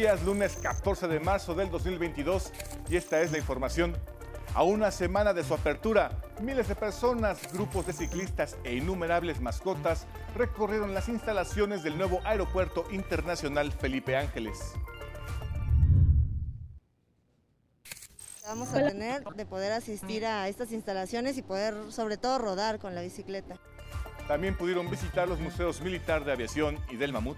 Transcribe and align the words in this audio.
Días, 0.00 0.22
lunes 0.22 0.56
14 0.62 1.08
de 1.08 1.20
marzo 1.20 1.54
del 1.54 1.70
2022 1.70 2.52
y 2.88 2.96
esta 2.96 3.20
es 3.20 3.32
la 3.32 3.36
información. 3.36 3.94
A 4.54 4.62
una 4.62 4.90
semana 4.90 5.34
de 5.34 5.44
su 5.44 5.52
apertura, 5.52 6.10
miles 6.40 6.68
de 6.68 6.74
personas, 6.74 7.52
grupos 7.52 7.86
de 7.86 7.92
ciclistas 7.92 8.56
e 8.64 8.74
innumerables 8.74 9.42
mascotas 9.42 10.06
recorrieron 10.34 10.94
las 10.94 11.10
instalaciones 11.10 11.82
del 11.82 11.98
nuevo 11.98 12.22
Aeropuerto 12.24 12.86
Internacional 12.92 13.72
Felipe 13.72 14.16
Ángeles. 14.16 14.72
Vamos 18.46 18.72
a 18.72 18.88
tener 18.88 19.22
de 19.22 19.44
poder 19.44 19.72
asistir 19.72 20.24
a 20.24 20.48
estas 20.48 20.72
instalaciones 20.72 21.36
y 21.36 21.42
poder 21.42 21.74
sobre 21.90 22.16
todo 22.16 22.38
rodar 22.38 22.78
con 22.78 22.94
la 22.94 23.02
bicicleta. 23.02 23.58
También 24.26 24.56
pudieron 24.56 24.88
visitar 24.88 25.28
los 25.28 25.40
museos 25.40 25.82
militar 25.82 26.24
de 26.24 26.32
aviación 26.32 26.78
y 26.88 26.96
del 26.96 27.12
mamut. 27.12 27.36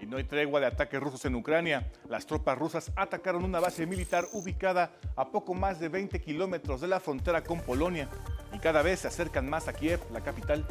Y 0.00 0.06
no 0.06 0.16
hay 0.16 0.24
tregua 0.24 0.60
de 0.60 0.66
ataques 0.66 1.00
rusos 1.00 1.24
en 1.24 1.34
Ucrania. 1.34 1.90
Las 2.08 2.26
tropas 2.26 2.56
rusas 2.56 2.92
atacaron 2.94 3.44
una 3.44 3.60
base 3.60 3.86
militar 3.86 4.26
ubicada 4.32 4.92
a 5.16 5.30
poco 5.30 5.54
más 5.54 5.80
de 5.80 5.88
20 5.88 6.20
kilómetros 6.20 6.80
de 6.80 6.88
la 6.88 7.00
frontera 7.00 7.42
con 7.42 7.60
Polonia 7.60 8.08
y 8.52 8.58
cada 8.58 8.82
vez 8.82 9.00
se 9.00 9.08
acercan 9.08 9.48
más 9.48 9.68
a 9.68 9.72
Kiev, 9.72 10.00
la 10.12 10.20
capital. 10.20 10.66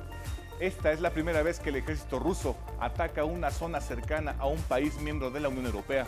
Esta 0.59 0.91
es 0.91 1.01
la 1.01 1.11
primera 1.11 1.43
vez 1.43 1.59
que 1.59 1.69
el 1.69 1.75
ejército 1.75 2.19
ruso 2.19 2.55
ataca 2.79 3.23
una 3.25 3.51
zona 3.51 3.79
cercana 3.79 4.35
a 4.39 4.47
un 4.47 4.61
país 4.63 4.99
miembro 4.99 5.29
de 5.29 5.39
la 5.39 5.49
Unión 5.49 5.67
Europea. 5.67 6.07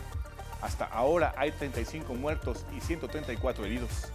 Hasta 0.60 0.86
ahora 0.86 1.34
hay 1.36 1.52
35 1.52 2.14
muertos 2.14 2.66
y 2.76 2.80
134 2.80 3.64
heridos. 3.64 4.10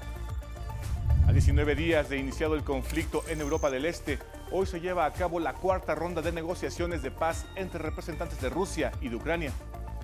A 1.27 1.31
19 1.31 1.75
días 1.75 2.09
de 2.09 2.17
iniciado 2.17 2.55
el 2.55 2.63
conflicto 2.63 3.23
en 3.29 3.41
Europa 3.41 3.71
del 3.71 3.85
Este, 3.85 4.19
hoy 4.51 4.65
se 4.65 4.79
lleva 4.79 5.05
a 5.05 5.13
cabo 5.13 5.39
la 5.39 5.53
cuarta 5.53 5.95
ronda 5.95 6.21
de 6.21 6.31
negociaciones 6.31 7.01
de 7.01 7.11
paz 7.11 7.45
entre 7.55 7.81
representantes 7.81 8.39
de 8.41 8.49
Rusia 8.49 8.91
y 9.01 9.09
de 9.09 9.15
Ucrania, 9.15 9.51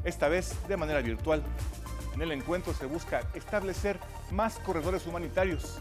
esta 0.03 0.27
vez 0.27 0.55
de 0.67 0.77
manera 0.77 1.01
virtual. 1.01 1.43
En 2.13 2.21
el 2.21 2.31
encuentro 2.31 2.73
se 2.73 2.85
busca 2.85 3.21
establecer 3.33 3.99
más 4.31 4.59
corredores 4.59 5.05
humanitarios. 5.07 5.79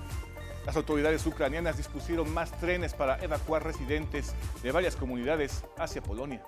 Las 0.66 0.76
autoridades 0.76 1.26
ucranianas 1.26 1.76
dispusieron 1.76 2.32
más 2.32 2.52
trenes 2.60 2.94
para 2.94 3.18
evacuar 3.24 3.64
residentes 3.64 4.34
de 4.62 4.72
varias 4.72 4.94
comunidades 4.94 5.64
hacia 5.78 6.02
Polonia. 6.02 6.42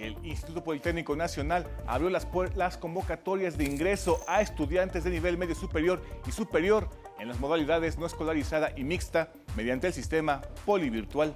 El 0.00 0.16
Instituto 0.24 0.64
Politécnico 0.64 1.14
Nacional 1.14 1.66
abrió 1.86 2.08
las, 2.08 2.78
convocatorias 2.78 3.58
de 3.58 3.64
ingreso 3.64 4.18
a 4.26 4.40
estudiantes 4.40 5.04
de 5.04 5.10
nivel 5.10 5.36
medio 5.36 5.54
superior 5.54 6.00
y 6.26 6.32
superior 6.32 6.88
en 7.18 7.28
las 7.28 7.38
modalidades 7.38 7.98
no 7.98 8.06
escolarizada 8.06 8.72
y 8.74 8.82
mixta 8.82 9.30
mediante 9.56 9.88
el 9.88 9.92
sistema 9.92 10.40
polivirtual. 10.64 11.34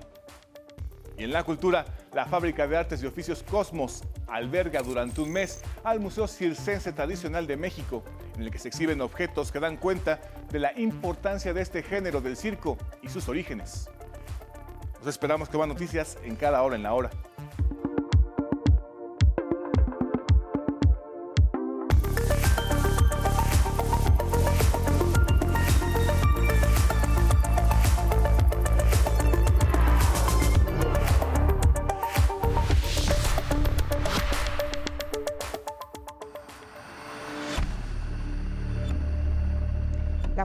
Y 1.18 1.24
en 1.24 1.32
la 1.32 1.44
cultura, 1.44 1.84
la 2.14 2.24
Fábrica 2.24 2.66
de 2.66 2.78
Artes 2.78 3.02
y 3.02 3.06
Oficios 3.06 3.42
Cosmos 3.42 4.02
alberga 4.28 4.80
durante 4.80 5.20
un 5.20 5.30
mes 5.30 5.60
al 5.84 6.00
Museo 6.00 6.26
Circense 6.26 6.90
Tradicional 6.94 7.46
de 7.46 7.58
México, 7.58 8.02
en 8.34 8.44
el 8.44 8.50
que 8.50 8.58
se 8.58 8.68
exhiben 8.68 9.02
objetos 9.02 9.52
que 9.52 9.60
dan 9.60 9.76
cuenta 9.76 10.22
de 10.50 10.58
la 10.58 10.72
importancia 10.80 11.52
de 11.52 11.60
este 11.60 11.82
género 11.82 12.22
del 12.22 12.34
circo 12.34 12.78
y 13.02 13.10
sus 13.10 13.28
orígenes. 13.28 13.90
Nos 15.00 15.08
esperamos 15.08 15.50
que 15.50 15.58
van 15.58 15.68
noticias 15.68 16.16
en 16.24 16.34
cada 16.34 16.62
hora 16.62 16.76
en 16.76 16.82
la 16.82 16.94
hora. 16.94 17.10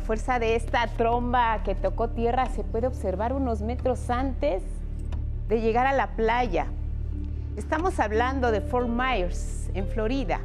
Fuerza 0.09 0.39
de 0.39 0.55
esta 0.55 0.87
tromba 0.87 1.61
que 1.63 1.75
tocó 1.75 2.09
tierra 2.09 2.47
se 2.47 2.63
puede 2.63 2.87
observar 2.87 3.31
unos 3.31 3.61
metros 3.61 4.09
antes 4.09 4.63
de 5.47 5.61
llegar 5.61 5.85
a 5.85 5.93
la 5.93 6.15
playa. 6.15 6.65
Estamos 7.55 7.99
hablando 7.99 8.49
de 8.49 8.59
Fort 8.61 8.89
Myers, 8.89 9.69
en 9.75 9.85
Florida. 9.85 10.39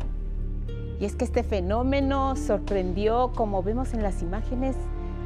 Y 1.01 1.07
es 1.07 1.17
que 1.17 1.25
este 1.25 1.43
fenómeno 1.43 2.37
sorprendió, 2.37 3.33
como 3.35 3.63
vemos 3.63 3.95
en 3.95 4.03
las 4.03 4.21
imágenes, 4.21 4.77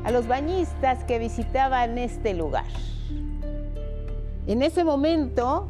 a 0.05 0.13
los 0.13 0.29
bañistas 0.29 1.03
que 1.03 1.19
visitaban 1.19 1.99
este 1.99 2.33
lugar. 2.33 2.67
En 4.47 4.63
ese 4.63 4.85
momento 4.85 5.67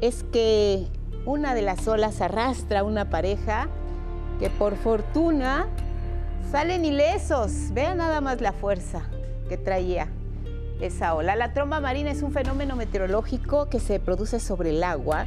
es 0.00 0.22
que 0.22 0.86
una 1.26 1.54
de 1.54 1.60
las 1.60 1.86
olas 1.86 2.22
arrastra 2.22 2.80
a 2.80 2.84
una 2.84 3.10
pareja 3.10 3.68
que 4.40 4.48
por 4.48 4.76
fortuna 4.76 5.66
Salen 6.50 6.84
ilesos. 6.84 7.72
Vean 7.72 7.98
nada 7.98 8.20
más 8.20 8.40
la 8.40 8.52
fuerza 8.52 9.02
que 9.48 9.56
traía 9.56 10.08
esa 10.80 11.14
ola. 11.14 11.36
La 11.36 11.52
tromba 11.52 11.80
marina 11.80 12.10
es 12.10 12.22
un 12.22 12.32
fenómeno 12.32 12.76
meteorológico 12.76 13.68
que 13.68 13.80
se 13.80 14.00
produce 14.00 14.40
sobre 14.40 14.70
el 14.70 14.82
agua 14.82 15.26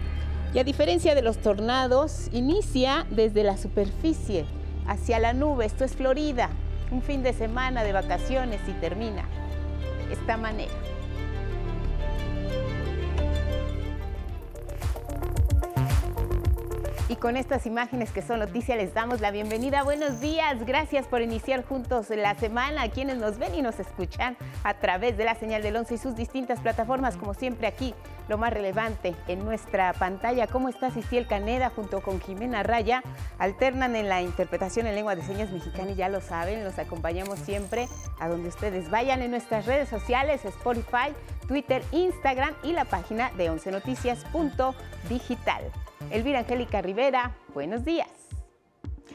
y 0.53 0.59
a 0.59 0.63
diferencia 0.63 1.15
de 1.15 1.21
los 1.21 1.37
tornados, 1.37 2.27
inicia 2.31 3.05
desde 3.09 3.43
la 3.43 3.57
superficie 3.57 4.45
hacia 4.87 5.19
la 5.19 5.33
nube. 5.33 5.65
Esto 5.65 5.85
es 5.85 5.95
Florida, 5.95 6.49
un 6.91 7.01
fin 7.01 7.23
de 7.23 7.33
semana 7.33 7.83
de 7.83 7.93
vacaciones 7.93 8.59
y 8.67 8.73
termina 8.73 9.25
esta 10.11 10.37
manera. 10.37 10.90
Y 17.11 17.17
con 17.17 17.35
estas 17.35 17.65
imágenes 17.65 18.13
que 18.13 18.21
son 18.21 18.39
noticia 18.39 18.77
les 18.77 18.93
damos 18.93 19.19
la 19.19 19.31
bienvenida. 19.31 19.83
Buenos 19.83 20.21
días, 20.21 20.65
gracias 20.65 21.07
por 21.07 21.21
iniciar 21.21 21.65
juntos 21.65 22.09
la 22.09 22.35
semana. 22.35 22.83
A 22.83 22.89
quienes 22.89 23.17
nos 23.17 23.37
ven 23.37 23.53
y 23.53 23.61
nos 23.61 23.81
escuchan 23.81 24.37
a 24.63 24.75
través 24.75 25.17
de 25.17 25.25
la 25.25 25.35
señal 25.35 25.61
del 25.61 25.75
11 25.75 25.95
y 25.95 25.97
sus 25.97 26.15
distintas 26.15 26.61
plataformas, 26.61 27.17
como 27.17 27.33
siempre 27.33 27.67
aquí, 27.67 27.93
lo 28.31 28.37
más 28.37 28.53
relevante 28.53 29.13
en 29.27 29.43
nuestra 29.43 29.91
pantalla. 29.91 30.47
¿Cómo 30.47 30.69
está 30.69 30.89
Ciciel 30.89 31.27
Caneda 31.27 31.69
junto 31.69 32.01
con 32.01 32.21
Jimena 32.21 32.63
Raya? 32.63 33.03
Alternan 33.37 33.97
en 33.97 34.07
la 34.07 34.21
interpretación 34.21 34.87
en 34.87 34.95
lengua 34.95 35.15
de 35.15 35.21
señas 35.21 35.51
mexicana 35.51 35.91
y 35.91 35.95
ya 35.95 36.07
lo 36.07 36.21
saben, 36.21 36.63
los 36.63 36.79
acompañamos 36.79 37.39
siempre 37.39 37.89
a 38.19 38.29
donde 38.29 38.47
ustedes 38.47 38.89
vayan 38.89 39.21
en 39.21 39.31
nuestras 39.31 39.65
redes 39.65 39.89
sociales, 39.89 40.45
Spotify, 40.45 41.13
Twitter, 41.45 41.83
Instagram 41.91 42.53
y 42.63 42.71
la 42.71 42.85
página 42.85 43.31
de 43.31 43.51
11noticias.digital. 43.51 45.63
Elvira 46.09 46.39
Angélica 46.39 46.81
Rivera, 46.81 47.35
buenos 47.53 47.83
días. 47.83 48.20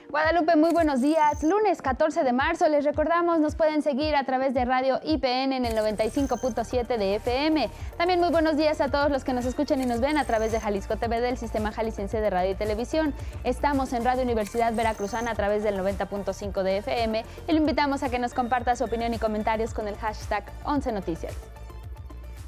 Guadalupe, 0.09 0.55
muy 0.55 0.71
buenos 0.73 1.01
días. 1.01 1.43
Lunes 1.43 1.83
14 1.83 2.23
de 2.23 2.33
marzo, 2.33 2.69
les 2.69 2.85
recordamos, 2.85 3.41
nos 3.41 3.57
pueden 3.57 3.83
seguir 3.83 4.15
a 4.15 4.23
través 4.23 4.55
de 4.55 4.65
Radio 4.65 5.01
IPN 5.03 5.53
en 5.53 5.65
el 5.65 5.77
95.7 5.77 6.97
de 6.97 7.17
FM. 7.17 7.69
También 7.99 8.21
muy 8.21 8.31
buenos 8.31 8.57
días 8.57 8.81
a 8.81 8.89
todos 8.89 9.11
los 9.11 9.25
que 9.25 9.33
nos 9.33 9.45
escuchan 9.45 9.83
y 9.83 9.87
nos 9.87 10.01
ven 10.01 10.17
a 10.17 10.25
través 10.25 10.53
de 10.53 10.61
Jalisco 10.61 10.97
TV 10.97 11.21
del 11.21 11.37
Sistema 11.37 11.73
Jalisciense 11.73 12.21
de 12.21 12.31
Radio 12.31 12.53
y 12.53 12.55
Televisión. 12.55 13.15
Estamos 13.43 13.93
en 13.93 14.05
Radio 14.05 14.23
Universidad 14.23 14.73
Veracruzana 14.75 15.33
a 15.33 15.35
través 15.35 15.65
del 15.65 15.77
90.5 15.77 16.63
de 16.63 16.79
FM 16.79 17.25
y 17.49 17.53
le 17.53 17.59
invitamos 17.59 18.05
a 18.05 18.09
que 18.09 18.21
nos 18.21 18.33
comparta 18.33 18.77
su 18.77 18.85
opinión 18.85 19.13
y 19.13 19.19
comentarios 19.19 19.75
con 19.75 19.89
el 19.89 19.97
hashtag 19.97 20.45
11 20.65 20.93
Noticias. 20.93 21.35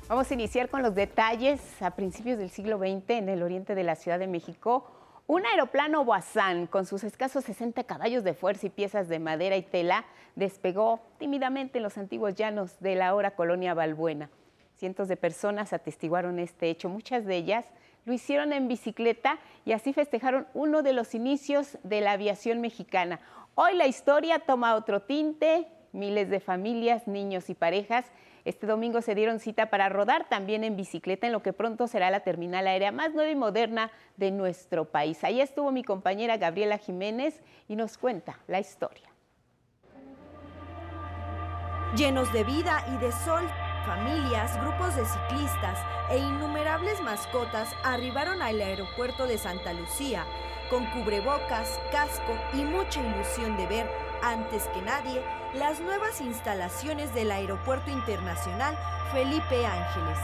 Vamos 0.09 0.31
a 0.31 0.35
iniciar 0.35 0.71
con 0.71 0.83
los 0.83 0.95
detalles. 0.95 1.61
A 1.83 1.91
principios 1.91 2.39
del 2.39 2.51
siglo 2.51 2.79
XX, 2.79 3.11
en 3.11 3.29
el 3.29 3.43
oriente 3.43 3.75
de 3.75 3.83
la 3.83 3.97
Ciudad 3.97 4.19
de 4.19 4.29
México, 4.29 4.87
un 5.29 5.45
aeroplano 5.45 6.07
Boazán 6.07 6.67
con 6.67 6.87
sus 6.87 7.05
escasos 7.05 7.45
60 7.45 7.85
caballos 7.85 8.25
de 8.25 8.33
fuerza 8.33 8.67
y 8.67 8.71
piezas 8.71 9.09
de 9.09 9.19
madera 9.19 9.59
y 9.59 9.63
tela 9.63 10.07
despegó 10.37 11.01
tímidamente 11.19 11.79
en 11.79 11.83
los 11.85 11.99
antiguos 11.99 12.35
llanos 12.35 12.81
de 12.81 12.95
la 12.95 13.09
ahora 13.09 13.33
colonia 13.33 13.75
Balbuena. 13.75 14.31
Cientos 14.77 15.07
de 15.07 15.19
personas 15.19 15.75
atestiguaron 15.75 16.39
este 16.39 16.71
hecho, 16.71 16.89
muchas 16.89 17.27
de 17.27 17.37
ellas 17.37 17.67
lo 18.07 18.15
hicieron 18.15 18.55
en 18.55 18.69
bicicleta 18.69 19.39
y 19.67 19.73
así 19.73 19.93
festejaron 19.93 20.47
uno 20.55 20.83
de 20.83 20.95
los 20.95 21.15
inicios 21.15 21.77
de 21.83 22.01
la 22.01 22.13
aviación 22.13 22.63
mexicana. 22.63 23.21
Hoy 23.55 23.75
la 23.77 23.87
historia 23.87 24.39
toma 24.39 24.77
otro 24.77 25.03
tinte, 25.03 25.69
miles 25.93 26.31
de 26.31 26.41
familias, 26.41 27.07
niños 27.07 27.51
y 27.51 27.55
parejas 27.55 28.07
este 28.49 28.67
domingo 28.67 29.03
se 29.03 29.15
dieron 29.15 29.41
cita 29.41 29.67
para 29.67 29.91
rodar 29.91 30.29
también 30.29 30.65
en 30.65 30.75
bicicleta 30.75 31.27
en 31.27 31.35
lo 31.35 31.43
que 31.43 31.53
pronto 31.53 31.87
será 31.87 32.11
la 32.11 32.21
terminal 32.21 32.67
aérea 32.67 32.93
más 32.93 33.13
nueva 33.13 33.31
y 33.31 33.37
moderna 33.37 33.91
de 34.17 34.31
nuestro 34.31 34.87
país. 34.87 35.23
Ahí 35.23 35.41
estuvo 35.41 35.71
mi 35.71 35.85
compañera 35.85 36.39
Gabriela 36.39 36.79
Jiménez 36.79 37.43
y 37.69 37.77
nos 37.77 37.99
cuenta 37.99 38.39
la 38.47 38.59
historia. 38.59 39.09
Llenos 41.95 42.33
de 42.33 42.45
vida 42.45 42.85
y 42.95 42.97
de 42.99 43.13
sol, 43.13 43.45
familias, 43.85 44.59
grupos 44.63 44.97
de 44.97 45.05
ciclistas 45.05 45.79
e 46.11 46.19
innumerables 46.19 47.01
mascotas 47.03 47.71
arribaron 47.85 48.41
al 48.41 48.61
aeropuerto 48.61 49.27
de 49.27 49.37
Santa 49.37 49.75
Lucía 49.75 50.25
con 50.71 50.85
cubrebocas, 50.93 51.79
casco 51.91 52.35
y 52.55 52.63
mucha 52.65 53.01
ilusión 53.01 53.57
de 53.57 53.67
ver 53.67 53.91
antes 54.23 54.69
que 54.69 54.83
nadie, 54.83 55.23
las 55.55 55.81
nuevas 55.81 56.21
instalaciones 56.21 57.15
del 57.15 57.31
Aeropuerto 57.31 57.91
Internacional 57.91 58.77
Felipe 59.13 59.67
Ángeles. 59.67 60.19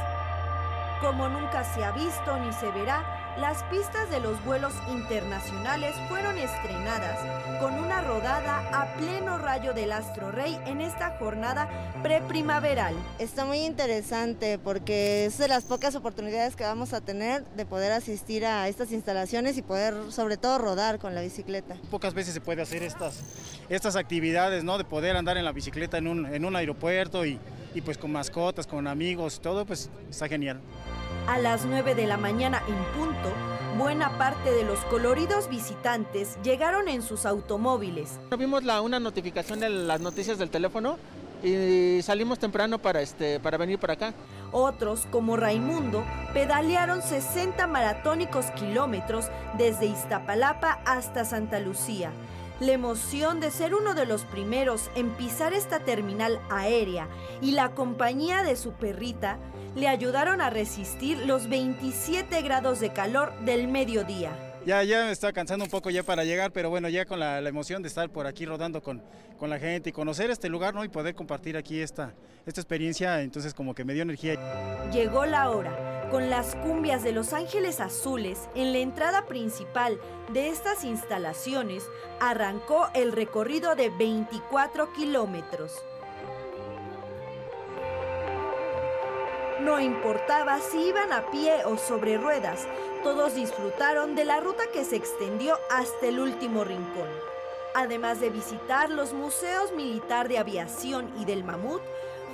Como 1.00 1.28
nunca 1.28 1.64
se 1.64 1.82
ha 1.84 1.92
visto 1.92 2.36
ni 2.38 2.52
se 2.52 2.70
verá, 2.70 3.23
las 3.38 3.64
pistas 3.64 4.08
de 4.10 4.20
los 4.20 4.42
vuelos 4.44 4.72
internacionales 4.90 5.94
fueron 6.08 6.38
estrenadas 6.38 7.18
con 7.60 7.74
una 7.74 8.00
rodada 8.00 8.62
a 8.72 8.94
pleno 8.96 9.38
rayo 9.38 9.72
del 9.72 9.92
Astro 9.92 10.30
Rey 10.30 10.56
en 10.66 10.80
esta 10.80 11.16
jornada 11.18 11.68
preprimaveral. 12.02 12.94
Está 13.18 13.44
muy 13.44 13.58
interesante 13.58 14.58
porque 14.58 15.24
es 15.26 15.38
de 15.38 15.48
las 15.48 15.64
pocas 15.64 15.96
oportunidades 15.96 16.54
que 16.54 16.64
vamos 16.64 16.92
a 16.92 17.00
tener 17.00 17.44
de 17.56 17.66
poder 17.66 17.92
asistir 17.92 18.46
a 18.46 18.68
estas 18.68 18.92
instalaciones 18.92 19.58
y 19.58 19.62
poder 19.62 19.94
sobre 20.10 20.36
todo 20.36 20.58
rodar 20.58 20.98
con 20.98 21.14
la 21.14 21.20
bicicleta. 21.20 21.76
Pocas 21.90 22.14
veces 22.14 22.34
se 22.34 22.40
puede 22.40 22.62
hacer 22.62 22.84
estas, 22.84 23.20
estas 23.68 23.96
actividades, 23.96 24.62
¿no? 24.62 24.78
De 24.78 24.84
poder 24.84 25.16
andar 25.16 25.36
en 25.36 25.44
la 25.44 25.52
bicicleta 25.52 25.98
en 25.98 26.06
un, 26.06 26.26
en 26.26 26.44
un 26.44 26.54
aeropuerto 26.54 27.26
y, 27.26 27.40
y 27.74 27.80
pues 27.80 27.98
con 27.98 28.12
mascotas, 28.12 28.66
con 28.66 28.86
amigos, 28.86 29.40
todo, 29.40 29.66
pues 29.66 29.90
está 30.08 30.28
genial. 30.28 30.60
A 31.26 31.38
las 31.38 31.64
9 31.64 31.94
de 31.94 32.06
la 32.06 32.18
mañana 32.18 32.62
en 32.68 32.76
punto, 32.92 33.32
buena 33.78 34.18
parte 34.18 34.52
de 34.52 34.62
los 34.62 34.78
coloridos 34.80 35.48
visitantes 35.48 36.36
llegaron 36.42 36.86
en 36.86 37.00
sus 37.00 37.24
automóviles. 37.24 38.20
Vimos 38.38 38.62
la, 38.62 38.82
una 38.82 39.00
notificación 39.00 39.58
de 39.58 39.70
las 39.70 40.02
noticias 40.02 40.38
del 40.38 40.50
teléfono 40.50 40.98
y 41.42 42.02
salimos 42.02 42.38
temprano 42.38 42.78
para, 42.78 43.00
este, 43.00 43.40
para 43.40 43.56
venir 43.56 43.78
por 43.78 43.90
acá. 43.90 44.12
Otros, 44.52 45.06
como 45.10 45.38
Raimundo, 45.38 46.04
pedalearon 46.34 47.00
60 47.00 47.66
maratónicos 47.68 48.44
kilómetros 48.50 49.30
desde 49.56 49.86
Iztapalapa 49.86 50.80
hasta 50.84 51.24
Santa 51.24 51.58
Lucía. 51.58 52.12
La 52.60 52.72
emoción 52.72 53.40
de 53.40 53.50
ser 53.50 53.74
uno 53.74 53.94
de 53.94 54.04
los 54.04 54.24
primeros 54.24 54.90
en 54.94 55.08
pisar 55.10 55.54
esta 55.54 55.80
terminal 55.80 56.38
aérea 56.50 57.08
y 57.40 57.52
la 57.52 57.70
compañía 57.70 58.42
de 58.42 58.56
su 58.56 58.72
perrita 58.72 59.38
le 59.74 59.88
ayudaron 59.88 60.40
a 60.40 60.50
resistir 60.50 61.18
los 61.26 61.48
27 61.48 62.42
grados 62.42 62.80
de 62.80 62.92
calor 62.92 63.32
del 63.44 63.68
mediodía. 63.68 64.30
Ya, 64.66 64.82
ya 64.82 65.04
me 65.04 65.10
está 65.10 65.32
cansando 65.32 65.64
un 65.66 65.70
poco 65.70 65.90
ya 65.90 66.02
para 66.02 66.24
llegar, 66.24 66.50
pero 66.50 66.70
bueno, 66.70 66.88
ya 66.88 67.04
con 67.04 67.20
la, 67.20 67.40
la, 67.40 67.48
emoción 67.50 67.82
de 67.82 67.88
estar 67.88 68.08
por 68.08 68.26
aquí 68.26 68.46
rodando 68.46 68.82
con, 68.82 69.02
con 69.38 69.50
la 69.50 69.58
gente 69.58 69.90
y 69.90 69.92
conocer 69.92 70.30
este 70.30 70.48
lugar, 70.48 70.74
¿no? 70.74 70.84
Y 70.84 70.88
poder 70.88 71.14
compartir 71.14 71.56
aquí 71.58 71.80
esta, 71.80 72.14
esta 72.46 72.62
experiencia, 72.62 73.20
entonces 73.20 73.52
como 73.52 73.74
que 73.74 73.84
me 73.84 73.92
dio 73.92 74.02
energía. 74.02 74.38
Llegó 74.90 75.26
la 75.26 75.50
hora. 75.50 76.08
Con 76.10 76.30
las 76.30 76.54
cumbias 76.56 77.02
de 77.02 77.12
Los 77.12 77.32
Ángeles 77.32 77.80
Azules 77.80 78.48
en 78.54 78.72
la 78.72 78.78
entrada 78.78 79.26
principal 79.26 79.98
de 80.32 80.48
estas 80.48 80.84
instalaciones, 80.84 81.82
arrancó 82.20 82.88
el 82.94 83.12
recorrido 83.12 83.74
de 83.74 83.90
24 83.90 84.92
kilómetros. 84.92 85.72
No 89.60 89.78
importaba 89.78 90.58
si 90.58 90.88
iban 90.88 91.12
a 91.12 91.30
pie 91.30 91.64
o 91.64 91.78
sobre 91.78 92.18
ruedas, 92.18 92.66
todos 93.04 93.36
disfrutaron 93.36 94.16
de 94.16 94.24
la 94.24 94.40
ruta 94.40 94.64
que 94.72 94.84
se 94.84 94.96
extendió 94.96 95.56
hasta 95.70 96.08
el 96.08 96.18
último 96.18 96.64
rincón. 96.64 97.08
Además 97.72 98.18
de 98.18 98.30
visitar 98.30 98.90
los 98.90 99.12
museos 99.12 99.70
militar 99.72 100.28
de 100.28 100.38
aviación 100.38 101.08
y 101.20 101.24
del 101.24 101.44
mamut, 101.44 101.80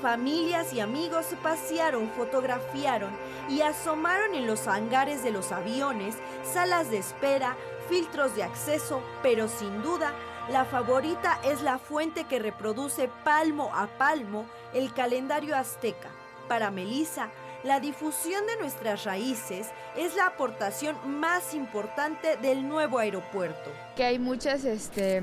familias 0.01 0.73
y 0.73 0.81
amigos 0.81 1.27
se 1.27 1.37
pasearon, 1.37 2.11
fotografiaron 2.13 3.11
y 3.51 3.61
asomaron 3.61 4.35
en 4.35 4.47
los 4.47 4.67
hangares 4.67 5.23
de 5.23 5.31
los 5.31 5.53
aviones, 5.53 6.15
salas 6.43 6.91
de 6.91 6.99
espera, 6.99 7.55
filtros 7.91 8.35
de 8.35 8.45
acceso, 8.45 9.03
pero 9.23 9.47
sin 9.47 9.83
duda 9.83 10.15
la 10.49 10.65
favorita 10.65 11.39
es 11.45 11.61
la 11.61 11.79
fuente 11.79 12.25
que 12.25 12.39
reproduce 12.39 13.11
palmo 13.25 13.71
a 13.75 13.89
palmo 13.89 14.47
el 14.73 14.95
calendario 14.95 15.55
azteca 15.55 16.09
para 16.51 16.73
Melissa, 16.73 17.31
la 17.63 17.79
difusión 17.79 18.45
de 18.45 18.57
nuestras 18.57 19.05
raíces 19.05 19.69
es 19.97 20.17
la 20.17 20.27
aportación 20.27 20.97
más 21.07 21.55
importante 21.55 22.37
del 22.39 22.67
nuevo 22.67 22.99
aeropuerto. 22.99 23.71
Que 23.95 24.03
hay 24.03 24.19
muchas, 24.19 24.65
este, 24.65 25.23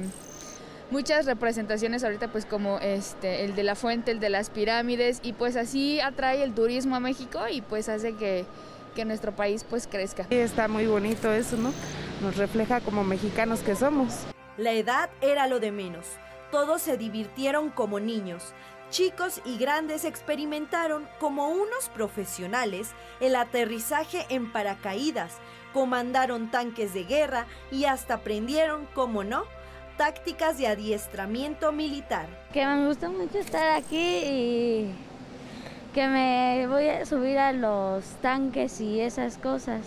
muchas 0.90 1.26
representaciones 1.26 2.06
ahorita, 2.06 2.30
pues 2.30 2.46
como 2.46 2.80
este, 2.80 3.44
el 3.44 3.56
de 3.56 3.64
la 3.64 3.76
fuente, 3.76 4.12
el 4.12 4.22
de 4.22 4.30
las 4.30 4.50
pirámides, 4.50 5.20
y 5.22 5.34
pues 5.34 5.58
así 5.58 6.00
atrae 6.00 6.44
el 6.44 6.54
turismo 6.54 6.96
a 6.96 7.02
México 7.02 7.42
y 7.52 7.60
pues 7.60 7.90
hace 7.90 8.14
que, 8.14 8.46
que 8.96 9.04
nuestro 9.04 9.36
país 9.36 9.66
pues 9.70 9.86
crezca. 9.86 10.28
Está 10.30 10.70
muy 10.70 10.88
bonito 10.88 11.34
eso, 11.34 11.58
¿no? 11.58 11.74
Nos 12.22 12.38
refleja 12.38 12.80
como 12.80 13.04
mexicanos 13.04 13.60
que 13.60 13.76
somos. 13.76 14.28
La 14.56 14.72
edad 14.72 15.10
era 15.20 15.48
lo 15.48 15.60
de 15.60 15.74
menos. 15.74 16.06
Todos 16.52 16.82
se 16.82 16.96
divirtieron 16.96 17.70
como 17.70 18.00
niños. 18.00 18.54
Chicos 18.90 19.42
y 19.44 19.58
grandes 19.58 20.06
experimentaron 20.06 21.08
como 21.20 21.50
unos 21.50 21.90
profesionales 21.94 22.92
el 23.20 23.36
aterrizaje 23.36 24.26
en 24.30 24.52
paracaídas, 24.52 25.34
comandaron 25.74 26.50
tanques 26.52 26.94
de 26.94 27.04
guerra 27.04 27.46
y 27.70 27.86
hasta 27.86 28.16
aprendieron, 28.16 28.88
como 28.94 29.26
no, 29.26 29.44
tácticas 29.98 30.58
de 30.58 30.68
adiestramiento 30.68 31.74
militar. 31.74 32.28
Que 32.54 32.66
me 32.66 32.88
gusta 32.88 33.10
mucho 33.10 33.40
estar 33.40 33.76
aquí 33.76 33.98
y 33.98 34.96
que 35.94 36.08
me 36.08 36.68
voy 36.68 36.88
a 36.88 37.06
subir 37.06 37.38
a 37.40 37.52
los 37.52 38.06
tanques 38.22 38.80
y 38.80 39.02
esas 39.02 39.38
cosas. 39.38 39.82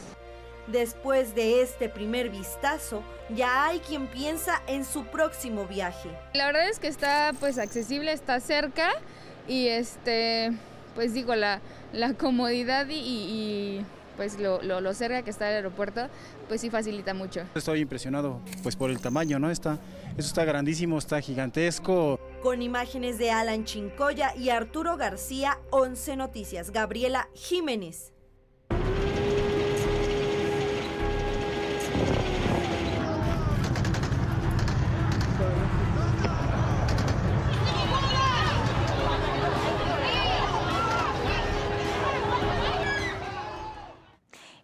Después 0.72 1.34
de 1.34 1.62
este 1.62 1.88
primer 1.88 2.31
vistazo, 2.31 3.02
ya 3.34 3.67
hay 3.67 3.81
quien 3.81 4.06
piensa 4.06 4.62
en 4.67 4.84
su 4.84 5.05
próximo 5.05 5.67
viaje. 5.67 6.11
La 6.34 6.46
verdad 6.46 6.69
es 6.69 6.78
que 6.78 6.88
está 6.88 7.32
pues 7.40 7.58
accesible, 7.58 8.12
está 8.12 8.38
cerca 8.40 8.90
y 9.49 9.67
este, 9.67 10.52
pues 10.94 11.12
digo, 11.12 11.34
la, 11.34 11.61
la 11.93 12.14
comodidad 12.14 12.87
y, 12.88 12.94
y 12.94 13.84
pues 14.17 14.38
lo, 14.38 14.62
lo, 14.62 14.81
lo, 14.81 14.94
cerca 14.94 15.22
que 15.22 15.31
está 15.31 15.49
el 15.49 15.56
aeropuerto, 15.56 16.08
pues 16.46 16.61
sí 16.61 16.70
facilita 16.70 17.14
mucho. 17.14 17.43
Estoy 17.55 17.81
impresionado 17.81 18.40
pues 18.62 18.76
por 18.76 18.90
el 18.90 19.00
tamaño, 19.00 19.38
¿no? 19.38 19.50
Está, 19.50 19.78
eso 20.17 20.28
está 20.28 20.44
grandísimo, 20.44 20.99
está 20.99 21.20
gigantesco. 21.20 22.20
Con 22.43 22.62
imágenes 22.62 23.19
de 23.19 23.31
Alan 23.31 23.64
Chincoya 23.64 24.37
y 24.37 24.50
Arturo 24.50 24.96
García, 24.96 25.58
11 25.70 26.17
Noticias, 26.17 26.70
Gabriela 26.70 27.28
Jiménez. 27.34 28.12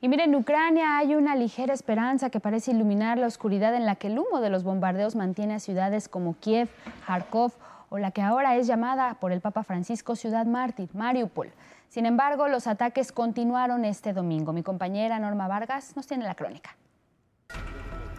Y 0.07 0.09
miren, 0.09 0.35
en 0.35 0.37
Ucrania 0.37 0.99
hay 0.99 1.17
una 1.17 1.35
ligera 1.35 1.75
esperanza 1.75 2.31
que 2.31 2.39
parece 2.39 2.71
iluminar 2.71 3.19
la 3.19 3.27
oscuridad 3.27 3.75
en 3.75 3.87
la 3.87 3.97
que 3.97 4.07
el 4.07 4.21
humo 4.21 4.41
de 4.41 4.51
los 4.51 4.63
bombardeos 4.63 5.17
mantiene 5.17 5.55
a 5.55 5.59
ciudades 5.59 6.09
como 6.09 6.37
Kiev, 6.39 6.69
Kharkov 7.09 7.51
o 7.89 7.99
la 7.99 8.13
que 8.13 8.23
ahora 8.23 8.55
es 8.55 8.69
llamada 8.69 9.15
por 9.15 9.33
el 9.33 9.41
Papa 9.41 9.65
Francisco 9.65 10.15
Ciudad 10.15 10.47
Mártir, 10.47 10.91
Mariupol. 10.95 11.51
Sin 11.89 12.07
embargo, 12.07 12.47
los 12.47 12.69
ataques 12.69 13.11
continuaron 13.11 13.85
este 13.85 14.13
domingo. 14.13 14.53
Mi 14.53 14.63
compañera 14.63 15.19
Norma 15.19 15.49
Vargas 15.49 15.97
nos 15.97 16.07
tiene 16.07 16.23
la 16.23 16.37
crónica. 16.37 16.77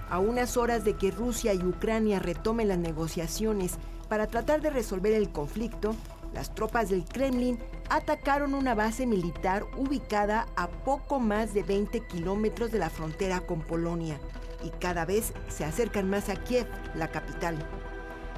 A 0.09 0.19
unas 0.19 0.57
horas 0.57 0.83
de 0.83 0.97
que 0.97 1.09
Rusia 1.09 1.53
y 1.53 1.63
Ucrania 1.63 2.19
retomen 2.19 2.67
las 2.67 2.79
negociaciones 2.79 3.77
para 4.09 4.27
tratar 4.27 4.59
de 4.59 4.71
resolver 4.71 5.13
el 5.13 5.29
conflicto, 5.29 5.95
las 6.33 6.53
tropas 6.53 6.89
del 6.89 7.05
Kremlin 7.05 7.57
atacaron 7.89 8.53
una 8.53 8.75
base 8.75 9.05
militar 9.05 9.65
ubicada 9.77 10.47
a 10.55 10.67
poco 10.67 11.19
más 11.19 11.53
de 11.53 11.63
20 11.63 12.01
kilómetros 12.01 12.71
de 12.71 12.79
la 12.79 12.89
frontera 12.89 13.41
con 13.41 13.61
Polonia 13.61 14.19
y 14.63 14.69
cada 14.71 15.05
vez 15.05 15.33
se 15.49 15.65
acercan 15.65 16.09
más 16.09 16.29
a 16.29 16.35
Kiev, 16.35 16.67
la 16.95 17.09
capital. 17.09 17.57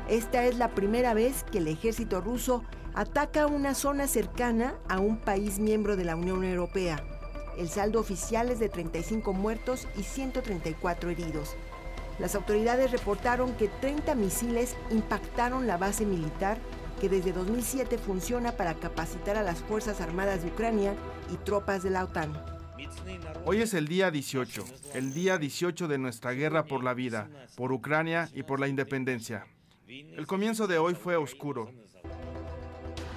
Esta 0.08 0.44
es 0.46 0.58
la 0.58 0.70
primera 0.70 1.14
vez 1.14 1.44
que 1.52 1.60
el 1.60 1.68
ejército 1.68 2.22
ruso 2.22 2.64
ataca 2.94 3.48
una 3.48 3.76
zona 3.76 4.08
cercana 4.08 4.76
a 4.88 5.00
un 5.00 5.18
país 5.18 5.60
miembro 5.60 5.96
de 5.96 6.06
la 6.06 6.16
Unión 6.16 6.44
Europea. 6.44 7.04
El 7.58 7.70
saldo 7.70 8.00
oficial 8.00 8.50
es 8.50 8.60
de 8.60 8.70
35 8.70 9.34
muertos 9.34 9.88
y 9.98 10.04
134 10.04 11.10
heridos. 11.10 11.56
Las 12.18 12.36
autoridades 12.36 12.92
reportaron 12.92 13.54
que 13.54 13.68
30 13.68 14.16
misiles 14.16 14.76
impactaron 14.92 15.68
la 15.68 15.78
base 15.78 16.06
militar 16.06 16.58
que 17.00 17.10
desde 17.10 17.34
2007 17.34 17.98
funciona 17.98 18.52
para 18.52 18.76
capacitar 18.76 19.38
a 19.38 19.44
las 19.44 19.60
Fuerzas 19.60 20.02
Armadas 20.02 20.44
de 20.44 20.50
Ucrania 20.50 20.94
y 21.34 21.38
tropas 21.38 21.84
de 21.84 21.90
la 21.90 22.04
OTAN. 22.04 22.34
Hoy 23.46 23.62
es 23.62 23.74
el 23.74 23.88
día 23.88 24.12
18, 24.12 24.64
el 24.94 25.14
día 25.14 25.38
18 25.38 25.88
de 25.88 25.98
nuestra 25.98 26.32
guerra 26.32 26.66
por 26.66 26.84
la 26.84 26.94
vida, 26.94 27.30
por 27.56 27.72
Ucrania 27.72 28.30
y 28.34 28.44
por 28.44 28.60
la 28.60 28.68
independencia. 28.68 29.48
El 29.88 30.28
comienzo 30.28 30.68
de 30.68 30.78
hoy 30.78 30.94
fue 30.94 31.16
oscuro. 31.16 31.72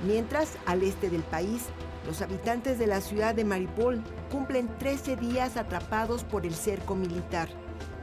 Mientras, 0.06 0.56
al 0.66 0.82
este 0.82 1.10
del 1.10 1.22
país, 1.22 1.66
los 2.06 2.22
habitantes 2.22 2.78
de 2.78 2.86
la 2.86 3.00
ciudad 3.00 3.34
de 3.34 3.44
Mariupol 3.44 4.02
cumplen 4.30 4.68
13 4.78 5.16
días 5.16 5.56
atrapados 5.56 6.24
por 6.24 6.44
el 6.44 6.54
cerco 6.54 6.96
militar. 6.96 7.48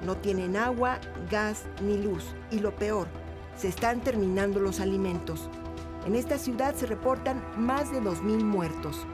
No 0.05 0.15
tienen 0.15 0.55
agua, 0.55 0.99
gas 1.29 1.65
ni 1.81 1.97
luz. 1.97 2.23
Y 2.51 2.59
lo 2.59 2.73
peor, 2.75 3.07
se 3.57 3.67
están 3.67 4.01
terminando 4.01 4.61
los 4.61 4.79
alimentos. 4.79 5.49
En 6.05 6.15
esta 6.15 6.37
ciudad 6.37 6.75
se 6.75 6.85
reportan 6.85 7.43
más 7.57 7.91
de 7.91 8.01
2.000 8.01 8.43
muertos. 8.43 9.05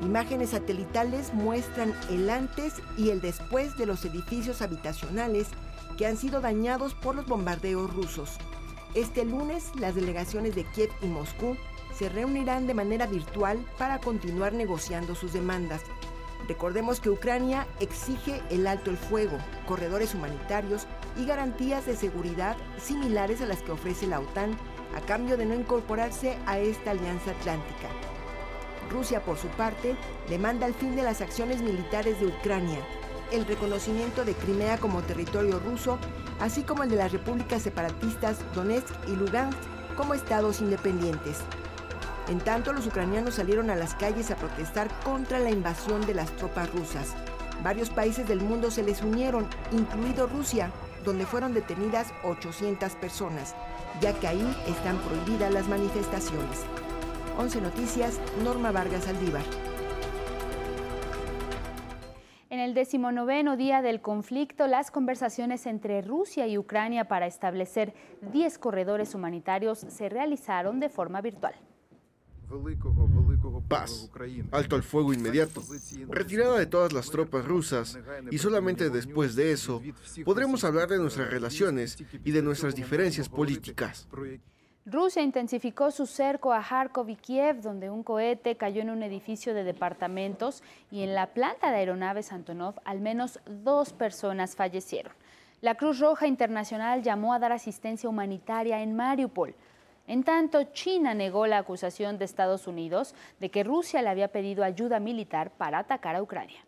Imágenes 0.00 0.50
satelitales 0.50 1.32
muestran 1.34 1.94
el 2.10 2.28
antes 2.30 2.74
y 2.96 3.10
el 3.10 3.20
después 3.20 3.76
de 3.76 3.86
los 3.86 4.04
edificios 4.04 4.62
habitacionales 4.62 5.48
que 5.96 6.06
han 6.06 6.16
sido 6.16 6.40
dañados 6.40 6.94
por 6.94 7.14
los 7.14 7.26
bombardeos 7.26 7.92
rusos. 7.94 8.38
Este 8.94 9.24
lunes, 9.24 9.70
las 9.78 9.94
delegaciones 9.94 10.54
de 10.54 10.64
Kiev 10.64 10.90
y 11.02 11.06
Moscú 11.06 11.56
se 11.96 12.08
reunirán 12.08 12.66
de 12.66 12.74
manera 12.74 13.06
virtual 13.06 13.64
para 13.78 14.00
continuar 14.00 14.52
negociando 14.52 15.14
sus 15.14 15.32
demandas. 15.32 15.82
Recordemos 16.48 17.00
que 17.00 17.10
Ucrania 17.10 17.66
exige 17.80 18.42
el 18.50 18.66
alto 18.66 18.90
el 18.90 18.96
fuego, 18.96 19.38
corredores 19.66 20.14
humanitarios 20.14 20.86
y 21.16 21.24
garantías 21.24 21.86
de 21.86 21.96
seguridad 21.96 22.56
similares 22.78 23.40
a 23.40 23.46
las 23.46 23.62
que 23.62 23.72
ofrece 23.72 24.06
la 24.06 24.20
OTAN 24.20 24.56
a 24.94 25.00
cambio 25.00 25.36
de 25.36 25.46
no 25.46 25.54
incorporarse 25.54 26.38
a 26.46 26.58
esta 26.58 26.92
alianza 26.92 27.32
atlántica. 27.32 27.88
Rusia, 28.90 29.22
por 29.24 29.36
su 29.38 29.48
parte, 29.48 29.96
demanda 30.28 30.66
el 30.66 30.74
fin 30.74 30.94
de 30.94 31.02
las 31.02 31.20
acciones 31.20 31.62
militares 31.62 32.20
de 32.20 32.26
Ucrania, 32.26 32.78
el 33.32 33.46
reconocimiento 33.46 34.24
de 34.24 34.34
Crimea 34.34 34.78
como 34.78 35.02
territorio 35.02 35.58
ruso, 35.58 35.98
así 36.40 36.62
como 36.62 36.82
el 36.82 36.90
de 36.90 36.96
las 36.96 37.12
repúblicas 37.12 37.62
separatistas 37.62 38.38
Donetsk 38.54 38.94
y 39.08 39.16
Lugansk 39.16 39.58
como 39.96 40.14
estados 40.14 40.60
independientes. 40.60 41.38
En 42.28 42.38
tanto, 42.38 42.72
los 42.72 42.86
ucranianos 42.86 43.34
salieron 43.34 43.70
a 43.70 43.76
las 43.76 43.94
calles 43.94 44.30
a 44.30 44.36
protestar 44.36 44.88
contra 45.04 45.38
la 45.38 45.50
invasión 45.50 46.06
de 46.06 46.14
las 46.14 46.30
tropas 46.36 46.72
rusas. 46.72 47.14
Varios 47.62 47.90
países 47.90 48.26
del 48.26 48.40
mundo 48.40 48.70
se 48.70 48.82
les 48.82 49.02
unieron, 49.02 49.46
incluido 49.72 50.26
Rusia, 50.26 50.70
donde 51.04 51.26
fueron 51.26 51.52
detenidas 51.52 52.12
800 52.24 52.94
personas, 52.94 53.54
ya 54.00 54.12
que 54.18 54.26
ahí 54.26 54.56
están 54.68 54.96
prohibidas 54.98 55.52
las 55.52 55.68
manifestaciones. 55.68 56.64
11 57.38 57.60
Noticias, 57.60 58.20
Norma 58.42 58.70
Vargas 58.70 59.08
Aldívar. 59.08 59.44
En 62.50 62.60
el 62.60 62.74
decimonoveno 62.74 63.56
día 63.56 63.82
del 63.82 64.00
conflicto, 64.00 64.68
las 64.68 64.92
conversaciones 64.92 65.66
entre 65.66 66.02
Rusia 66.02 66.46
y 66.46 66.56
Ucrania 66.56 67.06
para 67.06 67.26
establecer 67.26 67.94
10 68.32 68.58
corredores 68.58 69.14
humanitarios 69.14 69.80
se 69.80 70.08
realizaron 70.08 70.78
de 70.78 70.88
forma 70.88 71.20
virtual. 71.20 71.54
Paz, 73.68 74.10
alto 74.50 74.76
al 74.76 74.82
fuego 74.82 75.12
inmediato, 75.12 75.62
retirada 76.08 76.58
de 76.58 76.66
todas 76.66 76.92
las 76.92 77.10
tropas 77.10 77.44
rusas 77.44 77.98
y 78.30 78.38
solamente 78.38 78.90
después 78.90 79.34
de 79.36 79.52
eso 79.52 79.82
podremos 80.24 80.64
hablar 80.64 80.88
de 80.88 80.98
nuestras 80.98 81.30
relaciones 81.30 81.96
y 82.24 82.30
de 82.30 82.42
nuestras 82.42 82.74
diferencias 82.74 83.28
políticas. 83.28 84.06
Rusia 84.86 85.22
intensificó 85.22 85.90
su 85.90 86.04
cerco 86.04 86.52
a 86.52 86.62
Kharkov 86.62 87.08
y 87.08 87.16
Kiev, 87.16 87.62
donde 87.62 87.88
un 87.88 88.02
cohete 88.02 88.56
cayó 88.58 88.82
en 88.82 88.90
un 88.90 89.02
edificio 89.02 89.54
de 89.54 89.64
departamentos 89.64 90.62
y 90.90 91.02
en 91.02 91.14
la 91.14 91.28
planta 91.28 91.70
de 91.70 91.78
aeronaves 91.78 92.32
Antonov 92.32 92.74
al 92.84 93.00
menos 93.00 93.40
dos 93.46 93.94
personas 93.94 94.56
fallecieron. 94.56 95.14
La 95.62 95.76
Cruz 95.76 96.00
Roja 96.00 96.26
Internacional 96.26 97.02
llamó 97.02 97.32
a 97.32 97.38
dar 97.38 97.52
asistencia 97.52 98.10
humanitaria 98.10 98.82
en 98.82 98.94
Mariupol. 98.94 99.54
En 100.06 100.22
tanto, 100.22 100.62
China 100.72 101.14
negó 101.14 101.46
la 101.46 101.58
acusación 101.58 102.18
de 102.18 102.26
Estados 102.26 102.66
Unidos 102.66 103.14
de 103.40 103.50
que 103.50 103.64
Rusia 103.64 104.02
le 104.02 104.10
había 104.10 104.28
pedido 104.28 104.62
ayuda 104.62 105.00
militar 105.00 105.52
para 105.56 105.78
atacar 105.78 106.14
a 106.14 106.22
Ucrania. 106.22 106.64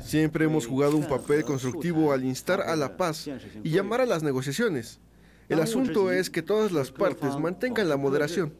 Siempre 0.00 0.46
hemos 0.46 0.66
jugado 0.66 0.96
un 0.96 1.04
papel 1.04 1.44
constructivo 1.44 2.12
al 2.12 2.24
instar 2.24 2.62
a 2.62 2.74
la 2.74 2.96
paz 2.96 3.28
y 3.62 3.70
llamar 3.70 4.00
a 4.00 4.06
las 4.06 4.22
negociaciones. 4.22 5.00
El 5.48 5.60
asunto 5.60 6.10
es 6.10 6.30
que 6.30 6.42
todas 6.42 6.72
las 6.72 6.90
partes 6.90 7.36
mantengan 7.38 7.88
la 7.88 7.96
moderación. 7.96 8.54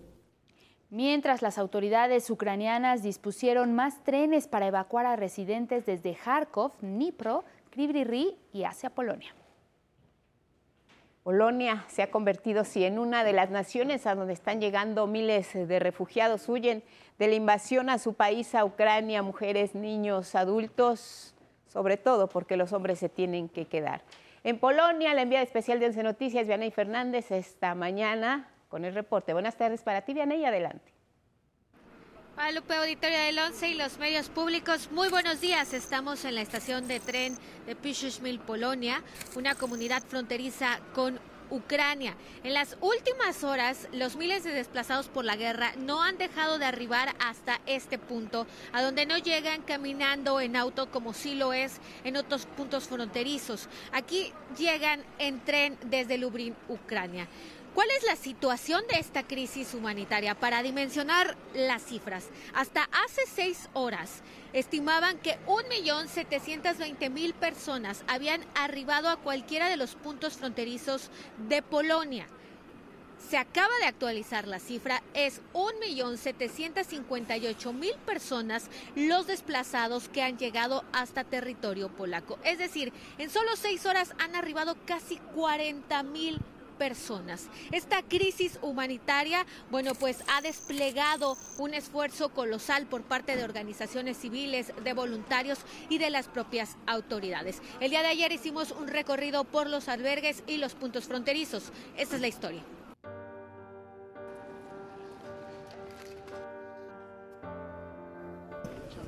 Mientras 0.91 1.43
las 1.43 1.59
autoridades 1.59 2.31
ucranianas 2.31 3.03
dispusieron 3.03 3.75
más 3.75 4.03
trenes 4.05 4.47
para 4.47 4.69
evacuar 4.69 5.05
a 5.05 5.17
residentes 5.17 5.85
desde 5.85 6.15
Kharkov, 6.15 6.73
Dnipro, 6.81 7.45
Krivri 7.71 8.39
y 8.53 8.65
hacia 8.65 8.89
Polonia. 8.89 9.35
Polonia 11.29 11.85
se 11.89 12.01
ha 12.01 12.11
convertido, 12.11 12.65
sí, 12.65 12.87
en 12.87 12.99
una 12.99 13.23
de 13.23 13.35
las 13.35 13.51
naciones 13.51 14.07
a 14.07 14.15
donde 14.15 14.33
están 14.33 14.63
llegando 14.63 15.07
miles 15.07 15.53
de 15.53 15.79
refugiados. 15.79 16.49
Huyen 16.49 16.83
de 17.19 17.29
la 17.29 17.35
invasión 17.35 17.91
a 17.91 17.99
su 17.99 18.15
país, 18.15 18.55
a 18.55 18.65
Ucrania, 18.65 19.23
mujeres, 19.23 19.75
niños, 19.75 20.35
adultos, 20.35 21.35
sobre 21.67 21.99
todo 21.99 22.31
porque 22.31 22.57
los 22.57 22.73
hombres 22.73 22.99
se 22.99 23.11
tienen 23.11 23.51
que 23.51 23.67
quedar. 23.67 24.01
En 24.43 24.59
Polonia, 24.59 25.13
la 25.13 25.21
enviada 25.21 25.45
especial 25.45 25.79
de 25.81 25.89
Once 25.89 26.03
Noticias, 26.03 26.47
Vianey 26.47 26.71
Fernández, 26.71 27.31
esta 27.31 27.75
mañana 27.75 28.49
con 28.71 28.87
el 28.87 28.95
reporte. 28.95 29.35
Buenas 29.35 29.59
tardes 29.59 29.83
para 29.83 30.01
ti, 30.07 30.15
Vianey, 30.15 30.47
adelante. 30.47 30.98
Guadalupe 32.39 32.77
Auditorio 32.77 33.19
del 33.19 33.37
11 33.37 33.69
y 33.71 33.75
los 33.75 33.99
medios 33.99 34.29
públicos, 34.29 34.93
muy 34.93 35.09
buenos 35.09 35.41
días. 35.41 35.75
Estamos 35.75 36.25
en 36.25 36.37
la 36.37 36.41
estación 36.41 36.87
de 36.87 37.01
tren 37.01 37.37
de 37.67 37.75
Piszczmil, 37.75 38.39
Polonia, 38.39 39.03
una 39.35 39.57
comunidad 39.57 40.05
fronteriza 40.05 40.79
con 40.95 41.19
Ucrania. 41.51 42.15
En 42.45 42.55
las 42.55 42.77
últimas 42.81 43.43
horas, 43.43 43.89
los 43.93 44.15
miles 44.15 44.45
de 44.45 44.53
desplazados 44.53 45.09
por 45.09 45.25
la 45.25 45.35
guerra 45.35 45.73
no 45.79 46.01
han 46.01 46.17
dejado 46.17 46.61
de 46.61 46.67
arribar 46.67 47.13
hasta 47.19 47.61
este 47.67 47.99
punto, 47.99 48.47
a 48.73 48.83
donde 48.83 49.05
no 49.05 49.19
llegan 49.19 49.63
caminando 49.63 50.41
en 50.41 50.55
auto 50.55 50.93
como 50.93 51.15
sí 51.15 51.35
lo 51.35 51.53
es 51.53 51.81
en 52.05 52.17
otros 52.17 52.47
puntos 52.47 52.85
fronterizos. 52.85 53.69
Aquí 53.91 54.33
llegan 54.57 55.03
en 55.19 55.41
tren 55.45 55.77
desde 55.87 56.19
Lublin, 56.19 56.55
Ucrania. 56.69 57.27
¿Cuál 57.79 57.93
es 57.97 58.03
la 58.03 58.17
situación 58.17 58.83
de 58.93 58.99
esta 58.99 59.23
crisis 59.23 59.73
humanitaria? 59.73 60.35
Para 60.35 60.65
dimensionar 60.65 61.37
las 61.55 61.85
cifras, 61.85 62.25
hasta 62.53 62.89
hace 62.91 63.23
seis 63.33 63.69
horas 63.73 64.25
estimaban 64.53 65.17
que 65.19 65.39
1.720.000 65.47 67.35
personas 67.35 68.03
habían 68.09 68.41
arribado 68.57 69.09
a 69.09 69.19
cualquiera 69.19 69.69
de 69.69 69.77
los 69.77 69.95
puntos 69.95 70.39
fronterizos 70.39 71.13
de 71.49 71.63
Polonia. 71.63 72.27
Se 73.31 73.39
acaba 73.39 73.73
de 73.81 73.87
actualizar 73.87 74.49
la 74.49 74.59
cifra, 74.59 75.01
es 75.15 75.41
1.758.000 75.53 77.95
personas 77.99 78.65
los 78.97 79.29
desplazados 79.29 80.09
que 80.09 80.25
han 80.25 80.37
llegado 80.37 80.83
hasta 80.93 81.23
territorio 81.23 81.91
polaco. 81.91 82.41
Es 82.43 82.59
decir, 82.59 82.93
en 83.19 83.31
solo 83.31 83.55
seis 83.55 83.87
horas 83.87 84.15
han 84.19 84.35
arribado 84.35 84.77
casi 84.85 85.21
40.000 85.37 86.41
personas. 86.41 86.58
Esta 87.73 88.03
crisis 88.03 88.59
humanitaria, 88.63 89.45
bueno, 89.71 89.95
pues 89.95 90.23
ha 90.29 90.41
desplegado 90.41 91.37
un 91.59 91.75
esfuerzo 91.75 92.31
colosal 92.31 92.87
por 92.87 93.03
parte 93.03 93.37
de 93.37 93.45
organizaciones 93.45 94.17
civiles, 94.17 94.73
de 94.83 94.93
voluntarios 94.93 95.59
y 95.89 95.99
de 95.99 96.11
las 96.11 96.29
propias 96.29 96.77
autoridades. 96.87 97.61
El 97.81 97.91
día 97.91 98.03
de 98.03 98.09
ayer 98.09 98.33
hicimos 98.33 98.71
un 98.71 98.89
recorrido 98.89 99.45
por 99.45 99.69
los 99.69 99.89
albergues 99.89 100.43
y 100.47 100.59
los 100.59 100.75
puntos 100.75 101.05
fronterizos. 101.05 101.73
Esta 101.97 102.17
es 102.17 102.23
la 102.23 102.29
historia. 102.29 102.63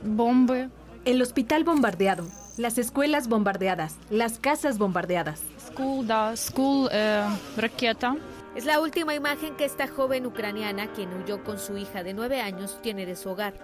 Bombe. 0.02 0.70
El 1.04 1.22
hospital 1.22 1.64
bombardeado, 1.64 2.26
las 2.56 2.78
escuelas 2.78 3.28
bombardeadas, 3.28 3.96
las 4.10 4.38
casas 4.38 4.78
bombardeadas. 4.78 5.40
School, 5.72 6.06
da, 6.06 6.36
school, 6.36 6.88
eh, 6.92 7.24
raqueta. 7.56 8.16
Es 8.54 8.64
la 8.64 8.80
última 8.80 9.14
imagen 9.14 9.56
que 9.56 9.64
esta 9.64 9.86
joven 9.86 10.26
ucraniana, 10.26 10.92
quien 10.92 11.12
huyó 11.14 11.44
con 11.44 11.58
su 11.58 11.76
hija 11.76 12.02
de 12.02 12.14
nueve 12.14 12.40
años, 12.40 12.78
tiene 12.82 13.06
de 13.06 13.16
su 13.16 13.30
hogar. 13.30 13.54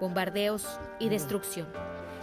Bombardeos 0.00 0.64
y 0.98 1.08
destrucción. 1.08 1.66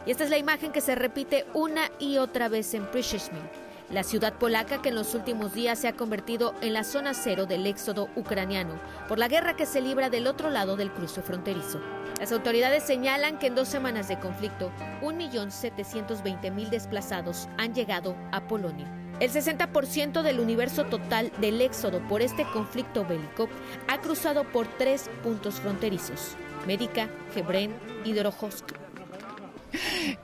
Y 0.06 0.12
esta 0.12 0.24
es 0.24 0.30
la 0.30 0.38
imagen 0.38 0.72
que 0.72 0.82
se 0.82 0.96
repite 0.96 1.46
una 1.54 1.92
y 2.00 2.18
otra 2.18 2.50
vez 2.50 2.74
en 2.74 2.86
Przyszmil, 2.88 3.42
la 3.90 4.04
ciudad 4.04 4.34
polaca 4.34 4.82
que 4.82 4.90
en 4.90 4.96
los 4.96 5.14
últimos 5.14 5.54
días 5.54 5.80
se 5.80 5.88
ha 5.88 5.94
convertido 5.94 6.54
en 6.62 6.74
la 6.74 6.84
zona 6.84 7.14
cero 7.14 7.46
del 7.46 7.66
éxodo 7.68 8.10
ucraniano 8.16 8.80
por 9.08 9.20
la 9.20 9.28
guerra 9.28 9.56
que 9.56 9.66
se 9.66 9.82
libra 9.82 10.10
del 10.10 10.28
otro 10.28 10.50
lado 10.50 10.76
del 10.76 10.92
cruce 10.92 11.22
fronterizo. 11.22 11.82
Las 12.20 12.32
autoridades 12.32 12.84
señalan 12.84 13.38
que 13.38 13.48
en 13.48 13.56
dos 13.56 13.68
semanas 13.68 14.08
de 14.08 14.20
conflicto, 14.20 14.72
1.720.000 15.02 16.70
desplazados 16.70 17.50
han 17.58 17.74
llegado 17.74 18.16
a 18.32 18.48
Polonia. 18.48 18.88
El 19.20 19.32
60% 19.32 20.22
del 20.22 20.40
universo 20.40 20.86
total 20.86 21.32
del 21.40 21.62
éxodo 21.62 22.00
por 22.08 22.22
este 22.22 22.46
conflicto 22.46 23.06
bélico 23.06 23.48
ha 23.88 24.02
cruzado 24.02 24.44
por 24.44 24.68
tres 24.78 25.10
puntos 25.22 25.56
fronterizos, 25.56 26.36
Médica, 26.66 27.10
Hebrén 27.36 27.76
y 28.04 28.14
Dorohovsk. 28.14 28.74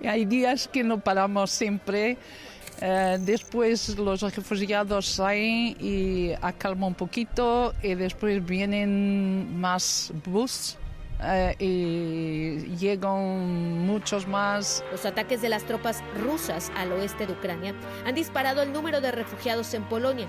Hay 0.05 0.25
días 0.25 0.67
que 0.67 0.83
no 0.83 0.99
paramos 0.99 1.51
siempre. 1.51 2.17
Eh, 2.81 3.17
después 3.19 3.97
los 3.97 4.21
refugiados 4.21 5.05
salen 5.05 5.75
y 5.79 6.31
acalman 6.41 6.89
un 6.89 6.95
poquito 6.95 7.73
y 7.83 7.93
después 7.95 8.45
vienen 8.45 9.59
más 9.59 10.13
bus 10.25 10.77
eh, 11.21 11.55
y 11.59 12.75
llegan 12.77 13.85
muchos 13.85 14.25
más. 14.27 14.83
Los 14.91 15.05
ataques 15.05 15.41
de 15.41 15.49
las 15.49 15.63
tropas 15.63 16.01
rusas 16.21 16.71
al 16.77 16.93
oeste 16.93 17.27
de 17.27 17.33
Ucrania 17.33 17.75
han 18.05 18.15
disparado 18.15 18.61
el 18.61 18.71
número 18.71 19.01
de 19.01 19.11
refugiados 19.11 19.73
en 19.73 19.83
Polonia. 19.83 20.27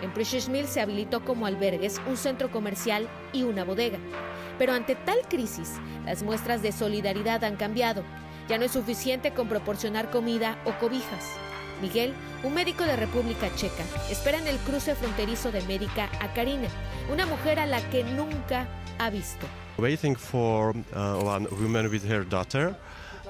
En 0.00 0.10
Przyszmil 0.14 0.66
se 0.66 0.80
habilitó 0.80 1.22
como 1.22 1.44
albergues 1.44 2.00
un 2.08 2.16
centro 2.16 2.50
comercial 2.50 3.06
y 3.34 3.42
una 3.42 3.64
bodega. 3.64 3.98
Pero 4.58 4.72
ante 4.72 4.94
tal 4.94 5.18
crisis, 5.28 5.74
las 6.06 6.22
muestras 6.22 6.62
de 6.62 6.72
solidaridad 6.72 7.44
han 7.44 7.56
cambiado. 7.56 8.02
Ya 8.48 8.56
no 8.56 8.64
es 8.64 8.72
suficiente 8.72 9.32
con 9.32 9.48
proporcionar 9.48 10.10
comida 10.10 10.58
o 10.64 10.72
cobijas. 10.78 11.36
Miguel, 11.80 12.12
un 12.44 12.54
médico 12.54 12.84
de 12.84 12.96
República 12.96 13.48
Checa, 13.56 13.84
espera 14.10 14.38
en 14.38 14.46
el 14.46 14.56
cruce 14.58 14.94
fronterizo 14.94 15.50
de 15.52 15.62
Médica 15.62 16.08
a 16.20 16.32
Karina, 16.34 16.68
una 17.12 17.26
mujer 17.26 17.58
a 17.58 17.66
la 17.66 17.80
que 17.90 18.04
nunca 18.04 18.66
ha 18.98 19.10
visto. 19.10 19.46
Waiting 19.78 20.16
for 20.16 20.74
uh, 20.76 21.24
one 21.24 21.46
woman 21.50 21.90
with 21.90 22.04
her 22.04 22.28
daughter. 22.28 22.74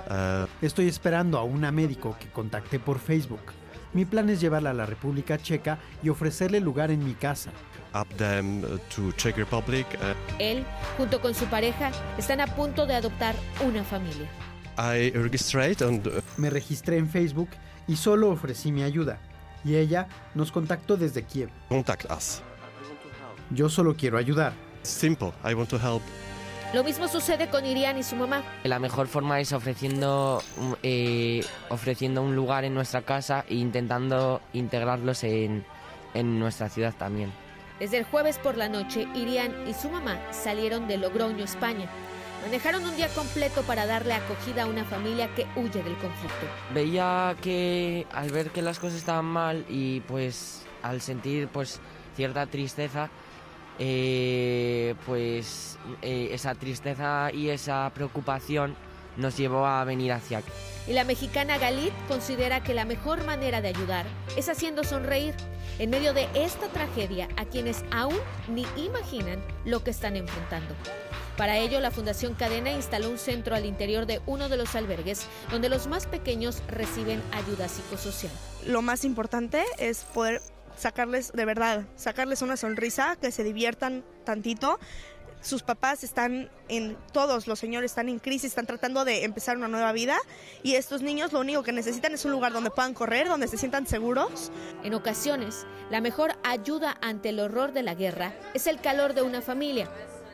Uh, 0.08 0.46
Estoy 0.64 0.88
esperando 0.88 1.38
a 1.38 1.44
una 1.44 1.70
médico 1.70 2.16
que 2.18 2.28
contacté 2.28 2.78
por 2.78 2.98
Facebook. 2.98 3.52
Mi 3.92 4.04
plan 4.04 4.28
es 4.30 4.40
llevarla 4.40 4.70
a 4.70 4.74
la 4.74 4.86
República 4.86 5.36
Checa 5.38 5.78
y 6.02 6.08
ofrecerle 6.08 6.60
lugar 6.60 6.90
en 6.90 7.04
mi 7.04 7.14
casa. 7.14 7.50
up 7.92 8.06
them 8.18 8.62
to 8.94 9.10
Czech 9.16 9.36
Republic. 9.36 9.86
Uh, 10.00 10.14
Él, 10.38 10.64
junto 10.96 11.20
con 11.20 11.34
su 11.34 11.44
pareja, 11.46 11.90
están 12.18 12.40
a 12.40 12.46
punto 12.46 12.86
de 12.86 12.94
adoptar 12.94 13.34
una 13.66 13.82
familia. 13.84 14.28
I 14.78 15.10
registered 15.10 15.82
and 15.82 16.06
uh, 16.06 16.20
Me 16.36 16.48
registré 16.50 16.96
en 16.98 17.08
Facebook 17.08 17.48
y 17.90 17.96
solo 17.96 18.30
ofrecí 18.30 18.70
mi 18.70 18.82
ayuda. 18.84 19.18
Y 19.64 19.74
ella 19.76 20.06
nos 20.34 20.52
contactó 20.52 20.96
desde 20.96 21.24
Kiev. 21.24 21.50
contact 21.68 22.10
us. 22.10 22.40
Yo 23.50 23.68
solo 23.68 23.94
quiero 23.96 24.16
ayudar. 24.16 24.52
Simple. 24.82 25.32
I 25.44 25.54
want 25.54 25.68
to 25.70 25.76
help. 25.76 26.02
Lo 26.72 26.84
mismo 26.84 27.08
sucede 27.08 27.48
con 27.50 27.66
Irian 27.66 27.98
y 27.98 28.04
su 28.04 28.14
mamá. 28.14 28.42
La 28.62 28.78
mejor 28.78 29.08
forma 29.08 29.40
es 29.40 29.52
ofreciendo, 29.52 30.40
un- 30.56 30.76
eh, 30.84 31.44
ofreciendo 31.68 32.22
un 32.22 32.36
lugar 32.36 32.64
en 32.64 32.74
nuestra 32.74 33.02
casa 33.02 33.44
e 33.48 33.56
intentando 33.56 34.40
integrarlos 34.52 35.24
en, 35.24 35.64
en 36.14 36.38
nuestra 36.38 36.68
ciudad 36.68 36.94
también. 36.96 37.32
Desde 37.80 37.98
el 37.98 38.04
jueves 38.04 38.38
por 38.38 38.56
la 38.56 38.68
noche, 38.68 39.08
Irian 39.16 39.52
y 39.68 39.74
su 39.74 39.88
mamá 39.90 40.16
salieron 40.30 40.86
de 40.86 40.96
Logroño, 40.98 41.42
España. 41.44 41.88
Manejaron 42.42 42.84
un 42.84 42.96
día 42.96 43.08
completo 43.08 43.62
para 43.62 43.86
darle 43.86 44.14
acogida 44.14 44.62
a 44.62 44.66
una 44.66 44.84
familia 44.84 45.32
que 45.34 45.46
huye 45.56 45.82
del 45.82 45.96
conflicto. 45.96 46.46
Veía 46.72 47.36
que 47.42 48.06
al 48.12 48.30
ver 48.30 48.50
que 48.50 48.62
las 48.62 48.78
cosas 48.78 48.98
estaban 48.98 49.26
mal 49.26 49.64
y 49.68 50.00
pues 50.00 50.62
al 50.82 51.02
sentir 51.02 51.48
pues 51.48 51.80
cierta 52.16 52.46
tristeza, 52.46 53.10
eh, 53.78 54.94
pues 55.06 55.78
eh, 56.02 56.30
esa 56.32 56.54
tristeza 56.54 57.30
y 57.32 57.50
esa 57.50 57.90
preocupación 57.94 58.74
nos 59.16 59.36
llevó 59.36 59.66
a 59.66 59.84
venir 59.84 60.12
hacia 60.12 60.38
aquí. 60.38 60.50
Y 60.86 60.94
la 60.94 61.04
mexicana 61.04 61.58
Galit 61.58 61.92
considera 62.08 62.62
que 62.62 62.74
la 62.74 62.84
mejor 62.84 63.24
manera 63.24 63.60
de 63.60 63.68
ayudar 63.68 64.06
es 64.36 64.48
haciendo 64.48 64.82
sonreír 64.82 65.34
en 65.78 65.90
medio 65.90 66.14
de 66.14 66.26
esta 66.34 66.68
tragedia 66.68 67.28
a 67.36 67.44
quienes 67.44 67.84
aún 67.90 68.18
ni 68.48 68.66
imaginan 68.76 69.42
lo 69.64 69.84
que 69.84 69.90
están 69.90 70.16
enfrentando. 70.16 70.74
Para 71.40 71.56
ello, 71.56 71.80
la 71.80 71.90
Fundación 71.90 72.34
Cadena 72.34 72.70
instaló 72.70 73.08
un 73.08 73.16
centro 73.16 73.56
al 73.56 73.64
interior 73.64 74.04
de 74.04 74.20
uno 74.26 74.50
de 74.50 74.58
los 74.58 74.74
albergues 74.74 75.22
donde 75.50 75.70
los 75.70 75.86
más 75.86 76.06
pequeños 76.06 76.62
reciben 76.68 77.22
ayuda 77.32 77.66
psicosocial. 77.66 78.30
lo 78.66 78.82
más 78.82 79.06
importante 79.06 79.64
es 79.78 80.04
poder 80.12 80.42
sacarles, 80.76 81.32
de 81.32 81.46
verdad, 81.46 81.86
sacarles 81.96 82.42
una 82.42 82.58
sonrisa, 82.58 83.16
que 83.16 83.32
se 83.32 83.42
diviertan 83.42 84.04
tantito. 84.26 84.78
Sus 85.40 85.62
papás 85.62 86.04
están 86.04 86.50
en, 86.68 86.98
todos 87.10 87.46
los 87.46 87.58
señores 87.58 87.92
están 87.92 88.10
en 88.10 88.18
crisis, 88.18 88.50
están 88.50 88.66
tratando 88.66 89.06
de 89.06 89.24
empezar 89.24 89.56
una 89.56 89.68
nueva 89.68 89.92
vida 89.92 90.18
y 90.62 90.74
estos 90.74 91.00
niños 91.00 91.32
lo 91.32 91.40
único 91.40 91.62
que 91.62 91.72
necesitan 91.72 92.12
es 92.12 92.26
un 92.26 92.32
lugar 92.32 92.52
donde 92.52 92.70
puedan 92.70 92.92
correr, 92.92 93.28
donde 93.28 93.48
se 93.48 93.56
sientan 93.56 93.86
seguros. 93.86 94.52
En 94.84 94.92
ocasiones, 94.92 95.64
la 95.88 96.02
mejor 96.02 96.34
ayuda 96.42 96.98
ante 97.00 97.30
el 97.30 97.40
horror 97.40 97.72
de 97.72 97.82
la 97.82 97.94
guerra 97.94 98.34
es 98.52 98.66
el 98.66 98.78
calor 98.78 99.14
de 99.14 99.22
una 99.22 99.40
familia 99.40 99.88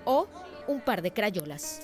o 0.05 0.27
un 0.69 0.81
par 0.81 1.03
de 1.03 1.13
crayolas. 1.13 1.81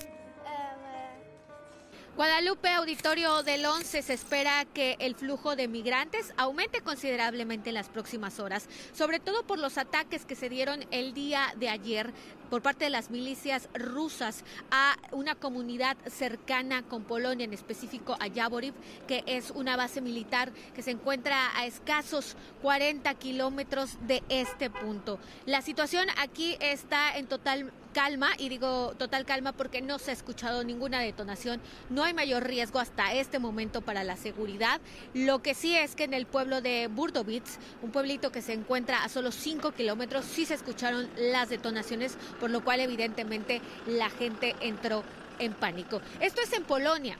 Guadalupe, 2.15 2.69
auditorio 2.69 3.41
del 3.41 3.65
11, 3.65 4.03
se 4.03 4.13
espera 4.13 4.65
que 4.71 4.97
el 4.99 5.15
flujo 5.15 5.55
de 5.55 5.67
migrantes 5.67 6.31
aumente 6.37 6.81
considerablemente 6.81 7.69
en 7.69 7.73
las 7.73 7.89
próximas 7.89 8.39
horas, 8.39 8.69
sobre 8.93 9.19
todo 9.19 9.47
por 9.47 9.57
los 9.57 9.79
ataques 9.79 10.23
que 10.23 10.35
se 10.35 10.47
dieron 10.47 10.85
el 10.91 11.15
día 11.15 11.55
de 11.57 11.69
ayer 11.69 12.13
por 12.53 12.61
parte 12.61 12.83
de 12.83 12.91
las 12.91 13.09
milicias 13.09 13.67
rusas 13.73 14.43
a 14.69 14.95
una 15.11 15.33
comunidad 15.33 15.97
cercana 16.05 16.83
con 16.83 17.03
Polonia, 17.03 17.45
en 17.45 17.53
específico 17.53 18.15
a 18.19 18.27
Yavoriv, 18.27 18.75
que 19.07 19.23
es 19.25 19.49
una 19.49 19.75
base 19.75 20.01
militar 20.01 20.51
que 20.75 20.83
se 20.83 20.91
encuentra 20.91 21.49
a 21.57 21.65
escasos 21.65 22.35
40 22.61 23.11
kilómetros 23.15 23.97
de 24.05 24.21
este 24.29 24.69
punto. 24.69 25.17
La 25.47 25.63
situación 25.63 26.05
aquí 26.21 26.55
está 26.59 27.17
en 27.17 27.25
total 27.25 27.73
calma 27.93 28.31
y 28.37 28.49
digo 28.49 28.93
total 28.97 29.23
calma 29.23 29.53
porque 29.53 29.81
no 29.81 29.99
se 29.99 30.11
ha 30.11 30.13
escuchado 30.13 30.63
ninguna 30.63 30.99
detonación, 30.99 31.61
no 31.89 32.03
hay 32.03 32.13
mayor 32.13 32.43
riesgo 32.43 32.79
hasta 32.79 33.13
este 33.13 33.39
momento 33.39 33.81
para 33.81 34.03
la 34.03 34.17
seguridad. 34.17 34.81
Lo 35.13 35.41
que 35.41 35.53
sí 35.53 35.75
es 35.75 35.95
que 35.95 36.03
en 36.03 36.13
el 36.13 36.25
pueblo 36.25 36.61
de 36.61 36.87
Burdovitz, 36.87 37.59
un 37.81 37.91
pueblito 37.91 38.31
que 38.31 38.41
se 38.41 38.53
encuentra 38.53 39.03
a 39.03 39.09
solo 39.09 39.31
5 39.31 39.71
kilómetros, 39.71 40.25
sí 40.25 40.45
se 40.45 40.55
escucharon 40.55 41.07
las 41.17 41.49
detonaciones, 41.49 42.17
por 42.43 42.51
lo 42.51 42.61
cual 42.61 42.81
evidentemente 42.81 43.61
la 43.87 44.09
gente 44.09 44.53
entró 44.59 45.01
en 45.39 45.53
pánico. 45.53 46.01
Esto 46.19 46.41
es 46.41 46.51
en 46.51 46.65
Polonia. 46.65 47.17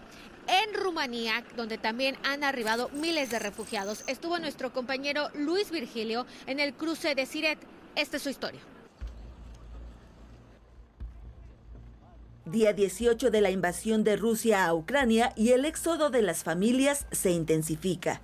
En 0.50 0.74
Rumanía, 0.74 1.46
donde 1.56 1.78
también 1.78 2.18
han 2.26 2.44
arribado 2.44 2.90
miles 2.90 3.30
de 3.30 3.40
refugiados, 3.40 4.04
estuvo 4.08 4.38
nuestro 4.40 4.74
compañero 4.74 5.30
Luis 5.34 5.72
Virgilio 5.72 6.26
en 6.46 6.60
el 6.60 6.74
cruce 6.74 7.16
de 7.16 7.26
Siret. 7.26 7.58
Esta 7.96 8.18
es 8.18 8.24
su 8.24 8.30
historia. 8.32 8.60
Día 12.44 12.74
18 12.74 13.32
de 13.32 13.40
la 13.40 13.50
invasión 13.50 14.04
de 14.04 14.18
Rusia 14.18 14.66
a 14.66 14.74
Ucrania 14.74 15.32
y 15.38 15.52
el 15.52 15.64
éxodo 15.64 16.10
de 16.10 16.22
las 16.22 16.44
familias 16.44 17.08
se 17.14 17.32
intensifica. 17.32 18.22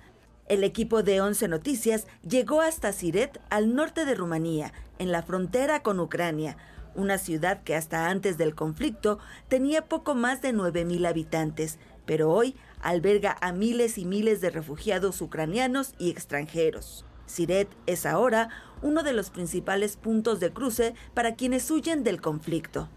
El 0.48 0.64
equipo 0.64 1.02
de 1.02 1.22
11 1.22 1.48
Noticias 1.48 2.06
llegó 2.28 2.60
hasta 2.60 2.92
Siret, 2.92 3.40
al 3.48 3.74
norte 3.74 4.04
de 4.04 4.14
Rumanía, 4.14 4.74
en 4.98 5.12
la 5.12 5.22
frontera 5.22 5.82
con 5.82 5.98
Ucrania, 5.98 6.58
una 6.94 7.18
ciudad 7.18 7.62
que 7.62 7.76
hasta 7.76 8.08
antes 8.08 8.38
del 8.38 8.54
conflicto 8.54 9.18
tenía 9.48 9.86
poco 9.86 10.14
más 10.14 10.42
de 10.42 10.52
9.000 10.52 11.06
habitantes, 11.06 11.78
pero 12.06 12.30
hoy 12.32 12.56
alberga 12.80 13.36
a 13.40 13.52
miles 13.52 13.98
y 13.98 14.04
miles 14.04 14.40
de 14.40 14.50
refugiados 14.50 15.20
ucranianos 15.20 15.94
y 15.98 16.10
extranjeros. 16.10 17.04
Siret 17.26 17.68
es 17.86 18.06
ahora 18.06 18.48
uno 18.82 19.02
de 19.02 19.12
los 19.12 19.30
principales 19.30 19.96
puntos 19.96 20.40
de 20.40 20.52
cruce 20.52 20.94
para 21.14 21.36
quienes 21.36 21.70
huyen 21.70 22.02
del 22.02 22.20
conflicto. 22.20 22.88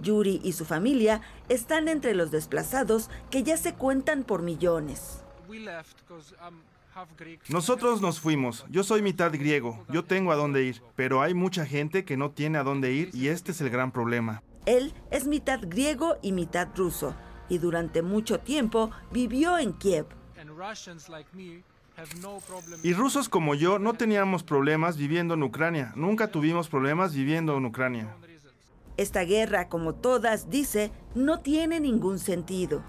Yuri 0.00 0.40
y 0.44 0.52
su 0.52 0.64
familia 0.64 1.22
están 1.48 1.88
entre 1.88 2.14
los 2.14 2.30
desplazados 2.30 3.08
que 3.30 3.42
ya 3.42 3.56
se 3.56 3.74
cuentan 3.74 4.24
por 4.24 4.42
millones. 4.42 5.24
Nosotros 7.48 8.00
nos 8.00 8.20
fuimos. 8.20 8.64
Yo 8.70 8.84
soy 8.84 9.02
mitad 9.02 9.32
griego. 9.32 9.84
Yo 9.88 10.04
tengo 10.04 10.32
a 10.32 10.36
dónde 10.36 10.64
ir. 10.64 10.82
Pero 10.96 11.22
hay 11.22 11.34
mucha 11.34 11.66
gente 11.66 12.04
que 12.04 12.16
no 12.16 12.30
tiene 12.30 12.58
a 12.58 12.62
dónde 12.62 12.92
ir 12.92 13.10
y 13.12 13.28
este 13.28 13.52
es 13.52 13.60
el 13.60 13.70
gran 13.70 13.90
problema. 13.90 14.42
Él 14.66 14.94
es 15.10 15.26
mitad 15.26 15.60
griego 15.62 16.16
y 16.22 16.32
mitad 16.32 16.68
ruso 16.74 17.14
y 17.48 17.58
durante 17.58 18.02
mucho 18.02 18.40
tiempo 18.40 18.90
vivió 19.10 19.58
en 19.58 19.72
Kiev. 19.74 20.06
Y 22.82 22.92
rusos 22.94 23.28
como 23.28 23.54
yo 23.54 23.78
no 23.78 23.94
teníamos 23.94 24.42
problemas 24.42 24.96
viviendo 24.96 25.34
en 25.34 25.42
Ucrania. 25.42 25.92
Nunca 25.96 26.28
tuvimos 26.28 26.68
problemas 26.68 27.14
viviendo 27.14 27.56
en 27.56 27.66
Ucrania. 27.66 28.14
Esta 28.96 29.22
guerra, 29.24 29.68
como 29.68 29.94
todas, 29.94 30.50
dice, 30.50 30.92
no 31.14 31.40
tiene 31.40 31.80
ningún 31.80 32.18
sentido. 32.18 32.82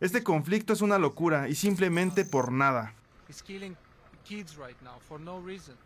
Este 0.00 0.24
conflicto 0.24 0.72
es 0.72 0.82
una 0.82 0.98
locura 0.98 1.48
y 1.48 1.54
simplemente 1.54 2.24
por 2.24 2.50
nada. 2.50 2.94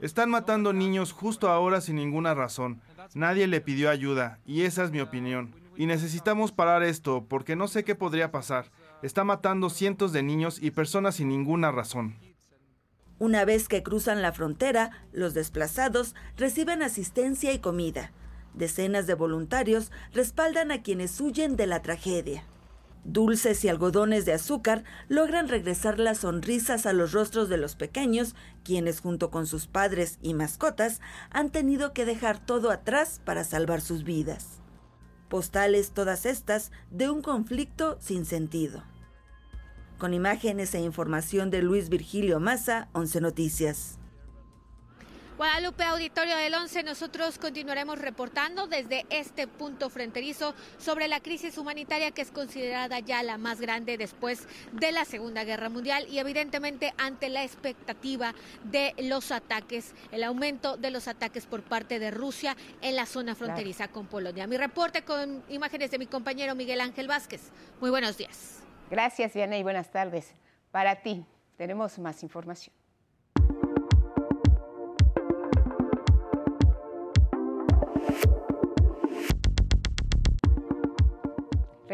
Están 0.00 0.30
matando 0.30 0.72
niños 0.72 1.12
justo 1.12 1.48
ahora 1.48 1.80
sin 1.80 1.96
ninguna 1.96 2.34
razón. 2.34 2.80
Nadie 3.14 3.46
le 3.46 3.60
pidió 3.60 3.90
ayuda 3.90 4.38
y 4.44 4.62
esa 4.62 4.84
es 4.84 4.90
mi 4.90 5.00
opinión. 5.00 5.54
Y 5.76 5.86
necesitamos 5.86 6.52
parar 6.52 6.82
esto 6.82 7.26
porque 7.28 7.56
no 7.56 7.68
sé 7.68 7.84
qué 7.84 7.94
podría 7.94 8.30
pasar. 8.30 8.70
Está 9.02 9.24
matando 9.24 9.70
cientos 9.70 10.12
de 10.12 10.22
niños 10.22 10.58
y 10.60 10.70
personas 10.70 11.16
sin 11.16 11.28
ninguna 11.28 11.70
razón. 11.70 12.16
Una 13.18 13.44
vez 13.44 13.68
que 13.68 13.82
cruzan 13.82 14.20
la 14.20 14.32
frontera, 14.32 14.90
los 15.12 15.32
desplazados 15.32 16.14
reciben 16.36 16.82
asistencia 16.82 17.52
y 17.52 17.58
comida. 17.58 18.12
Decenas 18.52 19.06
de 19.06 19.14
voluntarios 19.14 19.90
respaldan 20.12 20.70
a 20.70 20.82
quienes 20.82 21.20
huyen 21.20 21.56
de 21.56 21.66
la 21.66 21.82
tragedia. 21.82 22.44
Dulces 23.08 23.64
y 23.64 23.68
algodones 23.68 24.24
de 24.24 24.32
azúcar 24.32 24.82
logran 25.08 25.48
regresar 25.48 26.00
las 26.00 26.18
sonrisas 26.18 26.86
a 26.86 26.92
los 26.92 27.12
rostros 27.12 27.48
de 27.48 27.56
los 27.56 27.76
pequeños, 27.76 28.34
quienes 28.64 28.98
junto 28.98 29.30
con 29.30 29.46
sus 29.46 29.68
padres 29.68 30.18
y 30.22 30.34
mascotas 30.34 31.00
han 31.30 31.50
tenido 31.50 31.92
que 31.92 32.04
dejar 32.04 32.44
todo 32.44 32.72
atrás 32.72 33.20
para 33.24 33.44
salvar 33.44 33.80
sus 33.80 34.02
vidas. 34.02 34.58
Postales 35.28 35.92
todas 35.92 36.26
estas 36.26 36.72
de 36.90 37.08
un 37.08 37.22
conflicto 37.22 37.96
sin 38.00 38.26
sentido. 38.26 38.82
Con 39.98 40.12
imágenes 40.12 40.74
e 40.74 40.80
información 40.80 41.48
de 41.50 41.62
Luis 41.62 41.88
Virgilio 41.88 42.40
Maza, 42.40 42.88
11 42.92 43.20
Noticias. 43.20 44.00
Guadalupe, 45.36 45.84
auditorio 45.84 46.34
del 46.34 46.54
11, 46.54 46.82
nosotros 46.82 47.38
continuaremos 47.38 47.98
reportando 47.98 48.68
desde 48.68 49.04
este 49.10 49.46
punto 49.46 49.90
fronterizo 49.90 50.54
sobre 50.78 51.08
la 51.08 51.20
crisis 51.20 51.58
humanitaria 51.58 52.10
que 52.10 52.22
es 52.22 52.30
considerada 52.30 53.00
ya 53.00 53.22
la 53.22 53.36
más 53.36 53.60
grande 53.60 53.98
después 53.98 54.48
de 54.72 54.92
la 54.92 55.04
Segunda 55.04 55.44
Guerra 55.44 55.68
Mundial 55.68 56.06
y 56.08 56.20
evidentemente 56.20 56.94
ante 56.96 57.28
la 57.28 57.44
expectativa 57.44 58.34
de 58.64 58.94
los 58.96 59.30
ataques, 59.30 59.94
el 60.10 60.24
aumento 60.24 60.78
de 60.78 60.90
los 60.90 61.06
ataques 61.06 61.44
por 61.44 61.62
parte 61.62 61.98
de 61.98 62.10
Rusia 62.10 62.56
en 62.80 62.96
la 62.96 63.04
zona 63.04 63.34
fronteriza 63.34 63.88
con 63.88 64.06
Polonia. 64.06 64.46
Mi 64.46 64.56
reporte 64.56 65.02
con 65.02 65.44
imágenes 65.50 65.90
de 65.90 65.98
mi 65.98 66.06
compañero 66.06 66.54
Miguel 66.54 66.80
Ángel 66.80 67.08
Vázquez. 67.08 67.50
Muy 67.78 67.90
buenos 67.90 68.16
días. 68.16 68.62
Gracias, 68.90 69.34
Diana, 69.34 69.58
y 69.58 69.62
buenas 69.62 69.90
tardes. 69.90 70.32
Para 70.70 71.02
ti, 71.02 71.26
tenemos 71.58 71.98
más 71.98 72.22
información. 72.22 72.74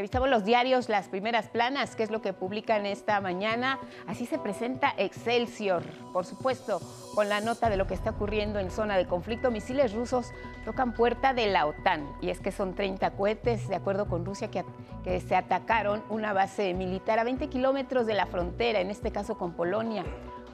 Revisamos 0.03 0.31
los 0.31 0.45
diarios, 0.45 0.88
las 0.88 1.07
primeras 1.07 1.47
planas, 1.47 1.95
qué 1.95 2.03
es 2.03 2.11
lo 2.11 2.21
que 2.21 2.33
publican 2.33 2.87
esta 2.87 3.21
mañana. 3.21 3.79
Así 4.09 4.27
se 4.27 4.37
presenta 4.37 4.93
Excelsior, 4.97 5.85
por 6.12 6.27
supuesto, 6.27 6.81
con 7.15 7.29
la 7.29 7.41
nota 7.41 7.71
de 7.71 7.77
lo 7.77 7.87
que 7.87 7.95
está 7.95 8.11
ocurriendo 8.11 8.59
en 8.59 8.73
zona 8.73 8.97
de 8.97 9.07
conflicto. 9.07 9.53
Misiles 9.53 9.93
rusos 9.93 10.33
tocan 10.65 10.93
puerta 10.93 11.35
de 11.35 11.47
la 11.47 11.67
OTAN 11.67 12.05
y 12.21 12.31
es 12.31 12.41
que 12.41 12.51
son 12.51 12.75
30 12.75 13.12
cohetes, 13.12 13.69
de 13.69 13.77
acuerdo 13.77 14.09
con 14.09 14.25
Rusia, 14.25 14.51
que, 14.51 14.65
que 15.05 15.21
se 15.21 15.37
atacaron 15.37 16.03
una 16.09 16.33
base 16.33 16.75
militar 16.75 17.21
a 17.21 17.25
20 17.25 17.47
kilómetros 17.49 18.05
de 18.05 18.15
la 18.15 18.27
frontera, 18.27 18.81
en 18.81 18.91
este 18.91 19.12
caso 19.12 19.38
con 19.38 19.53
Polonia. 19.53 20.05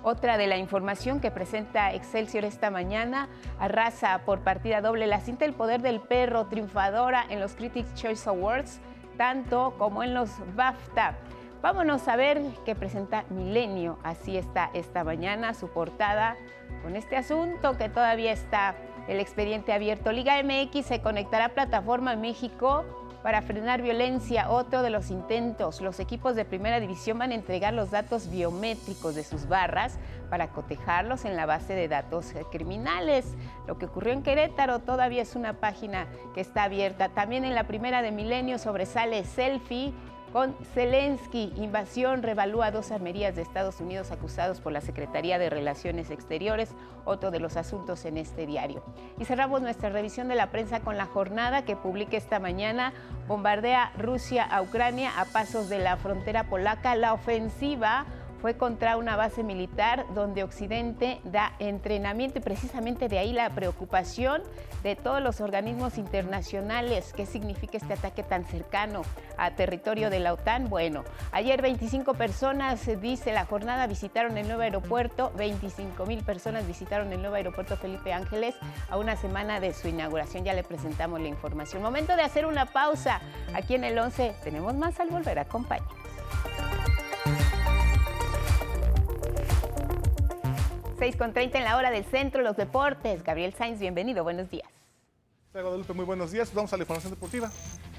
Otra 0.03 0.37
de 0.37 0.47
la 0.47 0.59
información 0.59 1.21
que 1.21 1.31
presenta 1.31 1.95
Excelsior 1.95 2.45
esta 2.45 2.71
mañana, 2.71 3.31
arrasa 3.59 4.21
por 4.27 4.41
partida 4.41 4.83
doble 4.83 5.07
la 5.07 5.21
cinta 5.21 5.47
El 5.47 5.55
Poder 5.55 5.81
del 5.81 6.01
Perro, 6.01 6.49
triunfadora 6.49 7.25
en 7.31 7.41
los 7.41 7.55
Critics' 7.55 7.95
Choice 7.95 8.29
Awards 8.29 8.83
tanto 9.19 9.75
como 9.77 10.03
en 10.03 10.15
los 10.15 10.31
BAFTA. 10.57 11.19
Vámonos 11.61 12.07
a 12.09 12.17
ver 12.17 12.41
qué 12.65 12.75
presenta 12.75 13.25
Milenio. 13.29 13.99
Así 14.05 14.39
está 14.39 14.71
esta 14.73 15.05
mañana 15.05 15.53
su 15.53 15.69
portada 15.69 16.37
con 16.83 16.97
este 16.97 17.17
asunto 17.17 17.77
que 17.77 17.89
todavía 17.89 18.33
está 18.33 18.77
el 19.09 19.19
expediente 19.21 19.73
abierto. 19.73 20.13
Liga 20.13 20.41
MX 20.43 20.87
se 20.87 21.03
conectará 21.03 21.47
a 21.47 21.49
plataforma 21.51 22.15
México 22.17 23.08
para 23.29 23.43
frenar 23.43 23.83
violencia, 23.83 24.49
otro 24.49 24.81
de 24.81 24.89
los 24.89 25.11
intentos. 25.11 25.83
Los 25.83 26.01
equipos 26.01 26.35
de 26.35 26.47
primera 26.47 26.81
división 26.81 27.19
van 27.19 27.33
a 27.33 27.35
entregar 27.35 27.75
los 27.75 27.91
datos 27.91 28.31
biométricos 28.31 29.15
de 29.15 29.23
sus 29.23 29.47
barras 29.49 29.99
para 30.31 30.49
cotejarlos 30.49 31.27
en 31.27 31.37
la 31.37 31.45
base 31.45 31.75
de 31.75 31.89
datos 31.89 32.33
criminales. 32.51 33.27
Lo 33.67 33.77
que 33.77 33.85
ocurrió 33.85 34.15
en 34.15 34.23
Querétaro 34.23 34.79
todavía 34.79 35.21
es 35.21 35.37
una 35.37 35.61
página 35.61 36.07
que 36.35 36.41
está 36.41 36.63
abierta. 36.63 37.11
También 37.11 37.45
en 37.45 37.55
la 37.55 37.67
primera 37.67 38.01
de 38.01 38.13
Milenio 38.13 38.59
sobresale 38.59 39.23
Selfie 39.25 39.93
con 40.33 40.55
Zelensky, 40.75 41.53
invasión 41.57 42.23
revalúa 42.23 42.71
dos 42.71 42.91
armerías 42.91 43.35
de 43.35 43.43
Estados 43.43 43.81
Unidos 43.81 44.11
acusados 44.11 44.61
por 44.61 44.73
la 44.73 44.81
Secretaría 44.81 45.39
de 45.39 45.51
Relaciones 45.51 46.11
Exteriores, 46.11 46.71
otro 47.05 47.31
de 47.31 47.41
los 47.41 47.57
asuntos 47.57 48.05
en 48.05 48.19
este 48.19 48.47
diario. 48.47 48.83
Y 49.19 49.25
cerramos 49.25 49.63
nuestra 49.63 49.89
revisión 49.89 50.29
de 50.29 50.35
la 50.35 50.51
prensa 50.51 50.81
con 50.81 50.97
la 50.97 51.07
jornada 51.07 51.65
que 51.65 51.77
publica 51.77 52.17
esta 52.17 52.39
mañana. 52.39 52.93
Bombardea 53.27 53.93
Rusia 53.97 54.45
a 54.45 54.63
Ucrania 54.63 55.11
a 55.19 55.25
pasos 55.25 55.69
de 55.69 55.79
la 55.79 55.97
frontera 55.97 56.45
polaca. 56.45 56.95
La 56.95 57.15
ofensiva 57.15 58.07
fue 58.41 58.57
contra 58.57 58.97
una 58.97 59.17
base 59.17 59.43
militar 59.43 60.07
donde 60.15 60.45
Occidente 60.45 61.21
da 61.25 61.55
entrenamiento 61.59 62.39
y 62.39 62.43
precisamente 62.43 63.09
de 63.09 63.19
ahí 63.19 63.33
la 63.33 63.51
preocupación 63.51 64.43
de 64.83 64.97
todos 64.97 65.21
los 65.21 65.41
organismos 65.41 65.99
internacionales. 65.99 67.13
¿Qué 67.17 67.27
significa 67.27 67.79
este 67.79 67.95
ataque 67.95 68.23
tan 68.23 68.45
cercano 68.45 69.03
a 69.37 69.51
territorio 69.53 70.11
de 70.11 70.21
la 70.21 70.33
OTAN? 70.33 70.69
Bueno, 70.69 71.05
ayer 71.33 71.63
25 71.63 72.15
personas, 72.15 72.87
dice 73.01 73.33
la 73.33 73.45
jornada, 73.45 73.87
visitaron 73.87 74.39
el 74.39 74.47
nuevo 74.47 74.63
aeropuerto, 74.63 75.33
25 75.37 76.07
mil 76.07 76.23
personas 76.23 76.67
visitaron 76.67 77.13
el 77.13 77.21
nuevo 77.21 77.35
aeropuerto 77.35 77.77
Felipe 77.77 78.13
Ángeles 78.13 78.55
a 78.89 78.97
una 78.97 79.17
semana 79.17 79.61
de 79.61 79.75
su 79.75 79.89
inauguración. 79.89 80.45
Ya 80.45 80.55
le 80.55 80.63
presentamos 80.63 81.21
la 81.21 81.29
información. 81.29 81.83
Momento 81.83 82.17
de 82.17 82.23
hacer 82.23 82.47
una 82.47 82.67
pausa. 82.67 83.21
Aquí 83.55 83.75
en 83.75 83.85
el 83.85 83.99
11 83.99 84.35
tenemos 84.45 84.75
más 84.75 85.01
al 85.01 85.09
volver. 85.09 85.39
Acompáñenos. 85.39 85.93
6 90.99 91.17
con 91.17 91.33
30 91.33 91.59
en 91.59 91.65
la 91.65 91.77
hora 91.77 91.91
del 91.93 92.05
centro, 92.05 92.43
los 92.43 92.57
deportes. 92.57 93.23
Gabriel 93.23 93.55
Sainz, 93.57 93.79
bienvenido, 93.79 94.25
buenos 94.25 94.51
días. 94.51 94.69
Guadalupe, 95.53 95.93
muy 95.93 96.05
buenos 96.05 96.33
días. 96.33 96.53
Vamos 96.53 96.73
a 96.73 96.77
la 96.77 96.83
información 96.83 97.13
deportiva. 97.13 97.51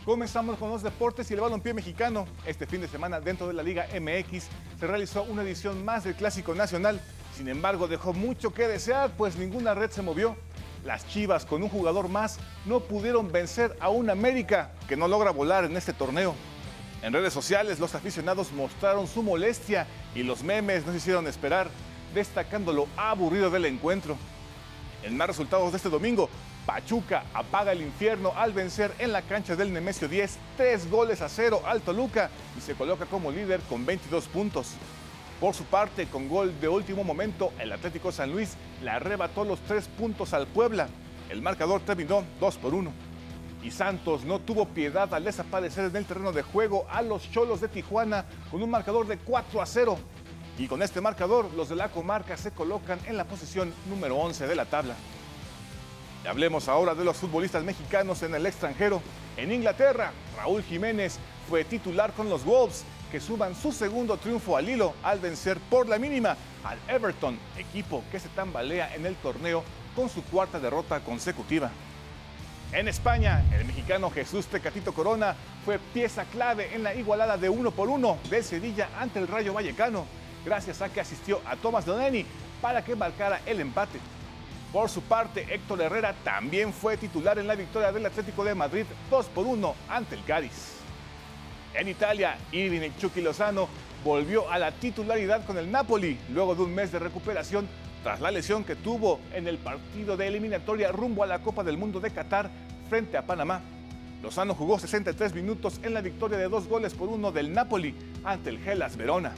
Comenzamos 0.03 0.57
con 0.57 0.69
los 0.69 0.83
deportes 0.83 1.31
y 1.31 1.33
el 1.33 1.39
balompié 1.39 1.73
mexicano. 1.73 2.27
Este 2.45 2.65
fin 2.67 2.81
de 2.81 2.89
semana, 2.89 3.21
dentro 3.21 3.47
de 3.47 3.53
la 3.53 3.63
Liga 3.63 3.87
MX, 3.93 4.47
se 4.79 4.87
realizó 4.87 5.23
una 5.23 5.43
edición 5.43 5.85
más 5.85 6.03
del 6.03 6.15
Clásico 6.15 6.53
Nacional. 6.53 6.99
Sin 7.33 7.47
embargo, 7.47 7.87
dejó 7.87 8.11
mucho 8.11 8.53
que 8.53 8.67
desear, 8.67 9.11
pues 9.17 9.37
ninguna 9.37 9.73
red 9.73 9.91
se 9.91 10.01
movió. 10.01 10.35
Las 10.83 11.07
Chivas, 11.07 11.45
con 11.45 11.63
un 11.63 11.69
jugador 11.69 12.09
más, 12.09 12.37
no 12.65 12.81
pudieron 12.81 13.31
vencer 13.31 13.77
a 13.79 13.89
un 13.89 14.09
América 14.09 14.71
que 14.89 14.97
no 14.97 15.07
logra 15.07 15.31
volar 15.31 15.63
en 15.63 15.77
este 15.77 15.93
torneo. 15.93 16.35
En 17.01 17.13
redes 17.13 17.31
sociales, 17.31 17.79
los 17.79 17.95
aficionados 17.95 18.51
mostraron 18.51 19.07
su 19.07 19.23
molestia 19.23 19.87
y 20.15 20.23
los 20.23 20.43
memes 20.43 20.85
no 20.85 20.91
se 20.91 20.97
hicieron 20.97 21.27
esperar 21.27 21.69
destacando 22.13 22.73
lo 22.73 22.87
aburrido 22.97 23.49
del 23.49 23.65
encuentro. 23.65 24.17
En 25.03 25.15
más 25.15 25.27
resultados 25.27 25.71
de 25.71 25.77
este 25.77 25.89
domingo, 25.89 26.29
Pachuca 26.65 27.23
apaga 27.33 27.71
el 27.71 27.81
infierno 27.81 28.33
al 28.35 28.53
vencer 28.53 28.93
en 28.99 29.11
la 29.11 29.21
cancha 29.21 29.55
del 29.55 29.73
Nemesio 29.73 30.07
10 30.07 30.37
tres 30.57 30.89
goles 30.89 31.21
a 31.21 31.29
cero 31.29 31.61
al 31.65 31.81
Toluca 31.81 32.29
y 32.57 32.61
se 32.61 32.75
coloca 32.75 33.05
como 33.05 33.31
líder 33.31 33.59
con 33.61 33.85
22 33.85 34.27
puntos. 34.27 34.73
Por 35.39 35.55
su 35.55 35.63
parte, 35.63 36.05
con 36.07 36.27
gol 36.27 36.53
de 36.59 36.67
último 36.67 37.03
momento, 37.03 37.53
el 37.59 37.71
Atlético 37.71 38.11
San 38.11 38.31
Luis 38.31 38.55
le 38.83 38.89
arrebató 38.89 39.45
los 39.45 39.59
tres 39.61 39.87
puntos 39.87 40.33
al 40.33 40.47
Puebla. 40.47 40.89
El 41.29 41.41
marcador 41.41 41.79
terminó 41.81 42.25
2 42.41 42.57
por 42.57 42.73
1. 42.73 42.91
Y 43.63 43.71
Santos 43.71 44.25
no 44.25 44.39
tuvo 44.39 44.65
piedad 44.65 45.13
al 45.13 45.23
desaparecer 45.23 45.85
en 45.85 45.95
el 45.95 46.05
terreno 46.05 46.33
de 46.33 46.43
juego 46.43 46.85
a 46.89 47.01
los 47.01 47.31
Cholos 47.31 47.61
de 47.61 47.69
Tijuana 47.69 48.25
con 48.51 48.61
un 48.61 48.69
marcador 48.69 49.07
de 49.07 49.17
4 49.17 49.61
a 49.61 49.65
0. 49.65 49.97
Y 50.59 50.67
con 50.67 50.81
este 50.81 50.99
marcador, 50.99 51.53
los 51.53 51.69
de 51.69 51.77
la 51.77 51.87
comarca 51.87 52.35
se 52.35 52.51
colocan 52.51 52.99
en 53.05 53.15
la 53.15 53.23
posición 53.23 53.73
número 53.87 54.17
11 54.17 54.45
de 54.45 54.55
la 54.57 54.65
tabla. 54.65 54.93
Hablemos 56.29 56.67
ahora 56.67 56.93
de 56.95 57.05
los 57.05 57.15
futbolistas 57.15 57.63
mexicanos 57.63 58.23
en 58.23 58.35
el 58.35 58.45
extranjero. 58.45 59.01
En 59.37 59.53
Inglaterra, 59.53 60.11
Raúl 60.35 60.61
Jiménez 60.63 61.17
fue 61.47 61.63
titular 61.63 62.11
con 62.11 62.29
los 62.29 62.43
Wolves, 62.43 62.83
que 63.09 63.21
suban 63.21 63.55
su 63.55 63.71
segundo 63.71 64.17
triunfo 64.17 64.57
al 64.57 64.67
hilo 64.67 64.93
al 65.01 65.19
vencer 65.19 65.57
por 65.69 65.87
la 65.87 65.97
mínima 65.97 66.35
al 66.65 66.77
Everton, 66.89 67.39
equipo 67.57 68.03
que 68.11 68.19
se 68.19 68.27
tambalea 68.27 68.93
en 68.93 69.05
el 69.05 69.15
torneo 69.15 69.63
con 69.95 70.09
su 70.09 70.21
cuarta 70.25 70.59
derrota 70.59 70.99
consecutiva. 70.99 71.71
En 72.73 72.89
España, 72.89 73.45
el 73.57 73.63
mexicano 73.63 74.11
Jesús 74.11 74.45
Tecatito 74.47 74.93
Corona 74.93 75.35
fue 75.63 75.79
pieza 75.93 76.25
clave 76.25 76.75
en 76.75 76.83
la 76.83 76.93
igualada 76.95 77.37
de 77.37 77.47
uno 77.47 77.71
por 77.71 77.87
uno 77.87 78.17
de 78.29 78.43
Sevilla 78.43 78.89
ante 78.99 79.19
el 79.19 79.27
Rayo 79.29 79.53
Vallecano 79.53 80.19
gracias 80.49 80.81
a 80.81 80.89
que 80.89 80.99
asistió 80.99 81.41
a 81.45 81.55
Tomás 81.55 81.85
Doneni 81.85 82.25
para 82.59 82.83
que 82.83 82.95
marcara 82.95 83.39
el 83.45 83.59
empate. 83.59 83.99
Por 84.73 84.89
su 84.89 85.03
parte, 85.03 85.45
Héctor 85.47 85.79
Herrera 85.79 86.15
también 86.23 86.73
fue 86.73 86.97
titular 86.97 87.37
en 87.37 87.45
la 87.45 87.53
victoria 87.53 87.91
del 87.91 88.07
Atlético 88.07 88.43
de 88.43 88.55
Madrid 88.55 88.85
2 89.11 89.27
por 89.27 89.45
1 89.45 89.75
ante 89.87 90.15
el 90.15 90.23
Cádiz. 90.23 90.73
En 91.75 91.87
Italia, 91.87 92.35
Irving 92.51 92.89
Chucky 92.99 93.21
Lozano 93.21 93.69
volvió 94.03 94.51
a 94.51 94.57
la 94.57 94.71
titularidad 94.71 95.45
con 95.45 95.59
el 95.59 95.71
Napoli 95.71 96.17
luego 96.33 96.55
de 96.55 96.63
un 96.63 96.73
mes 96.73 96.91
de 96.91 96.97
recuperación 96.97 97.67
tras 98.03 98.19
la 98.19 98.31
lesión 98.31 98.63
que 98.63 98.75
tuvo 98.75 99.19
en 99.33 99.47
el 99.47 99.59
partido 99.59 100.17
de 100.17 100.27
eliminatoria 100.27 100.91
rumbo 100.91 101.23
a 101.23 101.27
la 101.27 101.43
Copa 101.43 101.63
del 101.63 101.77
Mundo 101.77 101.99
de 101.99 102.09
Qatar 102.09 102.49
frente 102.89 103.17
a 103.17 103.21
Panamá. 103.27 103.61
Lozano 104.23 104.55
jugó 104.55 104.79
63 104.79 105.35
minutos 105.35 105.79
en 105.83 105.93
la 105.93 106.01
victoria 106.01 106.39
de 106.39 106.49
dos 106.49 106.67
goles 106.67 106.95
por 106.95 107.07
uno 107.07 107.31
del 107.31 107.53
Napoli 107.53 107.93
ante 108.23 108.49
el 108.49 108.57
Gelas 108.57 108.97
Verona. 108.97 109.35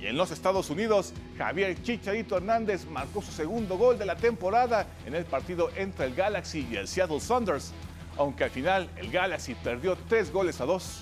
Y 0.00 0.06
en 0.06 0.16
los 0.16 0.30
Estados 0.30 0.68
Unidos, 0.70 1.12
Javier 1.38 1.82
Chicharito 1.82 2.36
Hernández 2.36 2.86
marcó 2.86 3.22
su 3.22 3.32
segundo 3.32 3.78
gol 3.78 3.98
de 3.98 4.06
la 4.06 4.16
temporada 4.16 4.86
en 5.06 5.14
el 5.14 5.24
partido 5.24 5.70
entre 5.76 6.06
el 6.06 6.14
Galaxy 6.14 6.66
y 6.70 6.76
el 6.76 6.86
Seattle 6.86 7.20
Saunders, 7.20 7.72
aunque 8.18 8.44
al 8.44 8.50
final 8.50 8.90
el 8.96 9.10
Galaxy 9.10 9.54
perdió 9.54 9.96
tres 10.08 10.32
goles 10.32 10.60
a 10.60 10.66
dos. 10.66 11.00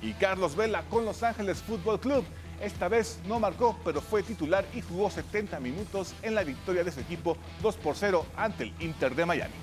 Y 0.00 0.12
Carlos 0.14 0.56
Vela 0.56 0.82
con 0.88 1.04
Los 1.04 1.22
Ángeles 1.22 1.62
Fútbol 1.62 2.00
Club 2.00 2.24
esta 2.62 2.86
vez 2.86 3.18
no 3.26 3.40
marcó, 3.40 3.76
pero 3.84 4.00
fue 4.00 4.22
titular 4.22 4.64
y 4.72 4.82
jugó 4.82 5.10
70 5.10 5.58
minutos 5.58 6.14
en 6.22 6.36
la 6.36 6.44
victoria 6.44 6.84
de 6.84 6.92
su 6.92 7.00
equipo 7.00 7.36
2 7.60 7.76
por 7.76 7.96
0 7.96 8.24
ante 8.36 8.62
el 8.62 8.72
Inter 8.78 9.16
de 9.16 9.26
Miami. 9.26 9.54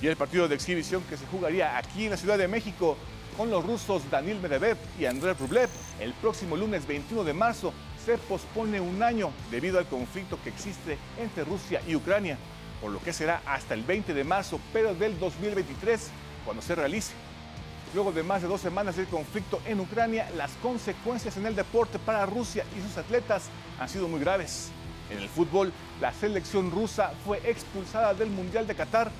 Y 0.00 0.06
el 0.06 0.16
partido 0.16 0.48
de 0.48 0.54
exhibición 0.54 1.02
que 1.02 1.18
se 1.18 1.26
jugaría 1.26 1.76
aquí 1.76 2.04
en 2.04 2.12
la 2.12 2.16
Ciudad 2.16 2.38
de 2.38 2.48
México 2.48 2.96
con 3.38 3.50
los 3.50 3.64
rusos 3.64 4.02
Danil 4.10 4.40
Medvedev 4.40 4.76
y 4.98 5.04
Andrei 5.04 5.32
Rublev 5.32 5.70
el 6.00 6.12
próximo 6.14 6.56
lunes 6.56 6.84
21 6.88 7.22
de 7.22 7.32
marzo 7.32 7.72
se 8.04 8.18
pospone 8.18 8.80
un 8.80 9.00
año 9.00 9.30
debido 9.52 9.78
al 9.78 9.86
conflicto 9.86 10.40
que 10.42 10.48
existe 10.48 10.98
entre 11.18 11.44
Rusia 11.44 11.80
y 11.86 11.94
Ucrania, 11.94 12.36
por 12.80 12.90
lo 12.90 13.00
que 13.00 13.12
será 13.12 13.40
hasta 13.46 13.74
el 13.74 13.84
20 13.84 14.12
de 14.12 14.24
marzo, 14.24 14.58
pero 14.72 14.92
del 14.92 15.20
2023, 15.20 16.08
cuando 16.44 16.62
se 16.62 16.74
realice. 16.74 17.12
Luego 17.94 18.10
de 18.10 18.24
más 18.24 18.42
de 18.42 18.48
dos 18.48 18.60
semanas 18.60 18.96
del 18.96 19.06
conflicto 19.06 19.62
en 19.66 19.78
Ucrania, 19.78 20.28
las 20.36 20.50
consecuencias 20.60 21.36
en 21.36 21.46
el 21.46 21.54
deporte 21.54 22.00
para 22.00 22.26
Rusia 22.26 22.64
y 22.76 22.82
sus 22.82 22.98
atletas 22.98 23.44
han 23.78 23.88
sido 23.88 24.08
muy 24.08 24.18
graves. 24.18 24.70
En 25.10 25.18
el 25.18 25.28
fútbol, 25.28 25.72
la 26.00 26.12
selección 26.12 26.72
rusa 26.72 27.12
fue 27.24 27.40
expulsada 27.48 28.14
del 28.14 28.30
Mundial 28.30 28.66
de 28.66 28.74
Qatar 28.74 29.12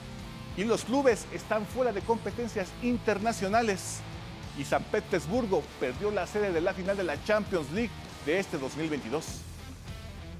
y 0.59 0.65
los 0.65 0.85
clubes 0.85 1.25
están 1.33 1.65
fuera 1.65 1.93
de 1.93 2.01
competencias 2.01 2.69
internacionales. 2.83 4.01
Y 4.59 4.65
San 4.65 4.83
Petersburgo 4.83 5.63
perdió 5.79 6.11
la 6.11 6.27
sede 6.27 6.51
de 6.51 6.61
la 6.61 6.75
final 6.75 6.97
de 6.97 7.05
la 7.05 7.23
Champions 7.25 7.71
League 7.71 7.93
de 8.27 8.41
este 8.41 8.59
2022. 8.59 9.25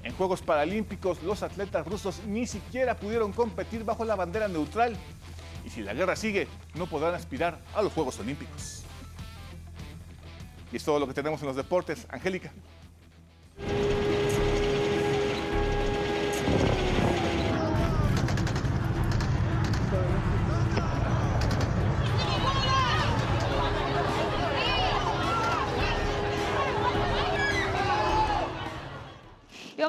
En 0.03 0.13
Juegos 0.13 0.41
Paralímpicos, 0.41 1.23
los 1.23 1.41
atletas 1.41 1.87
rusos 1.87 2.19
ni 2.27 2.45
siquiera 2.47 2.97
pudieron 2.97 3.31
competir 3.31 3.85
bajo 3.85 4.03
la 4.03 4.17
bandera 4.17 4.49
neutral. 4.49 4.93
Y 5.65 5.69
si 5.69 5.83
la 5.83 5.93
guerra 5.93 6.17
sigue, 6.17 6.49
no 6.75 6.85
podrán 6.85 7.15
aspirar 7.15 7.57
a 7.73 7.81
los 7.81 7.93
Juegos 7.93 8.19
Olímpicos. 8.19 8.83
Y 10.69 10.75
es 10.75 10.83
todo 10.83 10.99
lo 10.99 11.07
que 11.07 11.13
tenemos 11.13 11.39
en 11.39 11.47
los 11.47 11.55
deportes. 11.55 12.05
Angélica. 12.09 12.51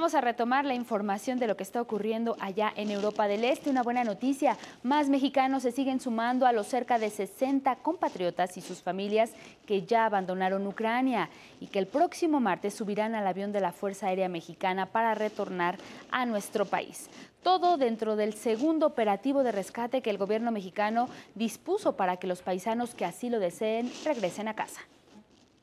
Vamos 0.01 0.15
a 0.15 0.23
retomar 0.23 0.65
la 0.65 0.73
información 0.73 1.39
de 1.39 1.47
lo 1.47 1.59
que 1.59 1.63
está 1.63 1.79
ocurriendo 1.79 2.35
allá 2.41 2.73
en 2.75 2.91
Europa 2.91 3.29
del 3.29 3.45
Este. 3.45 3.69
Una 3.69 3.83
buena 3.83 4.03
noticia, 4.03 4.57
más 4.83 5.11
mexicanos 5.11 5.63
se 5.63 5.73
siguen 5.73 6.01
sumando 6.01 6.47
a 6.47 6.53
los 6.53 6.69
cerca 6.69 6.99
de 6.99 7.11
60 7.11 7.77
compatriotas 7.77 8.57
y 8.57 8.63
sus 8.63 8.81
familias 8.81 9.33
que 9.67 9.83
ya 9.83 10.07
abandonaron 10.07 10.67
Ucrania 10.67 11.29
y 11.61 11.67
que 11.67 11.79
el 11.79 11.87
próximo 11.87 12.41
martes 12.41 12.73
subirán 12.73 13.15
al 13.15 13.27
avión 13.27 13.53
de 13.53 13.61
la 13.61 13.73
Fuerza 13.73 14.07
Aérea 14.07 14.31
Mexicana 14.31 14.87
para 14.87 15.15
retornar 15.15 15.77
a 16.11 16.25
nuestro 16.25 16.65
país. 16.65 17.11
Todo 17.43 17.77
dentro 17.77 18.17
del 18.17 18.33
segundo 18.33 18.87
operativo 18.87 19.43
de 19.43 19.53
rescate 19.53 20.01
que 20.01 20.09
el 20.09 20.17
gobierno 20.17 20.51
mexicano 20.51 21.11
dispuso 21.35 21.97
para 21.97 22.17
que 22.17 22.27
los 22.27 22.41
paisanos 22.41 22.95
que 22.95 23.05
así 23.05 23.29
lo 23.29 23.39
deseen 23.39 23.93
regresen 24.07 24.49
a 24.49 24.55
casa. 24.55 24.81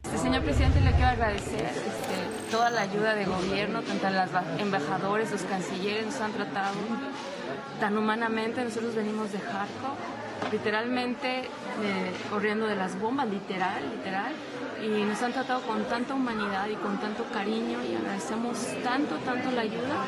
Este, 0.07 0.19
señor 0.19 0.41
presidente, 0.41 0.79
le 0.79 0.91
quiero 0.91 1.07
agradecer 1.07 1.65
este, 1.65 2.49
toda 2.49 2.69
la 2.69 2.83
ayuda 2.83 3.13
de 3.13 3.25
gobierno, 3.25 3.81
tanto 3.81 4.09
los 4.09 4.29
embajadores, 4.57 5.31
los 5.33 5.41
cancilleres 5.41 6.05
nos 6.05 6.21
han 6.21 6.31
tratado 6.31 6.75
tan 7.81 7.97
humanamente. 7.97 8.63
Nosotros 8.63 8.95
venimos 8.95 9.33
de 9.33 9.39
Kharkov, 9.39 9.97
literalmente 10.49 11.39
eh, 11.39 12.13
corriendo 12.29 12.67
de 12.67 12.77
las 12.77 12.97
bombas, 12.97 13.27
literal, 13.27 13.83
literal, 13.97 14.31
y 14.81 15.03
nos 15.03 15.21
han 15.23 15.33
tratado 15.33 15.61
con 15.63 15.83
tanta 15.83 16.13
humanidad 16.13 16.69
y 16.69 16.75
con 16.75 16.97
tanto 17.01 17.25
cariño 17.33 17.79
y 17.83 17.95
agradecemos 17.97 18.59
tanto, 18.85 19.15
tanto 19.25 19.51
la 19.51 19.63
ayuda 19.63 20.05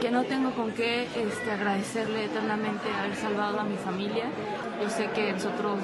que 0.00 0.12
no 0.12 0.22
tengo 0.22 0.52
con 0.52 0.70
qué 0.70 1.08
este, 1.16 1.50
agradecerle 1.50 2.26
eternamente 2.26 2.88
haber 2.96 3.16
salvado 3.16 3.58
a 3.58 3.64
mi 3.64 3.76
familia. 3.76 4.26
Yo 4.80 4.88
sé 4.88 5.10
que 5.10 5.32
nosotros 5.32 5.80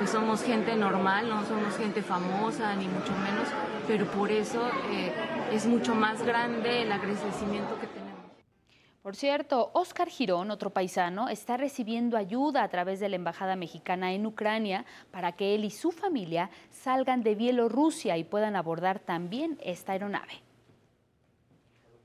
pues 0.00 0.12
somos 0.12 0.42
gente 0.42 0.74
normal, 0.76 1.28
no 1.28 1.44
somos 1.44 1.76
gente 1.76 2.00
famosa 2.00 2.74
ni 2.74 2.86
mucho 2.86 3.12
menos, 3.12 3.46
pero 3.86 4.06
por 4.06 4.30
eso 4.30 4.66
eh, 4.90 5.12
es 5.52 5.66
mucho 5.66 5.94
más 5.94 6.22
grande 6.22 6.84
el 6.84 6.90
agradecimiento 6.90 7.78
que 7.78 7.86
tenemos. 7.86 8.18
Por 9.02 9.14
cierto, 9.14 9.70
Oscar 9.74 10.08
Girón, 10.08 10.50
otro 10.50 10.70
paisano, 10.70 11.28
está 11.28 11.58
recibiendo 11.58 12.16
ayuda 12.16 12.62
a 12.62 12.68
través 12.70 12.98
de 12.98 13.10
la 13.10 13.16
Embajada 13.16 13.56
Mexicana 13.56 14.14
en 14.14 14.24
Ucrania 14.24 14.86
para 15.10 15.32
que 15.32 15.54
él 15.54 15.66
y 15.66 15.70
su 15.70 15.92
familia 15.92 16.48
salgan 16.70 17.22
de 17.22 17.34
Bielorrusia 17.34 18.16
y 18.16 18.24
puedan 18.24 18.56
abordar 18.56 19.00
también 19.00 19.58
esta 19.62 19.92
aeronave. 19.92 20.40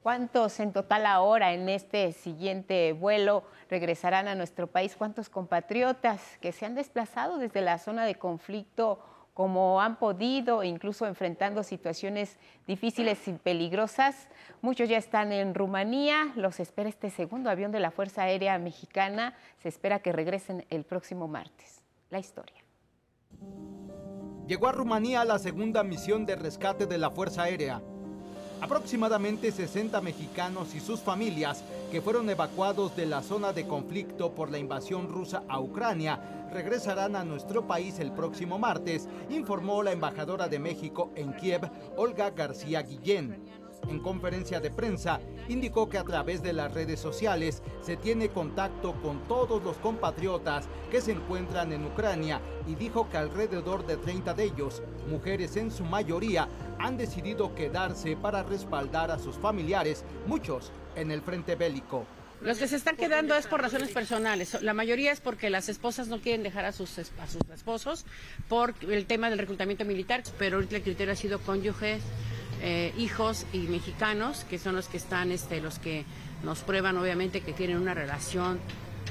¿Cuántos 0.05 0.59
en 0.59 0.71
total 0.71 1.07
ahora 1.07 1.53
en 1.53 1.67
este 1.67 2.11
siguiente 2.11 2.93
vuelo 2.93 3.43
regresarán 3.71 4.27
a 4.27 4.35
nuestro 4.35 4.67
país? 4.67 4.95
¿Cuántos 4.95 5.29
compatriotas 5.29 6.21
que 6.41 6.51
se 6.51 6.67
han 6.67 6.75
desplazado 6.75 7.39
desde 7.39 7.61
la 7.61 7.79
zona 7.79 8.05
de 8.05 8.13
conflicto 8.13 8.99
como 9.33 9.81
han 9.81 9.95
podido, 9.95 10.63
incluso 10.63 11.07
enfrentando 11.07 11.63
situaciones 11.63 12.37
difíciles 12.67 13.27
y 13.27 13.33
peligrosas? 13.33 14.27
Muchos 14.61 14.89
ya 14.89 14.97
están 14.97 15.31
en 15.31 15.55
Rumanía, 15.55 16.33
los 16.35 16.59
espera 16.59 16.87
este 16.87 17.09
segundo 17.09 17.49
avión 17.49 17.71
de 17.71 17.79
la 17.79 17.89
Fuerza 17.89 18.21
Aérea 18.21 18.59
Mexicana, 18.59 19.33
se 19.57 19.69
espera 19.69 20.01
que 20.03 20.11
regresen 20.11 20.67
el 20.69 20.83
próximo 20.83 21.27
martes. 21.27 21.81
La 22.11 22.19
historia. 22.19 22.63
Llegó 24.45 24.67
a 24.67 24.71
Rumanía 24.71 25.25
la 25.25 25.39
segunda 25.39 25.83
misión 25.83 26.27
de 26.27 26.35
rescate 26.35 26.85
de 26.85 26.99
la 26.99 27.09
Fuerza 27.09 27.41
Aérea 27.41 27.81
Aproximadamente 28.61 29.51
60 29.51 29.99
mexicanos 30.01 30.73
y 30.75 30.79
sus 30.79 31.01
familias 31.01 31.63
que 31.91 32.01
fueron 32.01 32.29
evacuados 32.29 32.95
de 32.95 33.05
la 33.05 33.21
zona 33.21 33.53
de 33.53 33.67
conflicto 33.67 34.31
por 34.31 34.49
la 34.49 34.57
invasión 34.57 35.09
rusa 35.09 35.43
a 35.47 35.59
Ucrania 35.59 36.47
regresarán 36.51 37.15
a 37.15 37.25
nuestro 37.25 37.67
país 37.67 37.99
el 37.99 38.11
próximo 38.11 38.57
martes, 38.57 39.09
informó 39.29 39.83
la 39.83 39.91
embajadora 39.91 40.47
de 40.47 40.59
México 40.59 41.11
en 41.15 41.33
Kiev, 41.33 41.69
Olga 41.97 42.29
García 42.31 42.81
Guillén 42.81 43.64
en 43.89 43.99
conferencia 43.99 44.59
de 44.59 44.71
prensa, 44.71 45.19
indicó 45.47 45.89
que 45.89 45.97
a 45.97 46.03
través 46.03 46.41
de 46.41 46.53
las 46.53 46.73
redes 46.73 46.99
sociales 46.99 47.61
se 47.81 47.97
tiene 47.97 48.29
contacto 48.29 48.93
con 49.01 49.27
todos 49.27 49.63
los 49.63 49.77
compatriotas 49.77 50.67
que 50.91 51.01
se 51.01 51.11
encuentran 51.11 51.71
en 51.71 51.85
Ucrania 51.85 52.41
y 52.67 52.75
dijo 52.75 53.09
que 53.09 53.17
alrededor 53.17 53.85
de 53.85 53.97
30 53.97 54.33
de 54.33 54.43
ellos, 54.45 54.81
mujeres 55.09 55.55
en 55.55 55.71
su 55.71 55.83
mayoría, 55.83 56.47
han 56.79 56.97
decidido 56.97 57.53
quedarse 57.55 58.15
para 58.15 58.43
respaldar 58.43 59.11
a 59.11 59.19
sus 59.19 59.35
familiares, 59.35 60.03
muchos 60.25 60.71
en 60.95 61.11
el 61.11 61.21
frente 61.21 61.55
bélico. 61.55 62.05
Los 62.41 62.57
que 62.57 62.67
se 62.67 62.75
están 62.75 62.97
quedando 62.97 63.35
es 63.35 63.47
por 63.47 63.61
razones 63.61 63.89
personales. 63.89 64.61
La 64.61 64.73
mayoría 64.73 65.11
es 65.11 65.21
porque 65.21 65.49
las 65.49 65.69
esposas 65.69 66.09
no 66.09 66.19
quieren 66.19 66.43
dejar 66.43 66.65
a 66.65 66.71
sus, 66.71 66.99
a 66.99 67.27
sus 67.27 67.41
esposos 67.53 68.05
por 68.49 68.75
el 68.81 69.05
tema 69.05 69.29
del 69.29 69.39
reclutamiento 69.39 69.85
militar, 69.85 70.21
pero 70.37 70.57
ahorita 70.57 70.75
el 70.75 70.83
criterio 70.83 71.13
ha 71.13 71.15
sido 71.15 71.39
cónyuges, 71.39 72.03
eh, 72.61 72.93
hijos 72.97 73.45
y 73.53 73.59
mexicanos, 73.59 74.45
que 74.49 74.59
son 74.59 74.75
los 74.75 74.87
que 74.87 74.97
están, 74.97 75.31
este, 75.31 75.61
los 75.61 75.79
que 75.79 76.05
nos 76.43 76.59
prueban 76.59 76.97
obviamente 76.97 77.41
que 77.41 77.53
tienen 77.53 77.77
una 77.77 77.93
relación 77.93 78.59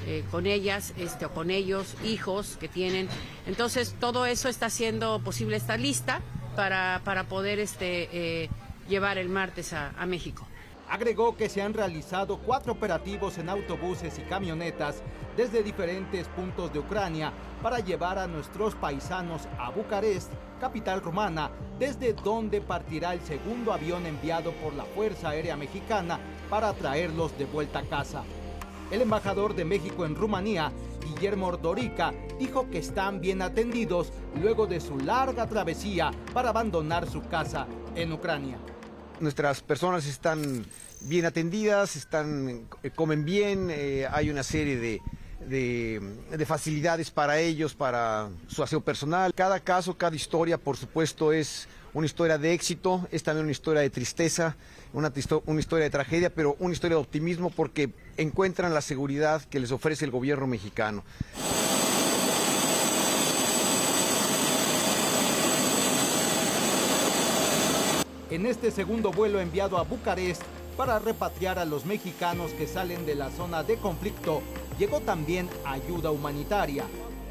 eh, 0.07 0.23
con 0.29 0.45
ellas 0.45 0.93
este, 0.97 1.25
o 1.25 1.33
con 1.33 1.49
ellos, 1.49 1.95
hijos 2.03 2.57
que 2.59 2.67
tienen. 2.67 3.07
Entonces, 3.47 3.95
todo 3.99 4.25
eso 4.25 4.49
está 4.49 4.67
haciendo 4.67 5.19
posible 5.23 5.57
esta 5.57 5.77
lista 5.77 6.21
para, 6.55 7.01
para 7.03 7.23
poder 7.25 7.59
este, 7.59 8.09
eh, 8.11 8.49
llevar 8.87 9.17
el 9.17 9.29
martes 9.29 9.73
a, 9.73 9.89
a 9.97 10.05
México. 10.05 10.47
Agregó 10.89 11.35
que 11.35 11.49
se 11.49 11.61
han 11.61 11.73
realizado 11.73 12.37
cuatro 12.37 12.73
operativos 12.73 13.37
en 13.39 13.49
autobuses 13.49 14.19
y 14.19 14.21
camionetas 14.21 15.01
desde 15.35 15.63
diferentes 15.63 16.27
puntos 16.27 16.71
de 16.71 16.79
Ucrania 16.79 17.33
para 17.61 17.79
llevar 17.79 18.19
a 18.19 18.27
nuestros 18.27 18.75
paisanos 18.75 19.47
a 19.57 19.71
Bucarest, 19.71 20.31
capital 20.59 21.01
rumana, 21.01 21.49
desde 21.79 22.13
donde 22.13 22.61
partirá 22.61 23.13
el 23.13 23.21
segundo 23.21 23.73
avión 23.73 24.05
enviado 24.05 24.51
por 24.53 24.73
la 24.73 24.85
Fuerza 24.85 25.29
Aérea 25.29 25.57
Mexicana 25.57 26.19
para 26.49 26.71
traerlos 26.73 27.35
de 27.37 27.45
vuelta 27.45 27.79
a 27.79 27.83
casa. 27.83 28.23
El 28.91 29.01
embajador 29.01 29.55
de 29.55 29.65
México 29.65 30.05
en 30.05 30.15
Rumanía, 30.15 30.71
Guillermo 31.03 31.47
Ordorica, 31.47 32.13
dijo 32.37 32.69
que 32.69 32.77
están 32.77 33.19
bien 33.19 33.41
atendidos 33.41 34.13
luego 34.39 34.67
de 34.67 34.79
su 34.79 34.99
larga 34.99 35.47
travesía 35.47 36.11
para 36.33 36.49
abandonar 36.49 37.09
su 37.09 37.23
casa 37.23 37.65
en 37.95 38.13
Ucrania 38.13 38.59
nuestras 39.19 39.61
personas 39.61 40.05
están 40.05 40.65
bien 41.01 41.25
atendidas, 41.25 41.95
están, 41.95 42.67
eh, 42.83 42.91
comen 42.91 43.25
bien, 43.25 43.69
eh, 43.71 44.07
hay 44.11 44.29
una 44.29 44.43
serie 44.43 44.77
de, 44.77 45.01
de, 45.47 46.45
facilidades 46.45 47.11
para 47.11 47.39
ellos, 47.39 47.73
para 47.75 48.29
su 48.47 48.63
aseo 48.63 48.81
personal. 48.81 49.33
Cada 49.33 49.59
caso, 49.59 49.97
cada 49.97 50.15
historia, 50.15 50.57
por 50.57 50.77
supuesto, 50.77 51.33
es 51.33 51.67
una 51.93 52.05
historia 52.05 52.37
de 52.37 52.53
éxito, 52.53 53.07
es 53.11 53.23
también 53.23 53.45
una 53.45 53.51
historia 53.51 53.81
de 53.81 53.89
tristeza, 53.89 54.55
una, 54.93 55.11
una 55.45 55.59
historia 55.59 55.83
de 55.85 55.89
tragedia, 55.89 56.29
pero 56.33 56.55
una 56.59 56.73
historia 56.73 56.97
de 56.97 57.01
optimismo 57.01 57.49
porque 57.49 57.91
encuentran 58.17 58.73
la 58.73 58.81
seguridad 58.81 59.41
que 59.43 59.59
les 59.59 59.71
ofrece 59.71 60.05
el 60.05 60.11
gobierno 60.11 60.47
mexicano. 60.47 61.03
En 68.35 68.45
este 68.45 68.69
segundo 68.69 69.13
vuelo 69.13 69.39
enviado 69.39 69.77
a 69.77 69.83
Bucarest, 69.83 70.41
para 70.75 70.99
repatriar 70.99 71.57
a 71.57 71.63
los 71.63 71.85
mexicanos 71.85 72.51
que 72.51 72.67
salen 72.67 73.05
de 73.05 73.15
la 73.15 73.31
zona 73.31 73.63
de 73.63 73.77
conflicto, 73.77 74.41
llegó 74.77 74.99
también 74.99 75.47
ayuda 75.63 76.11
humanitaria. 76.11 76.83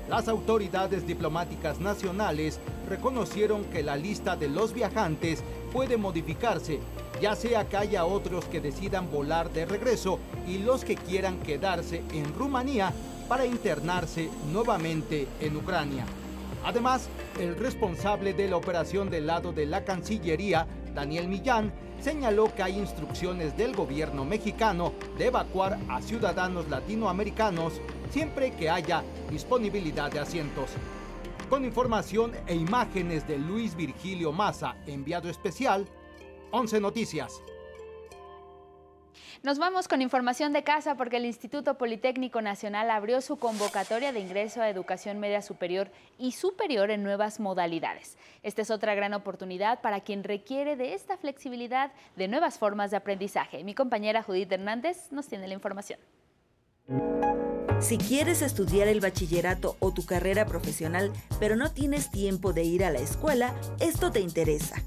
Las 0.09 0.29
autoridades 0.29 1.07
diplomáticas 1.07 1.79
nacionales 1.79 2.59
reconocieron 2.89 3.67
que 3.67 3.83
la 3.83 3.97
lista 3.97 4.35
de 4.35 4.49
los 4.49 4.73
viajantes 4.73 5.45
puede 5.75 5.99
modificarse, 5.99 6.81
ya 7.21 7.37
sea 7.37 7.69
que 7.69 7.77
haya 7.77 8.07
otros 8.07 8.47
que 8.47 8.63
decidan 8.63 9.11
volar 9.11 9.53
de 9.53 9.67
regreso 9.67 10.19
y 10.49 10.57
los 10.57 10.87
que 10.87 10.97
quieran 10.97 11.39
quedarse 11.41 12.03
en 12.15 12.33
Rumanía 12.33 12.95
para 13.29 13.45
internarse 13.45 14.31
nuevamente 14.51 15.29
en 15.39 15.55
Ucrania. 15.55 16.07
Además, 16.65 17.11
el 17.39 17.57
responsable 17.57 18.33
de 18.33 18.49
la 18.49 18.57
operación 18.57 19.11
del 19.11 19.27
lado 19.27 19.53
de 19.53 19.67
la 19.67 19.85
Cancillería, 19.85 20.67
Daniel 20.95 21.29
Millán, 21.29 21.73
señaló 22.01 22.55
que 22.55 22.63
hay 22.63 22.79
instrucciones 22.79 23.57
del 23.57 23.75
gobierno 23.75 24.25
mexicano 24.25 24.93
de 25.19 25.27
evacuar 25.27 25.79
a 25.89 26.01
ciudadanos 26.01 26.69
latinoamericanos 26.69 27.81
siempre 28.11 28.53
que 28.53 28.71
haya 28.71 29.03
disponibilidad 29.31 30.11
de 30.11 30.21
asientos. 30.21 30.71
Con 31.51 31.65
información 31.65 32.33
e 32.47 32.55
imágenes 32.55 33.27
de 33.27 33.39
Luis 33.39 33.77
Virgilio 33.77 34.33
Maza, 34.33 34.77
enviado 34.87 35.29
especial, 35.29 35.87
11 36.53 36.81
Noticias. 36.81 37.43
Nos 39.45 39.59
vamos 39.59 39.89
con 39.89 40.01
información 40.01 40.55
de 40.55 40.65
casa 40.65 40.95
porque 40.95 41.19
el 41.19 41.27
Instituto 41.27 41.77
Politécnico 41.77 42.41
Nacional 42.41 42.91
abrió 42.91 43.21
su 43.21 43.37
convocatoria 43.37 44.11
de 44.11 44.21
ingreso 44.21 44.63
a 44.63 44.71
educación 44.71 45.21
media 45.21 45.43
superior 45.43 45.91
y 46.19 46.33
superior 46.33 46.91
en 46.91 47.03
nuevas 47.03 47.41
modalidades. 47.41 48.17
Esta 48.43 48.63
es 48.63 48.71
otra 48.71 48.95
gran 48.95 49.13
oportunidad 49.13 49.83
para 49.83 50.01
quien 50.01 50.25
requiere 50.25 50.77
de 50.77 50.95
esta 50.95 51.19
flexibilidad 51.19 51.93
de 52.17 52.27
nuevas 52.27 52.57
formas 52.57 52.91
de 52.91 52.97
aprendizaje. 52.97 53.63
Mi 53.65 53.75
compañera 53.75 54.23
Judith 54.23 54.51
Hernández 54.51 55.13
nos 55.13 55.29
tiene 55.29 55.47
la 55.47 55.53
información. 55.53 56.01
Si 57.81 57.99
quieres 57.99 58.41
estudiar 58.41 58.89
el 58.89 59.01
bachillerato 59.01 59.77
o 59.79 59.93
tu 59.93 60.07
carrera 60.07 60.47
profesional, 60.47 61.13
pero 61.39 61.55
no 61.55 61.71
tienes 61.71 62.11
tiempo 62.11 62.55
de 62.55 62.63
ir 62.63 62.83
a 62.83 62.91
la 62.91 63.01
escuela, 63.01 63.55
esto 63.79 64.11
te 64.11 64.21
interesa 64.21 64.83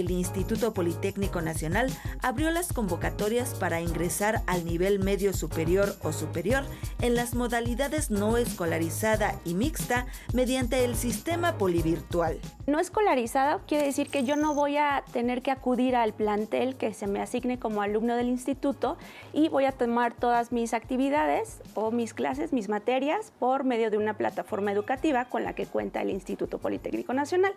el 0.00 0.10
Instituto 0.10 0.72
Politécnico 0.72 1.40
Nacional 1.40 1.90
abrió 2.22 2.50
las 2.50 2.72
convocatorias 2.72 3.54
para 3.54 3.80
ingresar 3.80 4.42
al 4.46 4.64
nivel 4.64 4.98
medio 4.98 5.32
superior 5.32 5.94
o 6.02 6.12
superior 6.12 6.64
en 7.00 7.14
las 7.14 7.34
modalidades 7.34 8.10
no 8.10 8.36
escolarizada 8.36 9.34
y 9.44 9.54
mixta 9.54 10.06
mediante 10.32 10.84
el 10.84 10.94
sistema 10.94 11.58
polivirtual. 11.58 12.38
No 12.66 12.78
escolarizada 12.78 13.60
quiere 13.66 13.86
decir 13.86 14.08
que 14.08 14.24
yo 14.24 14.36
no 14.36 14.54
voy 14.54 14.76
a 14.76 15.02
tener 15.12 15.42
que 15.42 15.50
acudir 15.50 15.96
al 15.96 16.12
plantel 16.12 16.76
que 16.76 16.94
se 16.94 17.06
me 17.06 17.20
asigne 17.20 17.58
como 17.58 17.82
alumno 17.82 18.16
del 18.16 18.28
instituto 18.28 18.96
y 19.32 19.48
voy 19.48 19.64
a 19.64 19.72
tomar 19.72 20.14
todas 20.14 20.52
mis 20.52 20.74
actividades 20.74 21.60
o 21.74 21.90
mis 21.90 22.14
clases, 22.14 22.52
mis 22.52 22.68
materias 22.68 23.32
por 23.38 23.64
medio 23.64 23.90
de 23.90 23.98
una 23.98 24.14
plataforma 24.14 24.72
educativa 24.72 25.24
con 25.26 25.44
la 25.44 25.54
que 25.54 25.66
cuenta 25.66 26.02
el 26.02 26.10
Instituto 26.10 26.58
Politécnico 26.58 27.12
Nacional. 27.12 27.52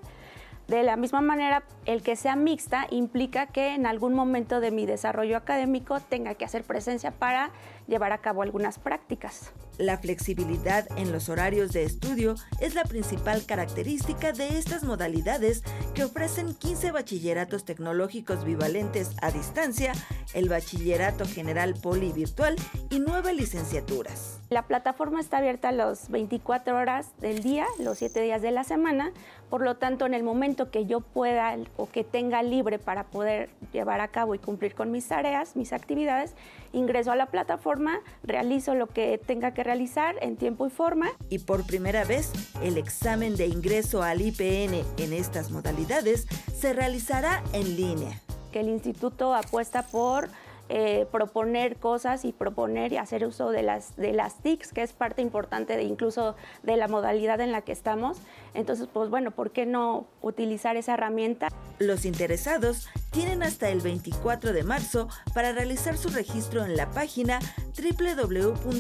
De 0.68 0.84
la 0.84 0.96
misma 0.96 1.22
manera, 1.22 1.64
el 1.86 2.02
que 2.02 2.16
sea 2.16 2.36
mixta 2.36 2.88
implica 2.92 3.48
que 3.48 3.74
en 3.74 3.86
algún 3.86 4.14
momento 4.14 4.60
de 4.60 4.72
mi 4.72 4.86
desarrollo 4.86 5.36
académico 5.36 6.00
tenga 6.00 6.36
que 6.36 6.46
hacer 6.46 6.64
presencia 6.64 7.12
para 7.12 7.52
llevar 7.88 8.14
a 8.14 8.20
cabo 8.20 8.42
algunas 8.42 8.80
prácticas. 8.80 9.52
La 9.82 9.98
flexibilidad 9.98 10.88
en 10.96 11.12
los 11.12 11.28
horarios 11.28 11.72
de 11.72 11.82
estudio 11.82 12.36
es 12.60 12.76
la 12.76 12.84
principal 12.84 13.44
característica 13.48 14.32
de 14.32 14.60
estas 14.60 14.84
modalidades 14.84 15.64
que 15.96 16.04
ofrecen 16.04 16.54
15 16.54 16.92
bachilleratos 16.92 17.66
tecnológicos 17.66 18.46
bivalentes 18.46 19.10
a 19.24 19.32
distancia, 19.32 19.94
el 20.36 20.50
bachillerato 20.50 21.26
general 21.26 21.74
poli 21.74 22.12
virtual 22.12 22.58
y 22.92 23.00
nueve 23.00 23.34
licenciaturas. 23.34 24.40
La 24.52 24.68
plataforma 24.68 25.20
está 25.20 25.40
abierta 25.40 25.72
las 25.72 26.12
24 26.12 26.78
horas 26.78 27.08
del 27.20 27.42
día, 27.42 27.66
los 27.80 27.98
7 27.98 28.22
días 28.22 28.44
de 28.44 28.52
la 28.52 28.64
semana, 28.64 29.12
por 29.50 29.64
lo 29.64 29.78
tanto 29.78 30.06
en 30.06 30.14
el 30.14 30.22
momento 30.22 30.70
que 30.70 30.86
yo 30.86 31.00
pueda 31.00 31.58
o 31.76 31.90
que 31.90 32.04
tenga 32.04 32.44
libre 32.44 32.78
para 32.78 33.06
poder 33.06 33.50
llevar 33.74 34.00
a 34.00 34.10
cabo 34.10 34.36
y 34.36 34.40
cumplir 34.40 34.76
con 34.76 34.92
mis 34.92 35.08
tareas, 35.08 35.56
mis 35.56 35.74
actividades, 35.74 36.36
ingreso 36.74 37.12
a 37.12 37.16
la 37.16 37.28
plataforma, 37.28 38.00
realizo 38.24 38.76
lo 38.76 38.88
que 38.88 39.18
tenga 39.18 39.54
que 39.54 39.64
realizar 39.64 40.16
en 40.22 40.38
tiempo 40.38 40.68
y 40.68 40.70
forma. 40.70 41.10
Y 41.30 41.40
por 41.40 41.66
primera 41.66 42.04
vez, 42.04 42.32
el 42.62 42.78
examen 42.78 43.36
de 43.36 43.48
ingreso 43.48 44.04
al 44.04 44.22
IPN 44.22 44.84
en 44.98 45.14
estas 45.14 45.52
modalidades 45.52 46.28
se 46.54 46.74
realizará 46.74 47.44
en 47.54 47.76
línea. 47.76 48.22
Que 48.52 48.62
el 48.62 48.70
instituto 48.70 49.34
apuesta 49.34 49.84
por 49.84 50.30
eh, 50.74 51.06
proponer 51.12 51.76
cosas 51.76 52.24
y 52.24 52.32
proponer 52.32 52.94
y 52.94 52.98
hacer 52.98 53.26
uso 53.26 53.52
de 53.52 53.62
las, 53.62 53.98
de 53.98 54.14
las 54.14 54.42
TICs, 54.42 54.72
que 54.72 54.84
es 54.84 54.94
parte 54.94 55.22
importante 55.22 55.76
de 55.76 55.84
incluso 55.84 56.38
de 56.64 56.78
la 56.78 56.88
modalidad 56.88 57.42
en 57.42 57.52
la 57.52 57.62
que 57.62 57.74
estamos. 57.74 58.20
Entonces, 58.54 58.88
pues 58.92 59.10
bueno, 59.10 59.32
¿por 59.32 59.52
qué 59.52 59.66
no 59.66 60.06
utilizar 60.22 60.78
esa 60.78 60.94
herramienta? 60.94 61.50
Los 61.78 62.06
interesados 62.06 62.88
tienen 63.12 63.44
hasta 63.44 63.68
el 63.68 63.82
24 63.82 64.54
de 64.54 64.64
marzo 64.64 65.10
para 65.34 65.52
realizar 65.52 65.98
su 65.98 66.08
registro 66.08 66.64
en 66.64 66.78
la 66.78 66.90
página 66.90 67.40
www.ipn.mx. 67.78 68.72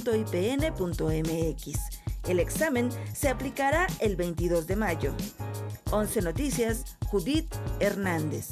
El 2.30 2.40
examen 2.40 2.90
se 3.12 3.28
aplicará 3.28 3.88
el 4.00 4.16
22 4.16 4.66
de 4.66 4.78
mayo. 4.78 5.14
11 5.92 6.22
Noticias, 6.22 6.98
Judith 7.10 7.54
Hernández. 7.82 8.52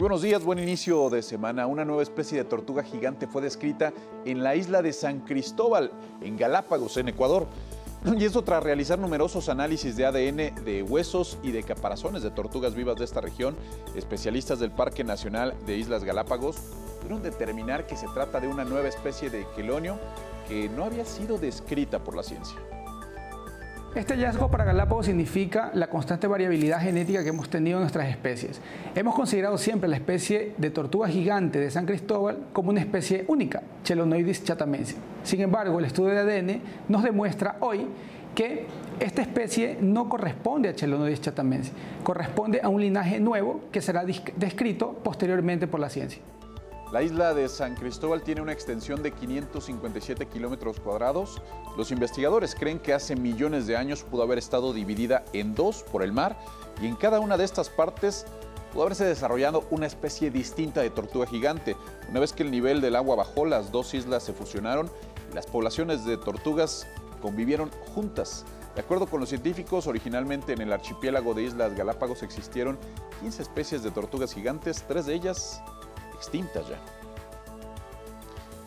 Buenos 0.00 0.22
días, 0.22 0.42
buen 0.42 0.58
inicio 0.58 1.10
de 1.10 1.20
semana. 1.20 1.66
Una 1.66 1.84
nueva 1.84 2.02
especie 2.02 2.38
de 2.38 2.44
tortuga 2.44 2.82
gigante 2.82 3.26
fue 3.26 3.42
descrita 3.42 3.92
en 4.24 4.42
la 4.42 4.56
isla 4.56 4.80
de 4.80 4.94
San 4.94 5.20
Cristóbal, 5.20 5.92
en 6.22 6.38
Galápagos, 6.38 6.96
en 6.96 7.08
Ecuador. 7.08 7.46
Y 8.18 8.24
eso 8.24 8.42
tras 8.42 8.62
realizar 8.62 8.98
numerosos 8.98 9.50
análisis 9.50 9.96
de 9.96 10.06
ADN 10.06 10.64
de 10.64 10.82
huesos 10.82 11.36
y 11.42 11.52
de 11.52 11.62
caparazones 11.62 12.22
de 12.22 12.30
tortugas 12.30 12.74
vivas 12.74 12.96
de 12.96 13.04
esta 13.04 13.20
región, 13.20 13.54
especialistas 13.94 14.58
del 14.58 14.70
Parque 14.70 15.04
Nacional 15.04 15.54
de 15.66 15.76
Islas 15.76 16.02
Galápagos 16.02 16.56
pudieron 16.96 17.22
determinar 17.22 17.86
que 17.86 17.96
se 17.96 18.06
trata 18.08 18.40
de 18.40 18.48
una 18.48 18.64
nueva 18.64 18.88
especie 18.88 19.28
de 19.28 19.46
quelonio 19.54 19.98
que 20.48 20.70
no 20.70 20.84
había 20.84 21.04
sido 21.04 21.36
descrita 21.36 21.98
por 21.98 22.16
la 22.16 22.22
ciencia. 22.22 22.56
Este 23.92 24.14
hallazgo 24.14 24.48
para 24.48 24.62
Galápagos 24.62 25.06
significa 25.06 25.72
la 25.74 25.88
constante 25.88 26.28
variabilidad 26.28 26.80
genética 26.80 27.24
que 27.24 27.30
hemos 27.30 27.50
tenido 27.50 27.78
en 27.78 27.82
nuestras 27.82 28.08
especies. 28.08 28.60
Hemos 28.94 29.16
considerado 29.16 29.58
siempre 29.58 29.88
la 29.88 29.96
especie 29.96 30.54
de 30.58 30.70
tortuga 30.70 31.08
gigante 31.08 31.58
de 31.58 31.72
San 31.72 31.86
Cristóbal 31.86 32.38
como 32.52 32.70
una 32.70 32.78
especie 32.78 33.24
única, 33.26 33.62
Chelonoidis 33.82 34.44
chatamensis. 34.44 34.96
Sin 35.24 35.40
embargo, 35.40 35.76
el 35.80 35.86
estudio 35.86 36.10
de 36.10 36.20
ADN 36.20 36.62
nos 36.88 37.02
demuestra 37.02 37.56
hoy 37.58 37.88
que 38.36 38.66
esta 39.00 39.22
especie 39.22 39.76
no 39.80 40.08
corresponde 40.08 40.68
a 40.68 40.74
Chelonoidis 40.74 41.22
chatamensis, 41.22 41.72
corresponde 42.04 42.60
a 42.62 42.68
un 42.68 42.80
linaje 42.80 43.18
nuevo 43.18 43.62
que 43.72 43.80
será 43.80 44.04
descrito 44.04 44.92
posteriormente 45.02 45.66
por 45.66 45.80
la 45.80 45.90
ciencia. 45.90 46.22
La 46.92 47.04
isla 47.04 47.34
de 47.34 47.48
San 47.48 47.76
Cristóbal 47.76 48.22
tiene 48.22 48.40
una 48.40 48.52
extensión 48.52 49.00
de 49.00 49.12
557 49.12 50.26
kilómetros 50.26 50.80
cuadrados. 50.80 51.40
Los 51.76 51.92
investigadores 51.92 52.56
creen 52.56 52.80
que 52.80 52.92
hace 52.92 53.14
millones 53.14 53.68
de 53.68 53.76
años 53.76 54.02
pudo 54.02 54.24
haber 54.24 54.38
estado 54.38 54.72
dividida 54.72 55.24
en 55.32 55.54
dos 55.54 55.84
por 55.84 56.02
el 56.02 56.12
mar 56.12 56.36
y 56.82 56.88
en 56.88 56.96
cada 56.96 57.20
una 57.20 57.36
de 57.36 57.44
estas 57.44 57.70
partes 57.70 58.26
pudo 58.72 58.82
haberse 58.82 59.04
desarrollado 59.04 59.66
una 59.70 59.86
especie 59.86 60.32
distinta 60.32 60.80
de 60.80 60.90
tortuga 60.90 61.26
gigante. 61.26 61.76
Una 62.08 62.18
vez 62.18 62.32
que 62.32 62.42
el 62.42 62.50
nivel 62.50 62.80
del 62.80 62.96
agua 62.96 63.14
bajó, 63.14 63.46
las 63.46 63.70
dos 63.70 63.94
islas 63.94 64.24
se 64.24 64.32
fusionaron 64.32 64.90
y 65.30 65.34
las 65.36 65.46
poblaciones 65.46 66.04
de 66.04 66.16
tortugas 66.16 66.88
convivieron 67.22 67.70
juntas. 67.94 68.44
De 68.74 68.80
acuerdo 68.80 69.06
con 69.06 69.20
los 69.20 69.28
científicos, 69.28 69.86
originalmente 69.86 70.54
en 70.54 70.60
el 70.60 70.72
archipiélago 70.72 71.34
de 71.34 71.44
Islas 71.44 71.76
Galápagos 71.76 72.24
existieron 72.24 72.78
15 73.20 73.42
especies 73.42 73.84
de 73.84 73.92
tortugas 73.92 74.34
gigantes, 74.34 74.84
tres 74.88 75.06
de 75.06 75.14
ellas 75.14 75.62
extintas 76.20 76.68
ya. 76.68 76.78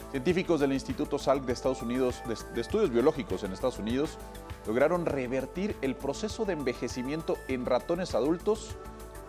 Científicos 0.10 0.60
del 0.60 0.74
Instituto 0.74 1.20
Salk 1.20 1.46
de 1.46 1.54
Estados 1.54 1.84
Unidos, 1.84 2.22
de, 2.28 2.62
Estudios 2.62 2.90
Biológicos 2.90 3.44
en 3.44 3.54
Estados 3.54 3.78
Unidos, 3.78 4.18
lograron 4.66 5.06
revertir 5.06 5.76
el 5.82 5.96
proceso 5.96 6.46
de 6.46 6.54
envejecimiento 6.54 7.38
en 7.48 7.66
ratones 7.66 8.16
adultos 8.16 8.76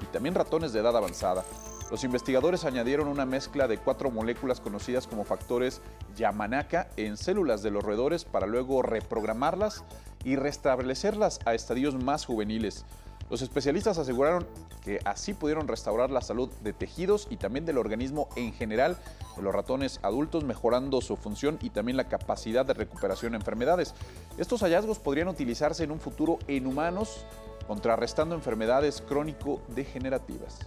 y 0.01 0.07
también 0.07 0.35
ratones 0.35 0.73
de 0.73 0.81
edad 0.81 0.97
avanzada. 0.97 1.45
Los 1.91 2.03
investigadores 2.03 2.65
añadieron 2.65 3.09
una 3.09 3.27
mezcla 3.27 3.69
de 3.69 3.77
cuatro 3.77 4.11
moléculas 4.11 4.61
conocidas 4.61 5.07
como 5.07 5.25
factores 5.25 5.83
Yamanaka 6.17 6.89
en 6.97 7.19
células 7.19 7.63
de 7.63 7.71
los 7.71 7.85
roedores 7.85 8.25
para 8.25 8.47
luego 8.47 8.81
reprogramarlas 8.81 9.85
y 10.25 10.37
restablecerlas 10.37 11.41
a 11.45 11.53
estadios 11.53 11.95
más 11.95 12.25
juveniles. 12.25 12.87
Los 13.31 13.43
especialistas 13.43 13.99
aseguraron 13.99 14.47
que 14.83 15.01
así 15.05 15.33
pudieron 15.33 15.67
restaurar 15.67 16.11
la 16.11 16.21
salud 16.21 16.51
de 16.63 16.73
tejidos 16.73 17.27
y 17.31 17.37
también 17.37 17.65
del 17.65 17.79
organismo 17.79 18.29
en 18.37 18.53
general 18.53 18.99
de 19.37 19.43
los 19.43 19.55
ratones 19.55 19.99
adultos, 20.03 20.45
mejorando 20.45 21.01
su 21.01 21.17
función 21.17 21.59
y 21.63 21.71
también 21.71 21.97
la 21.97 22.09
capacidad 22.09 22.67
de 22.67 22.75
recuperación 22.75 23.33
de 23.33 23.39
enfermedades. 23.39 23.95
Estos 24.37 24.61
hallazgos 24.61 24.99
podrían 24.99 25.29
utilizarse 25.29 25.85
en 25.85 25.91
un 25.91 26.01
futuro 26.01 26.39
en 26.49 26.67
humanos, 26.67 27.25
contrarrestando 27.67 28.35
enfermedades 28.35 29.03
crónico-degenerativas. 29.09 30.61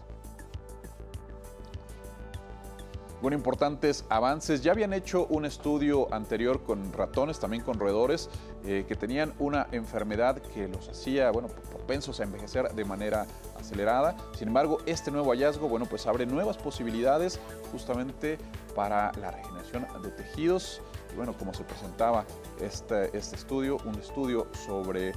Bueno, 3.20 3.36
importantes 3.36 4.06
avances. 4.10 4.62
Ya 4.62 4.74
habían 4.74 4.94
hecho 4.94 5.26
un 5.26 5.46
estudio 5.46 6.14
anterior 6.14 6.62
con 6.62 6.94
ratones, 6.94 7.40
también 7.40 7.64
con 7.64 7.80
roedores, 7.80 8.30
eh, 8.64 8.86
que 8.88 8.96
tenían 8.96 9.34
una 9.40 9.68
enfermedad 9.72 10.38
que 10.40 10.68
los 10.68 10.88
hacía, 10.88 11.32
bueno, 11.32 11.48
propensos 11.48 12.20
a 12.20 12.24
envejecer 12.24 12.72
de 12.76 12.86
manera 12.86 13.26
acelerada. 13.60 14.16
Sin 14.38 14.50
embargo, 14.50 14.78
este 14.86 15.10
nuevo 15.10 15.32
hallazgo, 15.32 15.68
bueno, 15.68 15.88
pues 15.88 16.06
abre 16.06 16.28
nuevas 16.28 16.58
posibilidades 16.58 17.40
justamente 17.72 18.38
para 18.76 19.12
la 19.14 19.32
regeneración 19.32 19.88
de 20.04 20.12
tejidos. 20.12 20.84
Y 21.12 21.16
bueno, 21.16 21.36
como 21.36 21.56
se 21.56 21.64
presentaba 21.64 22.24
este, 22.62 23.18
este 23.18 23.36
estudio, 23.36 23.78
un 23.86 23.96
estudio 23.96 24.46
sobre 24.68 25.10
eh, 25.10 25.16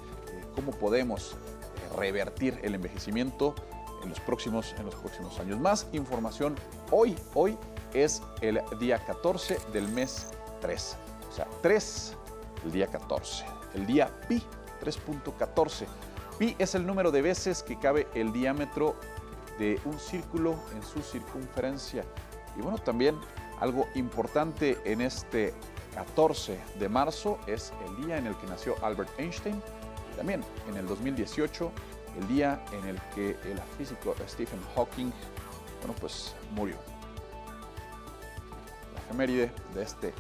cómo 0.55 0.73
podemos 0.73 1.33
eh, 1.33 1.97
revertir 1.99 2.59
el 2.63 2.75
envejecimiento 2.75 3.55
en 4.03 4.09
los 4.09 4.21
próximos, 4.21 4.75
en 4.79 4.87
los 4.87 4.95
próximos 4.95 5.39
años. 5.39 5.59
Más 5.59 5.87
información 5.93 6.57
hoy, 6.91 7.17
hoy 7.35 7.59
es 7.95 8.23
el 8.41 8.61
día 8.79 8.99
14 9.05 9.59
del 9.73 9.89
mes 9.89 10.29
3. 10.61 10.97
O 11.31 11.33
sea, 11.33 11.47
3, 11.63 12.17
el 12.65 12.73
día 12.73 12.87
14. 12.87 13.45
El 13.75 13.87
día 13.87 14.11
pi, 14.29 14.43
3.14. 14.83 15.87
Pi 16.39 16.57
es 16.59 16.75
el 16.75 16.87
número 16.87 17.11
de 17.11 17.23
veces 17.23 17.63
que 17.63 17.79
cabe 17.79 18.09
el 18.15 18.33
diámetro 18.33 18.97
de 19.59 19.79
un 19.85 19.99
círculo 19.99 20.57
en 20.75 20.83
su 20.83 21.03
circunferencia. 21.03 22.05
Y 22.57 22.63
bueno, 22.63 22.79
también 22.79 23.19
algo 23.61 23.87
importante 23.95 24.79
en 24.85 25.03
este 25.03 25.55
14 25.95 26.59
de 26.79 26.89
marzo 26.89 27.39
es 27.47 27.73
el 27.87 28.07
día 28.07 28.17
en 28.17 28.27
el 28.27 28.37
que 28.37 28.47
nació 28.47 28.75
Albert 28.83 29.11
Einstein. 29.19 29.63
Y 30.13 30.17
también 30.17 30.43
en 30.69 30.77
el 30.77 30.87
2018, 30.87 31.71
el 32.19 32.29
día 32.29 32.65
en 32.73 32.87
el 32.87 33.01
que 33.15 33.31
el 33.31 33.61
físico 33.77 34.15
Stephen 34.27 34.61
Hawking, 34.75 35.13
bueno, 35.81 35.95
pues 36.01 36.35
murió 36.53 36.77
efeméride 39.11 39.51
de 39.75 39.83
este 39.83 40.13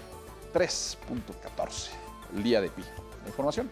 3.14, 0.53 1.91
el 2.35 2.43
día 2.43 2.61
de 2.61 2.69
Pi. 2.71 2.83
La 3.23 3.29
información. 3.29 3.71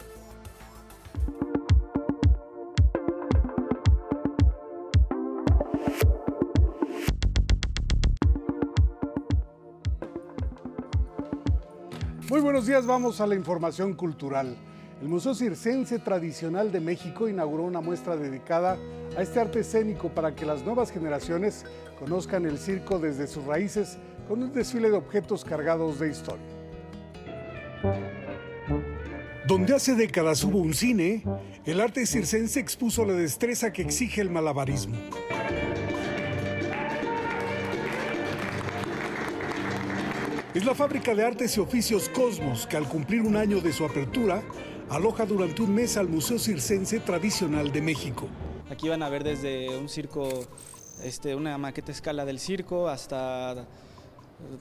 Muy 12.30 12.40
buenos 12.40 12.66
días, 12.66 12.86
vamos 12.86 13.20
a 13.20 13.26
la 13.26 13.34
información 13.34 13.94
cultural. 13.94 14.56
El 15.00 15.08
Museo 15.08 15.34
Circense 15.34 15.98
Tradicional 15.98 16.70
de 16.70 16.78
México 16.78 17.28
inauguró 17.28 17.64
una 17.64 17.80
muestra 17.80 18.16
dedicada 18.16 18.78
a 19.16 19.22
este 19.22 19.40
arte 19.40 19.60
escénico 19.60 20.10
para 20.10 20.36
que 20.36 20.46
las 20.46 20.62
nuevas 20.64 20.92
generaciones 20.92 21.64
conozcan 21.98 22.44
el 22.46 22.58
circo 22.58 23.00
desde 23.00 23.26
sus 23.26 23.44
raíces 23.44 23.98
con 24.28 24.42
un 24.42 24.52
desfile 24.52 24.90
de 24.90 24.96
objetos 24.96 25.44
cargados 25.44 25.98
de 25.98 26.10
historia. 26.10 26.44
Donde 29.46 29.74
hace 29.74 29.94
décadas 29.94 30.44
hubo 30.44 30.58
un 30.58 30.74
cine, 30.74 31.24
el 31.64 31.80
arte 31.80 32.04
circense 32.04 32.60
expuso 32.60 33.06
la 33.06 33.14
destreza 33.14 33.72
que 33.72 33.80
exige 33.80 34.20
el 34.20 34.28
malabarismo. 34.28 34.96
Es 40.54 40.64
la 40.66 40.74
fábrica 40.74 41.14
de 41.14 41.24
artes 41.24 41.56
y 41.56 41.60
oficios 41.60 42.10
Cosmos 42.10 42.66
que 42.66 42.76
al 42.76 42.86
cumplir 42.88 43.22
un 43.22 43.36
año 43.36 43.60
de 43.60 43.72
su 43.72 43.86
apertura, 43.86 44.42
aloja 44.90 45.24
durante 45.24 45.62
un 45.62 45.74
mes 45.74 45.96
al 45.96 46.08
Museo 46.08 46.38
Circense 46.38 47.00
Tradicional 47.00 47.72
de 47.72 47.80
México. 47.80 48.28
Aquí 48.70 48.88
van 48.88 49.02
a 49.02 49.08
ver 49.08 49.24
desde 49.24 49.78
un 49.78 49.88
circo, 49.88 50.28
este, 51.02 51.34
una 51.34 51.56
maqueta 51.56 51.92
escala 51.92 52.24
del 52.26 52.38
circo 52.38 52.88
hasta 52.88 53.66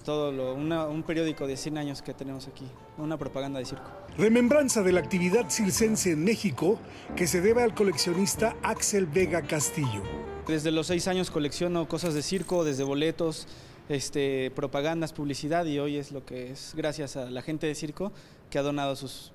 todo 0.03 0.32
lo, 0.32 0.53
un 0.55 1.03
periódico 1.03 1.47
de 1.47 1.57
100 1.57 1.78
años 1.78 2.01
que 2.01 2.13
tenemos 2.13 2.47
aquí, 2.47 2.65
una 2.97 3.17
propaganda 3.17 3.59
de 3.59 3.65
circo. 3.65 3.89
Remembranza 4.17 4.82
de 4.82 4.91
la 4.91 4.99
actividad 4.99 5.49
circense 5.49 6.11
en 6.11 6.23
México 6.23 6.80
que 7.15 7.28
se 7.28 7.41
debe 7.41 7.63
al 7.63 7.75
coleccionista 7.75 8.55
Axel 8.63 9.05
Vega 9.05 9.43
Castillo. 9.43 10.01
Desde 10.47 10.71
los 10.71 10.88
seis 10.88 11.07
años 11.07 11.30
colecciono 11.30 11.88
cosas 11.88 12.13
de 12.13 12.23
circo, 12.23 12.63
desde 12.63 12.84
boletos, 12.84 13.47
este, 13.89 14.51
propagandas, 14.55 15.13
publicidad 15.13 15.65
y 15.65 15.80
hoy 15.80 15.97
es 15.97 16.11
lo 16.11 16.25
que 16.25 16.51
es 16.51 16.73
gracias 16.75 17.15
a 17.15 17.30
la 17.30 17.41
gente 17.41 17.67
de 17.67 17.75
circo 17.75 18.11
que 18.49 18.57
ha 18.57 18.61
donado 18.61 18.95
sus 18.95 19.32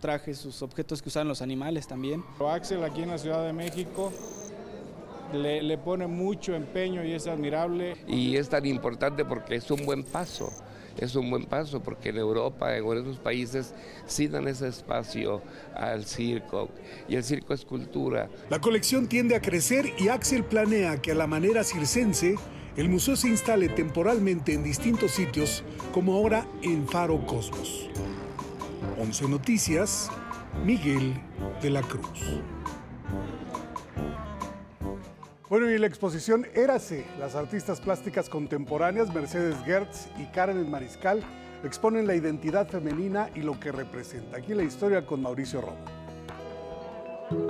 trajes, 0.00 0.38
sus 0.38 0.60
objetos 0.62 1.00
que 1.00 1.08
usan 1.08 1.26
los 1.26 1.40
animales 1.40 1.86
también. 1.86 2.22
Axel 2.46 2.84
aquí 2.84 3.02
en 3.02 3.10
la 3.10 3.18
Ciudad 3.18 3.44
de 3.44 3.52
México 3.52 4.12
le, 5.34 5.78
pone 5.78 6.06
mucho 6.06 6.54
empeño 6.54 7.04
y 7.04 7.12
es 7.12 7.26
admirable. 7.26 7.96
Y 8.06 8.36
es 8.36 8.48
tan 8.48 8.64
importante 8.66 9.24
porque 9.24 9.56
es 9.56 9.70
un 9.70 9.84
buen 9.84 10.04
paso 10.04 10.50
es 10.98 11.16
un 11.16 11.30
buen 11.30 11.46
paso 11.46 11.82
porque 11.82 12.10
en 12.10 12.18
Europa, 12.18 12.76
en 12.76 12.84
otros 12.84 13.18
países, 13.18 13.74
sí 14.06 14.28
dan 14.28 14.48
ese 14.48 14.68
espacio 14.68 15.42
al 15.74 16.04
circo 16.04 16.70
y 17.08 17.16
el 17.16 17.24
circo 17.24 17.54
es 17.54 17.64
cultura. 17.64 18.28
La 18.50 18.60
colección 18.60 19.08
tiende 19.08 19.34
a 19.34 19.40
crecer 19.40 19.92
y 19.98 20.08
Axel 20.08 20.44
planea 20.44 21.00
que 21.00 21.12
a 21.12 21.14
la 21.14 21.26
manera 21.26 21.64
circense, 21.64 22.36
el 22.76 22.88
museo 22.88 23.16
se 23.16 23.28
instale 23.28 23.68
temporalmente 23.68 24.52
en 24.52 24.64
distintos 24.64 25.12
sitios, 25.12 25.62
como 25.92 26.14
ahora 26.14 26.46
en 26.62 26.88
Faro 26.88 27.24
Cosmos. 27.26 27.88
11 28.98 29.28
Noticias, 29.28 30.10
Miguel 30.64 31.14
de 31.62 31.70
la 31.70 31.82
Cruz. 31.82 32.40
Bueno, 35.50 35.70
y 35.70 35.76
la 35.76 35.86
exposición 35.86 36.46
Érase, 36.54 37.04
las 37.18 37.34
artistas 37.34 37.78
plásticas 37.78 38.30
contemporáneas 38.30 39.12
Mercedes 39.12 39.56
Gertz 39.66 40.08
y 40.18 40.24
Karen 40.32 40.70
Mariscal 40.70 41.22
exponen 41.62 42.06
la 42.06 42.14
identidad 42.14 42.66
femenina 42.66 43.28
y 43.34 43.40
lo 43.40 43.60
que 43.60 43.70
representa. 43.70 44.38
Aquí 44.38 44.54
la 44.54 44.62
historia 44.62 45.04
con 45.04 45.20
Mauricio 45.20 45.60
Romo. 45.60 45.84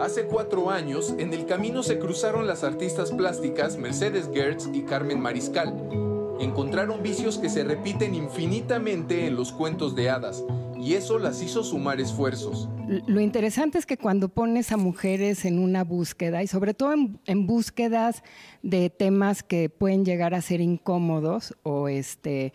Hace 0.01 0.25
cuatro 0.25 0.71
años, 0.71 1.15
en 1.19 1.33
el 1.33 1.47
camino 1.47 1.85
se 1.85 2.01
cruzaron 2.01 2.49
las 2.49 2.65
artistas 2.65 3.13
plásticas 3.13 3.77
Mercedes 3.77 4.29
Gertz 4.35 4.69
y 4.73 4.83
Carmen 4.83 5.21
Mariscal. 5.21 6.14
Encontraron 6.41 7.03
vicios 7.03 7.39
que 7.39 7.49
se 7.49 7.65
repiten 7.65 8.15
infinitamente 8.15 9.27
en 9.27 9.37
los 9.37 9.53
cuentos 9.53 9.95
de 9.95 10.11
hadas 10.11 10.45
y 10.77 10.95
eso 10.95 11.19
las 11.19 11.43
hizo 11.43 11.63
sumar 11.63 12.01
esfuerzos. 12.01 12.69
Lo 13.07 13.21
interesante 13.21 13.79
es 13.79 13.87
que 13.87 13.97
cuando 13.97 14.29
pones 14.29 14.73
a 14.73 14.77
mujeres 14.77 15.45
en 15.45 15.59
una 15.59 15.85
búsqueda, 15.85 16.43
y 16.43 16.47
sobre 16.47 16.75
todo 16.75 16.93
en, 17.25 17.47
búsquedas 17.47 18.23
de 18.63 18.91
temas 18.91 19.43
que 19.43 19.71
pueden 19.71 20.05
llegar 20.05 20.35
a 20.35 20.43
ser 20.43 20.61
incómodos 20.61 21.55
o, 21.63 21.89
este, 21.89 22.53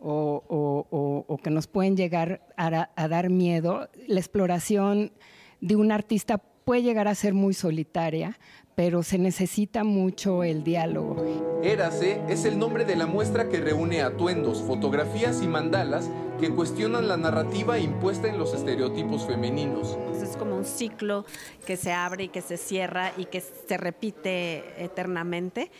o, 0.00 1.38
que 1.42 1.50
nos 1.50 1.66
pueden 1.68 1.96
llegar 1.96 2.46
a 2.56 3.08
dar 3.08 3.30
miedo, 3.30 3.88
la 4.08 4.18
exploración 4.18 5.12
de 5.60 5.76
un 5.76 5.92
artista 5.92 6.38
puede 6.64 6.82
llegar 6.82 7.08
a 7.08 7.14
ser 7.14 7.34
muy 7.34 7.54
solitaria, 7.54 8.38
pero 8.74 9.02
se 9.02 9.18
necesita 9.18 9.84
mucho 9.84 10.44
el 10.44 10.64
diálogo. 10.64 11.24
Érase 11.62 12.20
es 12.28 12.44
el 12.44 12.58
nombre 12.58 12.84
de 12.84 12.96
la 12.96 13.06
muestra 13.06 13.48
que 13.48 13.60
reúne 13.60 14.02
atuendos, 14.02 14.62
fotografías 14.62 15.42
y 15.42 15.46
mandalas 15.46 16.10
que 16.40 16.50
cuestionan 16.50 17.06
la 17.06 17.16
narrativa 17.16 17.78
impuesta 17.78 18.28
en 18.28 18.38
los 18.38 18.54
estereotipos 18.54 19.26
femeninos. 19.26 19.96
Es 20.22 20.36
como 20.36 20.56
un 20.56 20.64
ciclo 20.64 21.24
que 21.66 21.76
se 21.76 21.92
abre 21.92 22.24
y 22.24 22.28
que 22.28 22.40
se 22.40 22.56
cierra 22.56 23.12
y 23.16 23.26
que 23.26 23.40
se 23.40 23.76
repite 23.76 24.82
eternamente 24.82 25.70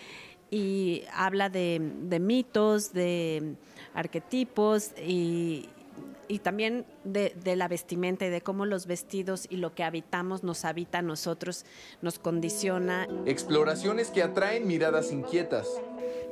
y 0.50 1.04
habla 1.14 1.48
de, 1.48 1.80
de 2.02 2.20
mitos, 2.20 2.92
de 2.92 3.54
arquetipos 3.94 4.92
y, 4.98 5.68
y 6.28 6.38
también 6.38 6.84
de, 7.04 7.32
la 7.56 7.68
vestimenta 7.68 8.26
y 8.26 8.30
de 8.30 8.40
cómo 8.40 8.66
los 8.66 8.86
vestidos 8.86 9.46
y 9.50 9.56
lo 9.56 9.74
que 9.74 9.84
habitamos 9.84 10.42
nos 10.42 10.64
habita 10.64 10.98
a 10.98 11.02
nosotros, 11.02 11.64
nos 12.00 12.18
condiciona. 12.18 13.08
Exploraciones 13.26 14.10
que 14.10 14.22
atraen 14.22 14.66
miradas 14.66 15.12
inquietas. 15.12 15.68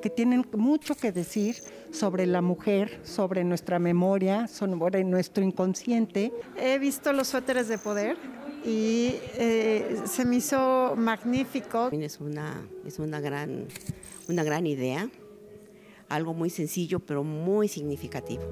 Que 0.02 0.08
tienen 0.08 0.46
mucho 0.52 0.94
que 0.94 1.12
decir 1.12 1.56
sobre 1.90 2.26
la 2.26 2.40
mujer, 2.40 3.00
sobre 3.02 3.44
nuestra 3.44 3.78
memoria, 3.78 4.48
sobre 4.48 5.04
nuestro 5.04 5.44
inconsciente. 5.44 6.32
He 6.56 6.78
visto 6.78 7.12
los 7.12 7.28
suéteres 7.28 7.68
de 7.68 7.76
poder 7.76 8.16
y 8.64 9.14
eh, 9.34 10.02
se 10.06 10.24
me 10.24 10.36
hizo 10.36 10.94
magnífico. 10.96 11.90
Es 11.92 12.20
una, 12.20 12.66
es 12.86 12.98
una, 12.98 13.20
gran, 13.20 13.66
una 14.28 14.42
gran 14.42 14.66
idea 14.66 15.10
algo 16.10 16.34
muy 16.34 16.50
sencillo 16.50 17.00
pero 17.00 17.24
muy 17.24 17.68
significativo. 17.68 18.42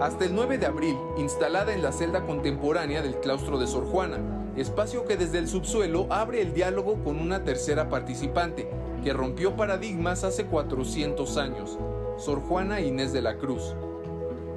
Hasta 0.00 0.26
el 0.26 0.34
9 0.34 0.58
de 0.58 0.66
abril, 0.66 0.96
instalada 1.18 1.74
en 1.74 1.82
la 1.82 1.90
celda 1.90 2.24
contemporánea 2.24 3.02
del 3.02 3.18
claustro 3.18 3.58
de 3.58 3.66
Sor 3.66 3.84
Juana, 3.86 4.52
espacio 4.56 5.04
que 5.04 5.16
desde 5.16 5.38
el 5.38 5.48
subsuelo 5.48 6.06
abre 6.10 6.40
el 6.40 6.54
diálogo 6.54 7.02
con 7.02 7.18
una 7.18 7.42
tercera 7.42 7.88
participante, 7.88 8.70
que 9.02 9.12
rompió 9.12 9.56
paradigmas 9.56 10.22
hace 10.22 10.46
400 10.46 11.36
años, 11.36 11.78
Sor 12.16 12.40
Juana 12.40 12.80
Inés 12.80 13.12
de 13.12 13.22
la 13.22 13.38
Cruz. 13.38 13.74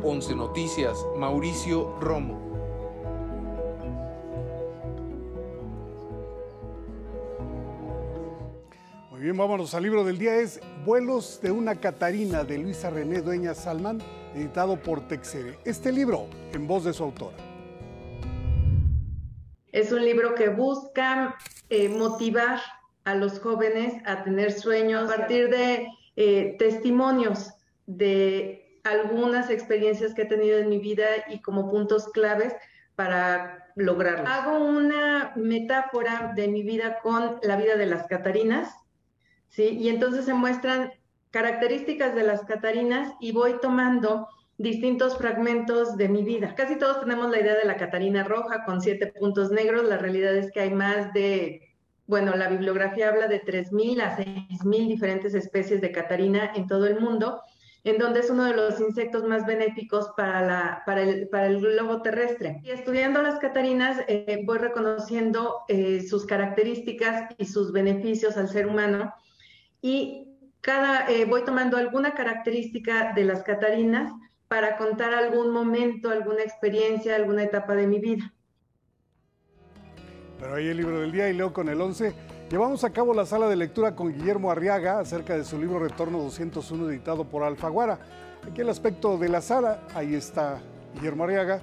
11 0.04 0.36
Noticias, 0.36 0.97
Mauricio 1.18 1.95
Romo. 1.99 2.41
Bien, 9.22 9.38
vámonos 9.38 9.76
al 9.76 9.84
libro 9.84 10.03
del 10.03 10.17
día. 10.17 10.34
Es 10.38 10.59
Vuelos 10.84 11.39
de 11.43 11.51
una 11.51 11.76
Catarina 11.76 12.43
de 12.43 12.57
Luisa 12.57 12.89
René 12.89 13.22
Dueña 13.22 13.53
Salman, 13.53 13.99
editado 14.34 14.78
por 14.78 15.07
Texere. 15.07 15.59
Este 15.63 15.91
libro, 15.91 16.26
en 16.53 16.65
voz 16.65 16.86
de 16.86 16.91
su 16.91 17.03
autora. 17.03 17.38
Es 19.72 19.91
un 19.91 20.03
libro 20.03 20.34
que 20.34 20.49
busca 20.49 21.36
eh, 21.69 21.88
motivar 21.88 22.61
a 23.03 23.13
los 23.13 23.39
jóvenes 23.39 23.93
a 24.07 24.24
tener 24.24 24.53
sueños 24.53 25.11
a 25.11 25.17
partir 25.17 25.51
de 25.51 25.88
eh, 26.15 26.55
testimonios 26.57 27.53
de 27.86 28.80
algunas 28.84 29.51
experiencias 29.51 30.15
que 30.15 30.24
he 30.24 30.26
tenido 30.26 30.57
en 30.57 30.67
mi 30.67 30.80
vida 30.80 31.05
y 31.30 31.43
como 31.43 31.69
puntos 31.69 32.09
claves 32.09 32.55
para 32.95 33.67
lograrlo. 33.76 34.28
Hago 34.28 34.65
una 34.65 35.34
metáfora 35.36 36.34
de 36.36 36.47
mi 36.47 36.63
vida 36.63 36.97
con 37.03 37.38
la 37.43 37.55
vida 37.55 37.76
de 37.76 37.86
las 37.86 38.07
Catarinas, 38.07 38.81
¿sí? 39.52 39.78
Y 39.80 39.89
entonces 39.89 40.26
se 40.26 40.34
muestran 40.34 40.91
características 41.30 42.16
de 42.16 42.24
las 42.24 42.41
Catarinas 42.41 43.14
y 43.22 43.32
voy 43.32 43.56
tomando 43.62 44.28
distintos 44.58 45.18
fragmentos 45.18 45.95
de 45.95 46.10
mi 46.10 46.24
vida. 46.24 46.56
Casi 46.56 46.78
todos 46.78 46.99
tenemos 46.99 47.30
la 47.30 47.39
idea 47.39 47.56
de 47.56 47.66
la 47.66 47.78
Catarina 47.78 48.24
roja 48.24 48.66
con 48.66 48.82
siete 48.82 49.08
puntos 49.08 49.52
negros. 49.52 49.88
La 49.88 49.97
realidad 49.97 50.36
es 50.36 50.52
que 50.52 50.62
hay 50.62 50.72
más 50.72 51.14
de 51.14 51.72
bueno, 52.12 52.36
la 52.36 52.49
bibliografía 52.49 53.08
habla 53.08 53.30
de 53.30 53.41
3.000 53.41 54.02
a 54.02 54.18
6.000 54.18 54.88
diferentes 54.89 55.34
especies 55.34 55.80
de 55.80 55.93
catarina 55.93 56.52
en 56.56 56.68
todo 56.68 56.86
el 56.86 56.99
mundo, 56.99 57.41
en 57.86 57.97
donde 57.99 58.20
es 58.20 58.30
uno 58.30 58.43
de 58.43 58.54
los 58.54 58.82
insectos 58.82 59.24
más 59.24 59.45
benéficos 59.45 60.12
para, 60.18 60.41
la, 60.41 60.84
para, 60.86 61.04
el, 61.04 61.30
para 61.30 61.47
el 61.47 61.62
globo 61.62 62.02
terrestre. 62.02 62.60
Y 62.64 62.72
estudiando 62.72 63.22
las 63.22 63.39
catarinas 63.39 64.04
eh, 64.10 64.43
voy 64.45 64.58
reconociendo 64.58 65.60
eh, 65.70 66.02
sus 66.02 66.26
características 66.26 67.34
y 67.38 67.45
sus 67.45 67.72
beneficios 67.72 68.36
al 68.36 68.49
ser 68.49 68.68
humano 68.68 69.14
y 69.82 70.28
cada, 70.62 71.10
eh, 71.10 71.26
voy 71.26 71.44
tomando 71.44 71.78
alguna 71.78 72.14
característica 72.14 73.14
de 73.14 73.26
las 73.26 73.44
catarinas 73.44 74.12
para 74.48 74.78
contar 74.78 75.14
algún 75.14 75.52
momento, 75.52 76.10
alguna 76.10 76.42
experiencia, 76.44 77.16
alguna 77.16 77.44
etapa 77.44 77.74
de 77.74 77.88
mi 77.88 78.00
vida. 78.00 78.34
Pero 80.40 80.56
ahí 80.56 80.68
el 80.68 80.78
libro 80.78 81.00
del 81.00 81.12
día 81.12 81.30
y 81.30 81.34
leo 81.34 81.54
con 81.54 81.70
el 81.70 81.80
11. 81.80 82.14
Llevamos 82.50 82.84
a 82.84 82.92
cabo 82.92 83.14
la 83.14 83.26
sala 83.26 83.48
de 83.48 83.56
lectura 83.56 83.96
con 83.96 84.12
Guillermo 84.12 84.52
Arriaga 84.52 85.00
acerca 85.00 85.38
de 85.38 85.46
su 85.46 85.58
libro 85.58 85.80
Retorno 85.80 86.18
201 86.20 86.90
editado 86.90 87.24
por 87.24 87.44
Alfaguara. 87.44 88.00
Aquí 88.46 88.62
el 88.62 88.70
aspecto 88.70 89.18
de 89.18 89.30
la 89.30 89.40
sala, 89.40 89.88
ahí 89.96 90.16
está 90.16 90.60
Guillermo 90.96 91.24
Arriaga. 91.24 91.62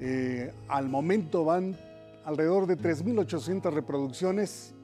Eh, 0.00 0.52
al 0.66 0.88
momento 0.88 1.44
van 1.44 1.76
alrededor 2.24 2.66
de 2.66 2.76
3.800 2.76 3.72
reproducciones 3.72 4.74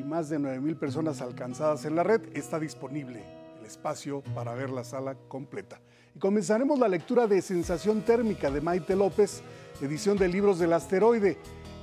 y 0.00 0.04
más 0.04 0.30
de 0.30 0.38
9.000 0.38 0.78
personas 0.78 1.20
alcanzadas 1.20 1.84
en 1.84 1.94
la 1.94 2.02
red. 2.02 2.22
Está 2.34 2.58
disponible 2.58 3.22
el 3.58 3.66
espacio 3.66 4.22
para 4.34 4.54
ver 4.54 4.70
la 4.70 4.82
sala 4.82 5.14
completa. 5.28 5.80
Y 6.14 6.18
comenzaremos 6.18 6.78
la 6.78 6.88
lectura 6.88 7.26
de 7.26 7.42
Sensación 7.42 8.02
Térmica 8.02 8.50
de 8.50 8.60
Maite 8.60 8.96
López, 8.96 9.42
edición 9.80 10.16
de 10.16 10.28
libros 10.28 10.58
del 10.58 10.72
asteroide. 10.72 11.36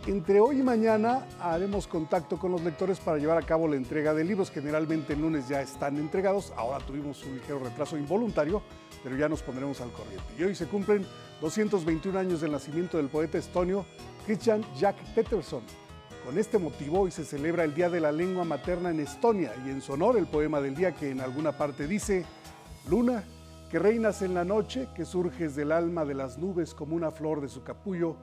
Entre 0.08 0.40
hoy 0.40 0.62
y 0.62 0.64
mañana 0.64 1.28
haremos 1.40 1.86
contacto 1.86 2.40
con 2.40 2.52
los 2.52 2.62
lectores 2.64 3.00
para 3.00 3.18
llevar 3.18 3.38
a 3.38 3.46
cabo 3.46 3.68
la 3.68 3.76
entrega 3.76 4.14
de 4.14 4.24
libros. 4.24 4.50
Generalmente 4.50 5.14
el 5.14 5.22
lunes 5.22 5.48
ya 5.48 5.62
están 5.62 5.98
entregados, 5.98 6.54
ahora 6.56 6.84
tuvimos 6.86 7.24
un 7.24 7.36
ligero 7.36 7.60
retraso 7.60 7.98
involuntario, 7.98 8.64
pero 9.04 9.16
ya 9.16 9.30
nos 9.30 9.44
pondremos 9.44 9.80
al 9.82 9.92
corriente. 9.92 10.26
Y 10.40 10.44
hoy 10.44 10.56
se 10.56 10.66
cumplen 10.66 11.06
221 11.42 12.18
años 12.18 12.42
del 12.42 12.52
nacimiento 12.52 12.98
del 12.98 13.10
poeta 13.10 13.38
estonio 13.38 13.86
Christian 14.26 14.66
Jack 14.76 14.96
Peterson. 15.14 15.62
Con 16.28 16.38
este 16.38 16.58
motivo 16.58 17.00
hoy 17.00 17.12
se 17.12 17.24
celebra 17.24 17.64
el 17.64 17.74
Día 17.74 17.90
de 17.90 18.02
la 18.02 18.12
Lengua 18.12 18.44
Materna 18.44 18.90
en 18.90 19.00
Estonia 19.00 19.54
y 19.66 19.70
en 19.70 19.80
su 19.80 19.94
honor 19.94 20.18
el 20.18 20.28
poema 20.28 20.60
del 20.60 20.76
día 20.76 20.92
que 20.92 21.10
en 21.10 21.22
alguna 21.22 21.54
parte 21.54 21.88
dice, 21.88 22.26
Luna, 22.90 23.24
que 23.72 23.80
reinas 23.80 24.22
en 24.22 24.34
la 24.34 24.44
noche, 24.44 24.90
que 24.94 25.06
surges 25.06 25.56
del 25.56 25.72
alma 25.72 26.04
de 26.04 26.16
las 26.16 26.38
nubes 26.38 26.74
como 26.74 26.98
una 26.98 27.12
flor 27.12 27.40
de 27.40 27.48
su 27.48 27.64
capullo, 27.64 28.18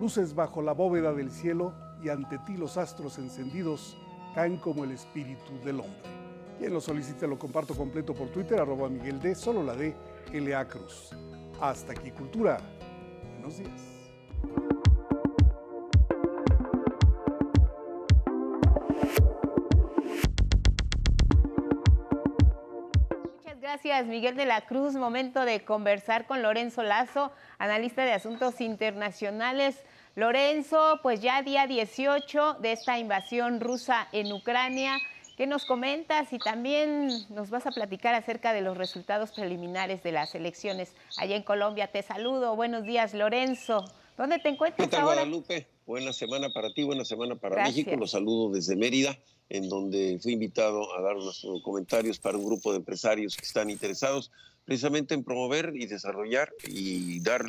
luces 0.00 0.34
bajo 0.34 0.62
la 0.62 0.72
bóveda 0.72 1.12
del 1.12 1.30
cielo 1.30 1.74
y 2.02 2.08
ante 2.08 2.38
ti 2.38 2.56
los 2.56 2.78
astros 2.78 3.18
encendidos 3.18 3.94
caen 4.34 4.56
como 4.56 4.84
el 4.84 4.92
espíritu 4.92 5.52
del 5.62 5.80
hombre. 5.80 6.10
Quien 6.58 6.72
lo 6.72 6.80
solicite 6.80 7.28
lo 7.28 7.38
comparto 7.38 7.74
completo 7.74 8.14
por 8.14 8.28
Twitter, 8.28 8.58
arroba 8.58 8.88
Miguel 8.88 9.20
D, 9.20 9.34
solo 9.34 9.62
la 9.62 9.74
D, 9.74 9.94
LA 10.32 10.66
Cruz. 10.66 11.10
Hasta 11.60 11.92
aquí, 11.92 12.10
Cultura. 12.10 12.56
Buenos 13.34 13.58
días. 13.58 14.89
Gracias, 23.82 24.08
Miguel 24.08 24.36
de 24.36 24.44
la 24.44 24.60
Cruz. 24.60 24.94
Momento 24.94 25.46
de 25.46 25.64
conversar 25.64 26.26
con 26.26 26.42
Lorenzo 26.42 26.82
Lazo, 26.82 27.32
analista 27.58 28.04
de 28.04 28.12
asuntos 28.12 28.60
internacionales. 28.60 29.82
Lorenzo, 30.16 31.00
pues 31.02 31.22
ya 31.22 31.40
día 31.40 31.66
18 31.66 32.58
de 32.60 32.72
esta 32.72 32.98
invasión 32.98 33.58
rusa 33.58 34.06
en 34.12 34.30
Ucrania. 34.34 34.98
¿Qué 35.38 35.46
nos 35.46 35.64
comentas? 35.64 36.30
Y 36.34 36.38
también 36.38 37.08
nos 37.30 37.48
vas 37.48 37.66
a 37.66 37.70
platicar 37.70 38.14
acerca 38.14 38.52
de 38.52 38.60
los 38.60 38.76
resultados 38.76 39.32
preliminares 39.32 40.02
de 40.02 40.12
las 40.12 40.34
elecciones 40.34 40.94
allá 41.16 41.36
en 41.36 41.42
Colombia. 41.42 41.86
Te 41.86 42.02
saludo. 42.02 42.56
Buenos 42.56 42.84
días, 42.84 43.14
Lorenzo. 43.14 43.86
¿Dónde 44.20 44.38
te 44.38 44.50
encuentras 44.50 44.86
¿Qué 44.86 44.90
tal, 44.90 45.00
ahora? 45.00 45.22
Guadalupe? 45.22 45.66
Buena 45.86 46.12
semana 46.12 46.50
para 46.50 46.70
ti, 46.74 46.82
buena 46.82 47.06
semana 47.06 47.36
para 47.36 47.54
Gracias. 47.54 47.74
México. 47.74 47.96
Los 47.98 48.10
saludo 48.10 48.50
desde 48.50 48.76
Mérida, 48.76 49.18
en 49.48 49.70
donde 49.70 50.18
fui 50.20 50.34
invitado 50.34 50.94
a 50.94 51.00
dar 51.00 51.16
unos 51.16 51.42
comentarios 51.62 52.18
para 52.18 52.36
un 52.36 52.44
grupo 52.44 52.70
de 52.70 52.80
empresarios 52.80 53.34
que 53.34 53.46
están 53.46 53.70
interesados 53.70 54.30
precisamente 54.66 55.14
en 55.14 55.24
promover 55.24 55.72
y 55.74 55.86
desarrollar 55.86 56.52
y 56.68 57.20
dar 57.20 57.46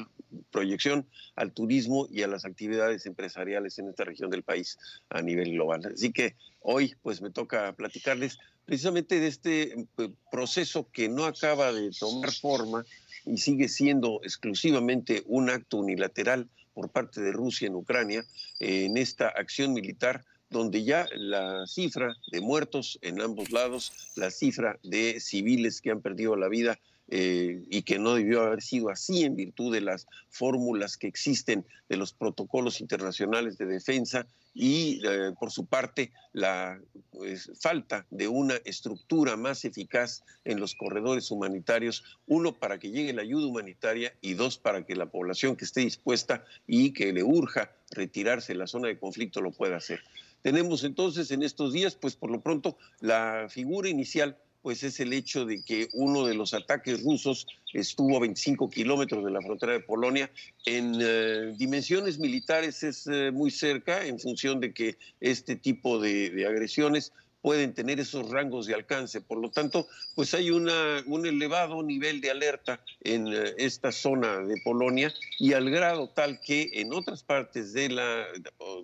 proyección 0.49 1.05
al 1.35 1.51
turismo 1.51 2.07
y 2.09 2.21
a 2.21 2.29
las 2.29 2.45
actividades 2.45 3.05
empresariales 3.05 3.77
en 3.77 3.89
esta 3.89 4.05
región 4.05 4.29
del 4.29 4.43
país 4.43 4.79
a 5.09 5.21
nivel 5.21 5.51
global. 5.51 5.81
Así 5.93 6.13
que 6.13 6.37
hoy 6.61 6.95
pues 7.01 7.21
me 7.21 7.31
toca 7.31 7.73
platicarles 7.73 8.39
precisamente 8.63 9.19
de 9.19 9.27
este 9.27 9.73
eh, 9.73 10.09
proceso 10.31 10.87
que 10.89 11.09
no 11.09 11.25
acaba 11.25 11.73
de 11.73 11.91
tomar 11.91 12.31
forma 12.31 12.85
y 13.25 13.37
sigue 13.39 13.67
siendo 13.67 14.21
exclusivamente 14.23 15.21
un 15.25 15.49
acto 15.49 15.75
unilateral 15.75 16.47
por 16.73 16.89
parte 16.89 17.21
de 17.21 17.31
Rusia 17.31 17.67
en 17.67 17.75
Ucrania 17.75 18.25
eh, 18.59 18.85
en 18.85 18.97
esta 18.97 19.27
acción 19.27 19.73
militar 19.73 20.23
donde 20.49 20.83
ya 20.83 21.07
la 21.13 21.65
cifra 21.65 22.13
de 22.31 22.41
muertos 22.41 22.99
en 23.01 23.21
ambos 23.21 23.51
lados, 23.51 24.11
la 24.17 24.29
cifra 24.29 24.77
de 24.83 25.19
civiles 25.19 25.81
que 25.81 25.91
han 25.91 26.01
perdido 26.01 26.35
la 26.35 26.49
vida 26.49 26.77
eh, 27.13 27.65
y 27.69 27.81
que 27.81 27.99
no 27.99 28.15
debió 28.15 28.41
haber 28.41 28.61
sido 28.61 28.89
así 28.89 29.23
en 29.23 29.35
virtud 29.35 29.73
de 29.73 29.81
las 29.81 30.07
fórmulas 30.29 30.95
que 30.95 31.07
existen 31.07 31.65
de 31.89 31.97
los 31.97 32.13
protocolos 32.13 32.79
internacionales 32.79 33.57
de 33.57 33.65
defensa 33.65 34.25
y 34.53 35.01
eh, 35.05 35.33
por 35.37 35.51
su 35.51 35.65
parte 35.65 36.13
la 36.31 36.79
pues, 37.11 37.51
falta 37.59 38.05
de 38.11 38.29
una 38.29 38.55
estructura 38.63 39.35
más 39.35 39.65
eficaz 39.65 40.23
en 40.45 40.61
los 40.61 40.73
corredores 40.73 41.31
humanitarios, 41.31 42.03
uno 42.27 42.53
para 42.53 42.79
que 42.79 42.91
llegue 42.91 43.11
la 43.11 43.23
ayuda 43.23 43.47
humanitaria 43.47 44.13
y 44.21 44.35
dos 44.35 44.57
para 44.57 44.85
que 44.85 44.95
la 44.95 45.07
población 45.07 45.57
que 45.57 45.65
esté 45.65 45.81
dispuesta 45.81 46.45
y 46.65 46.93
que 46.93 47.11
le 47.11 47.23
urja 47.23 47.73
retirarse 47.89 48.53
de 48.53 48.59
la 48.59 48.67
zona 48.67 48.87
de 48.87 48.97
conflicto 48.97 49.41
lo 49.41 49.51
pueda 49.51 49.75
hacer. 49.75 49.99
Tenemos 50.43 50.85
entonces 50.85 51.29
en 51.31 51.43
estos 51.43 51.73
días, 51.73 51.95
pues 51.95 52.15
por 52.15 52.31
lo 52.31 52.39
pronto, 52.39 52.77
la 53.01 53.47
figura 53.49 53.89
inicial 53.89 54.37
pues 54.61 54.83
es 54.83 54.99
el 54.99 55.13
hecho 55.13 55.45
de 55.45 55.63
que 55.63 55.89
uno 55.93 56.25
de 56.25 56.35
los 56.35 56.53
ataques 56.53 57.03
rusos 57.03 57.47
estuvo 57.73 58.17
a 58.17 58.21
25 58.21 58.69
kilómetros 58.69 59.23
de 59.23 59.31
la 59.31 59.41
frontera 59.41 59.73
de 59.73 59.79
Polonia. 59.79 60.29
En 60.65 60.97
eh, 61.01 61.53
dimensiones 61.57 62.19
militares 62.19 62.83
es 62.83 63.07
eh, 63.07 63.31
muy 63.31 63.51
cerca 63.51 64.05
en 64.05 64.19
función 64.19 64.59
de 64.59 64.73
que 64.73 64.97
este 65.19 65.55
tipo 65.55 65.99
de, 65.99 66.45
agresiones 66.47 67.11
pueden 67.41 67.73
tener 67.73 67.99
esos 67.99 68.29
rangos 68.29 68.67
de 68.67 68.75
alcance. 68.75 69.19
Por 69.19 69.39
lo 69.39 69.49
tanto, 69.49 69.87
pues 70.13 70.35
hay 70.35 70.51
un 70.51 70.69
elevado 71.25 71.81
nivel 71.81 72.21
de 72.21 72.29
alerta 72.29 72.81
en 73.01 73.27
eh, 73.27 73.55
esta 73.57 73.91
zona 73.91 74.39
de 74.39 74.61
Polonia 74.63 75.11
y 75.39 75.53
al 75.53 75.71
grado 75.71 76.09
tal 76.09 76.39
que 76.39 76.69
en 76.73 76.93
otras 76.93 77.23
partes 77.23 77.73
de 77.73 77.89
la 77.89 78.27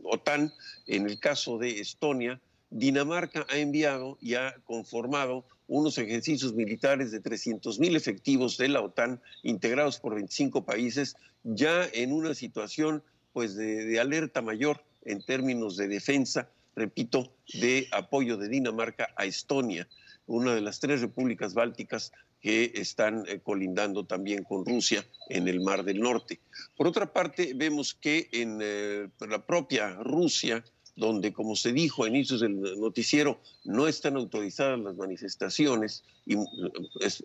OTAN, 0.04 0.52
en 0.88 1.08
el 1.08 1.20
caso 1.20 1.60
de 1.60 1.80
Estonia, 1.80 2.42
Dinamarca 2.70 3.46
ha 3.50 3.58
enviado 3.58 4.18
y 4.20 4.34
ha 4.34 4.56
conformado 4.66 5.46
unos 5.68 5.98
ejercicios 5.98 6.54
militares 6.54 7.12
de 7.12 7.20
300 7.20 7.80
mil 7.80 7.96
efectivos 7.96 8.58
de 8.58 8.70
la 8.70 8.82
OTAN 8.82 9.22
integrados 9.44 10.00
por 10.00 10.16
25 10.16 10.66
países, 10.66 11.16
ya 11.44 11.86
en 11.94 12.14
una 12.14 12.34
situación 12.34 13.04
pues 13.34 13.56
de, 13.56 13.86
de 13.86 14.00
alerta 14.00 14.42
mayor 14.42 14.82
en 15.06 15.22
términos 15.22 15.78
de 15.78 15.88
defensa, 15.88 16.50
repito, 16.76 17.34
de 17.54 17.88
apoyo 17.92 18.38
de 18.38 18.50
Dinamarca 18.50 19.10
a 19.16 19.26
Estonia, 19.26 19.88
una 20.26 20.54
de 20.54 20.62
las 20.62 20.80
tres 20.80 21.02
repúblicas 21.02 21.54
bálticas 21.54 22.12
que 22.42 22.72
están 22.76 23.24
eh, 23.28 23.40
colindando 23.40 24.06
también 24.06 24.44
con 24.44 24.66
Rusia 24.66 25.06
en 25.30 25.48
el 25.48 25.62
Mar 25.62 25.84
del 25.84 26.00
Norte. 26.00 26.40
Por 26.76 26.88
otra 26.88 27.12
parte, 27.12 27.54
vemos 27.56 27.94
que 27.94 28.30
en 28.32 28.60
eh, 28.62 29.10
la 29.28 29.46
propia 29.46 29.96
Rusia, 29.96 30.64
donde, 30.98 31.32
como 31.32 31.56
se 31.56 31.72
dijo 31.72 32.04
a 32.04 32.08
inicios 32.10 32.42
del 32.42 32.60
noticiero, 32.80 33.40
no 33.64 33.88
están 33.88 34.18
autorizadas 34.18 34.80
las 34.80 34.96
manifestaciones, 34.96 36.04
y 36.26 36.36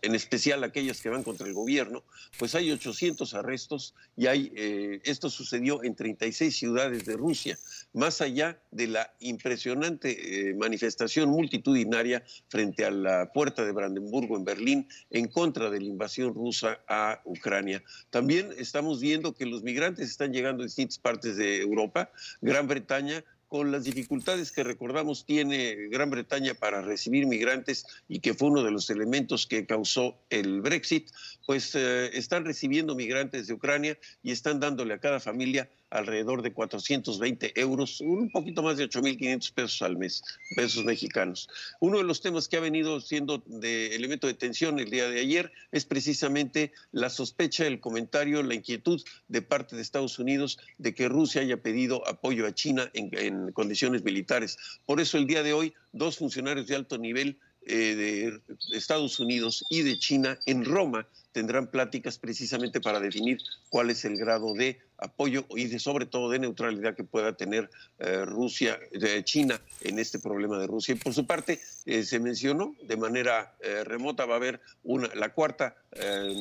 en 0.03 0.15
especial 0.15 0.63
aquellas 0.63 1.01
que 1.01 1.09
van 1.09 1.25
contra 1.25 1.47
el 1.47 1.55
gobierno, 1.55 2.05
pues 2.39 2.55
hay 2.55 2.71
800 2.71 3.35
arrestos 3.35 3.95
y 4.17 4.27
hay, 4.27 4.53
eh, 4.55 5.01
esto 5.05 5.29
sucedió 5.29 5.83
en 5.83 5.97
36 5.97 6.55
ciudades 6.55 7.05
de 7.05 7.17
Rusia, 7.17 7.59
más 7.95 8.21
allá 8.21 8.61
de 8.71 8.87
la 8.87 9.13
impresionante 9.19 10.51
eh, 10.51 10.55
manifestación 10.55 11.31
multitudinaria 11.31 12.23
frente 12.49 12.85
a 12.85 12.93
la 12.93 13.33
puerta 13.33 13.65
de 13.65 13.73
Brandenburgo 13.73 14.37
en 14.37 14.45
Berlín 14.45 14.89
en 15.11 15.27
contra 15.27 15.69
de 15.69 15.81
la 15.81 15.87
invasión 15.87 16.35
rusa 16.35 16.79
a 16.87 17.21
Ucrania. 17.25 17.83
También 18.11 18.51
estamos 18.57 19.01
viendo 19.01 19.35
que 19.35 19.47
los 19.47 19.63
migrantes 19.63 20.11
están 20.11 20.33
llegando 20.33 20.63
a 20.63 20.67
distintas 20.67 20.99
partes 20.99 21.37
de 21.37 21.61
Europa, 21.61 22.11
Gran 22.41 22.69
Bretaña, 22.69 23.25
con 23.53 23.71
las 23.71 23.85
dificultades 23.85 24.51
que 24.51 24.65
recordamos 24.65 25.27
tiene 25.27 25.75
Gran 25.91 26.09
Bretaña 26.09 26.55
para 26.55 26.81
recibir 26.81 27.27
migrantes 27.27 27.85
y 28.09 28.21
que 28.21 28.33
fue 28.33 28.49
uno 28.49 28.63
de 28.63 28.71
los 28.71 28.89
elementos 28.89 29.47
que 29.47 29.67
causó 29.67 30.17
el 30.31 30.63
Brexit, 30.63 31.11
pues 31.45 31.75
eh, 31.75 32.17
están 32.17 32.47
recibiendo 32.47 32.95
migrantes 32.95 33.47
de 33.47 33.53
Ucrania 33.53 33.99
y 34.23 34.33
están 34.33 34.59
dándole 34.59 34.95
a 34.95 35.01
cada 35.01 35.21
familia 35.21 35.69
alrededor 35.93 36.43
de 36.43 36.53
420 36.53 37.61
euros, 37.61 38.01
un 38.01 38.31
poquito 38.31 38.63
más 38.63 38.77
de 38.77 38.89
8.500 38.89 39.53
pesos 39.53 39.83
al 39.83 39.97
mes, 39.97 40.23
pesos 40.57 40.85
mexicanos. 40.85 41.49
Uno 41.81 41.99
de 41.99 42.05
los 42.05 42.21
temas 42.21 42.49
que 42.49 42.57
ha 42.57 42.61
venido 42.61 43.01
siendo 43.01 43.43
de 43.47 43.95
elemento 43.95 44.27
de 44.27 44.35
tensión 44.35 44.79
el 44.79 44.91
día 44.91 45.09
de 45.09 45.21
ayer 45.21 45.53
es 45.71 45.85
precisamente 45.85 46.73
la 46.93 47.11
sospecha, 47.11 47.67
el 47.67 47.81
comentario, 47.81 48.43
la 48.43 48.55
inquietud 48.55 49.03
de 49.29 49.43
parte 49.43 49.77
de 49.77 49.83
Estados 49.83 50.19
Unidos 50.19 50.59
de 50.79 50.95
que 50.95 51.09
Rusia 51.09 51.43
haya 51.43 51.63
pedido 51.63 52.07
apoyo 52.09 52.47
a 52.47 52.55
China 52.55 52.91
en, 52.95 53.11
en 53.13 53.53
condiciones 53.53 54.03
militares. 54.03 54.57
Por 54.87 55.01
eso 55.01 55.19
el 55.19 55.27
día 55.27 55.43
de 55.43 55.53
hoy, 55.53 55.75
dos 55.93 56.19
funcionarios 56.19 56.67
de 56.67 56.77
alto 56.77 56.99
nivel 56.99 57.39
eh, 57.67 57.95
de 57.95 58.77
Estados 58.77 59.21
Unidos 59.21 59.65
y 59.71 59.83
de 59.83 59.99
China 59.99 60.39
en 60.47 60.65
Roma 60.65 61.07
tendrán 61.31 61.71
pláticas 61.71 62.19
precisamente 62.19 62.81
para 62.81 62.99
definir 62.99 63.39
cuál 63.71 63.91
es 63.91 64.05
el 64.05 64.17
grado 64.17 64.53
de 64.55 64.81
apoyo 64.99 65.47
y 65.51 65.67
de, 65.67 65.79
sobre 65.79 66.07
todo 66.07 66.29
de 66.31 66.41
neutralidad 66.41 66.95
que 66.95 67.05
pueda 67.05 67.37
tener 67.37 67.71
eh, 67.99 68.25
Rusia, 68.25 68.79
de 68.93 69.23
China 69.25 69.61
en 69.81 69.99
este 69.99 70.19
problema 70.19 70.59
de 70.59 70.67
Rusia. 70.67 70.95
Y 70.95 70.99
por 70.99 71.15
su 71.15 71.27
parte, 71.27 71.61
eh, 71.87 72.03
se 72.03 72.19
mencionó 72.19 72.75
de 72.83 72.97
manera 72.97 73.55
remota, 73.85 74.27
va 74.27 74.35
a 74.35 74.39
haber 74.39 74.61
una, 74.83 75.09
la 75.15 75.33
cuarta 75.33 75.77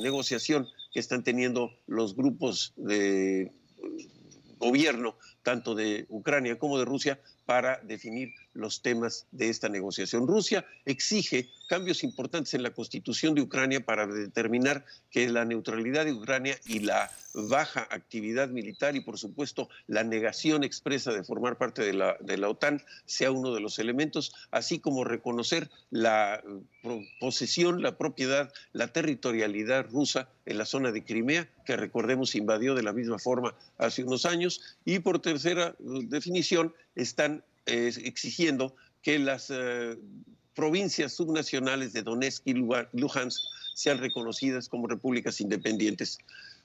negociación 0.01 0.67
que 0.93 0.99
están 0.99 1.23
teniendo 1.23 1.71
los 1.87 2.15
grupos 2.15 2.73
de 2.75 3.51
gobierno, 4.57 5.17
tanto 5.43 5.75
de 5.75 6.05
Ucrania 6.09 6.57
como 6.57 6.77
de 6.77 6.85
Rusia, 6.85 7.19
para 7.45 7.81
definir 7.83 8.33
los 8.53 8.81
temas 8.81 9.25
de 9.31 9.49
esta 9.49 9.67
negociación. 9.67 10.27
Rusia 10.27 10.65
exige 10.85 11.49
cambios 11.67 12.03
importantes 12.03 12.53
en 12.53 12.63
la 12.63 12.71
constitución 12.71 13.33
de 13.33 13.41
Ucrania 13.41 13.83
para 13.85 14.07
determinar 14.07 14.85
que 15.09 15.27
la 15.29 15.45
neutralidad 15.45 16.05
de 16.05 16.13
Ucrania 16.13 16.57
y 16.65 16.79
la 16.79 17.09
baja 17.33 17.87
actividad 17.91 18.49
militar 18.49 18.95
y 18.95 18.99
por 19.01 19.17
supuesto 19.17 19.69
la 19.87 20.03
negación 20.03 20.63
expresa 20.63 21.13
de 21.13 21.23
formar 21.23 21.57
parte 21.57 21.81
de 21.81 21.93
la, 21.93 22.49
OTAN 22.49 22.81
sea 23.05 23.31
uno 23.31 23.53
de 23.53 23.61
los 23.61 23.79
elementos, 23.79 24.33
así 24.51 24.79
como 24.79 25.03
reconocer 25.03 25.69
la 25.89 26.43
posesión, 27.19 27.81
la 27.81 27.97
propiedad, 27.97 28.51
la 28.73 28.87
territorialidad 28.87 29.85
rusa 29.89 30.27
en 30.45 30.57
la 30.57 30.65
zona 30.65 30.91
de 30.91 31.03
Crimea, 31.03 31.47
que 31.65 31.77
recordemos 31.77 32.35
invadió 32.35 32.75
de 32.75 32.83
la 32.83 32.91
misma 32.91 33.19
forma 33.19 33.55
hace 33.77 34.03
unos 34.03 34.25
años, 34.25 34.61
y 34.83 34.99
por 34.99 35.19
tercera 35.31 35.75
definición 35.79 36.73
están 36.95 37.43
exigiendo 37.65 38.75
que 39.01 39.17
las 39.17 39.49
eh, 39.49 39.97
provincias 40.53 41.13
subnacionales 41.13 41.93
de 41.93 42.01
Donetsk 42.03 42.41
y 42.45 42.53
Luhansk 42.53 43.41
sean 43.73 43.99
reconocidas 43.99 44.67
como 44.67 44.87
repúblicas 44.87 45.39
independientes. 45.39 46.17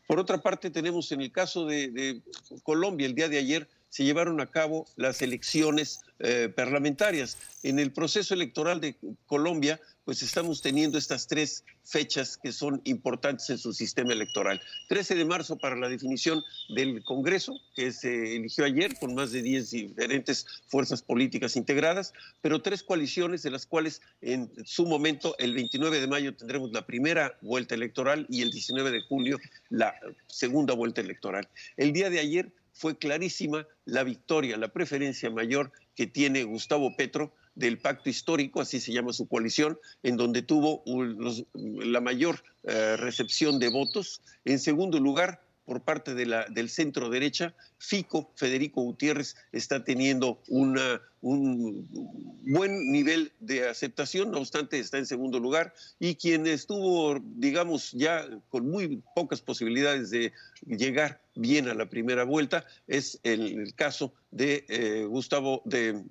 Por 0.09 0.19
otra 0.19 0.39
parte, 0.39 0.71
tenemos 0.71 1.13
en 1.13 1.21
el 1.21 1.31
caso 1.31 1.67
de, 1.67 2.21
Colombia, 2.65 3.07
el 3.07 3.15
día 3.15 3.29
de 3.29 3.39
ayer 3.39 3.69
se 3.97 4.05
llevaron 4.05 4.43
a 4.43 4.51
cabo 4.51 4.85
las 4.97 5.23
elecciones 5.23 6.01
eh, 6.19 6.53
parlamentarias. 6.55 7.39
En 7.63 7.79
el 7.79 7.93
proceso 7.93 8.35
electoral 8.35 8.79
de 8.79 8.95
Colombia 9.25 9.81
pues 10.05 10.23
estamos 10.23 10.63
teniendo 10.63 10.99
estas 10.99 11.27
tres 11.27 11.65
fechas 11.83 12.37
que 12.37 12.53
son 12.53 12.81
importantes 12.85 13.51
en 13.51 13.59
su 13.59 13.73
sistema 13.73 14.13
electoral. 14.13 14.61
13 14.89 15.17
de 15.17 15.25
marzo 15.25 15.57
para 15.57 15.75
la 15.75 15.89
definición 15.89 16.45
del 16.69 17.03
Congreso, 17.03 17.59
que 17.75 17.91
se 17.91 18.37
eligió 18.37 18.65
ayer 18.65 18.97
con 19.01 19.17
más 19.17 19.33
de 19.33 19.43
10 19.43 19.71
diferentes 19.71 20.47
fuerzas 20.69 21.03
políticas 21.03 21.57
integradas, 21.57 22.13
pero 22.41 22.63
tres 22.63 22.85
coaliciones 22.85 23.43
de 23.43 23.51
las 23.51 23.67
cuales 23.67 24.01
en 24.21 24.49
su 24.65 24.87
momento, 24.87 25.35
el 25.39 25.55
29 25.55 26.01
de 26.01 26.07
mayo, 26.07 26.37
tendremos 26.37 26.71
la 26.71 26.87
primera 26.87 27.37
vuelta 27.41 27.75
electoral 27.75 28.27
y 28.29 28.43
el 28.43 28.53
19 28.53 28.93
de 28.93 29.01
julio 29.01 29.39
la 29.71 29.93
segunda 30.29 30.75
vuelta 30.75 31.01
electoral. 31.01 31.49
El 31.77 31.93
día 31.93 32.11
de 32.11 32.21
ayer 32.21 32.53
fue 32.77 32.99
clarísima 32.99 33.67
la 33.87 34.05
victoria, 34.05 34.57
la 34.59 34.69
preferencia 34.69 35.31
mayor 35.31 35.73
que 35.95 36.07
tiene 36.07 36.45
Gustavo 36.45 36.95
Petro 36.95 37.33
del 37.55 37.79
pacto 37.79 38.11
histórico, 38.11 38.61
así 38.61 38.81
se 38.81 38.93
llama 38.93 39.15
su 39.15 39.27
coalición, 39.27 39.79
en 40.03 40.19
donde 40.19 40.43
tuvo 40.43 40.85
la 41.55 42.03
mayor 42.03 42.45
eh, 42.65 42.97
recepción 42.99 43.59
de 43.59 43.71
votos. 43.71 44.21
En 44.45 44.59
segundo 44.59 45.01
lugar, 45.01 45.41
por 45.65 45.81
parte 45.81 46.15
de 46.15 46.27
la, 46.27 46.45
del 46.51 46.69
centro 46.69 47.09
derecha, 47.09 47.55
Fico, 47.79 48.33
Federico 48.37 48.83
Gutiérrez, 48.83 49.37
está 49.53 49.85
teniendo 49.85 50.41
un 50.49 50.77
buen 52.43 52.93
nivel 52.93 53.33
de 53.41 53.69
aceptación, 53.69 54.31
no 54.31 54.39
obstante 54.39 54.79
está 54.79 54.99
en 54.99 55.07
segundo 55.07 55.39
lugar, 55.41 55.75
y 55.99 56.15
quien 56.15 56.47
estuvo, 56.47 57.19
digamos, 57.21 57.93
ya 57.93 58.27
con 58.49 58.69
muy 58.69 59.03
pocas 59.15 59.41
posibilidades 59.41 60.11
de 60.11 60.33
llegar 60.67 61.21
bien 61.37 61.69
a 61.69 61.75
la 61.75 61.87
primera 61.89 62.25
vuelta 62.25 62.65
es 62.87 63.21
el, 63.23 63.75
caso 63.75 64.15
de 64.31 64.65
eh, 64.69 65.05
Gustavo, 65.05 65.63
de 65.65 66.03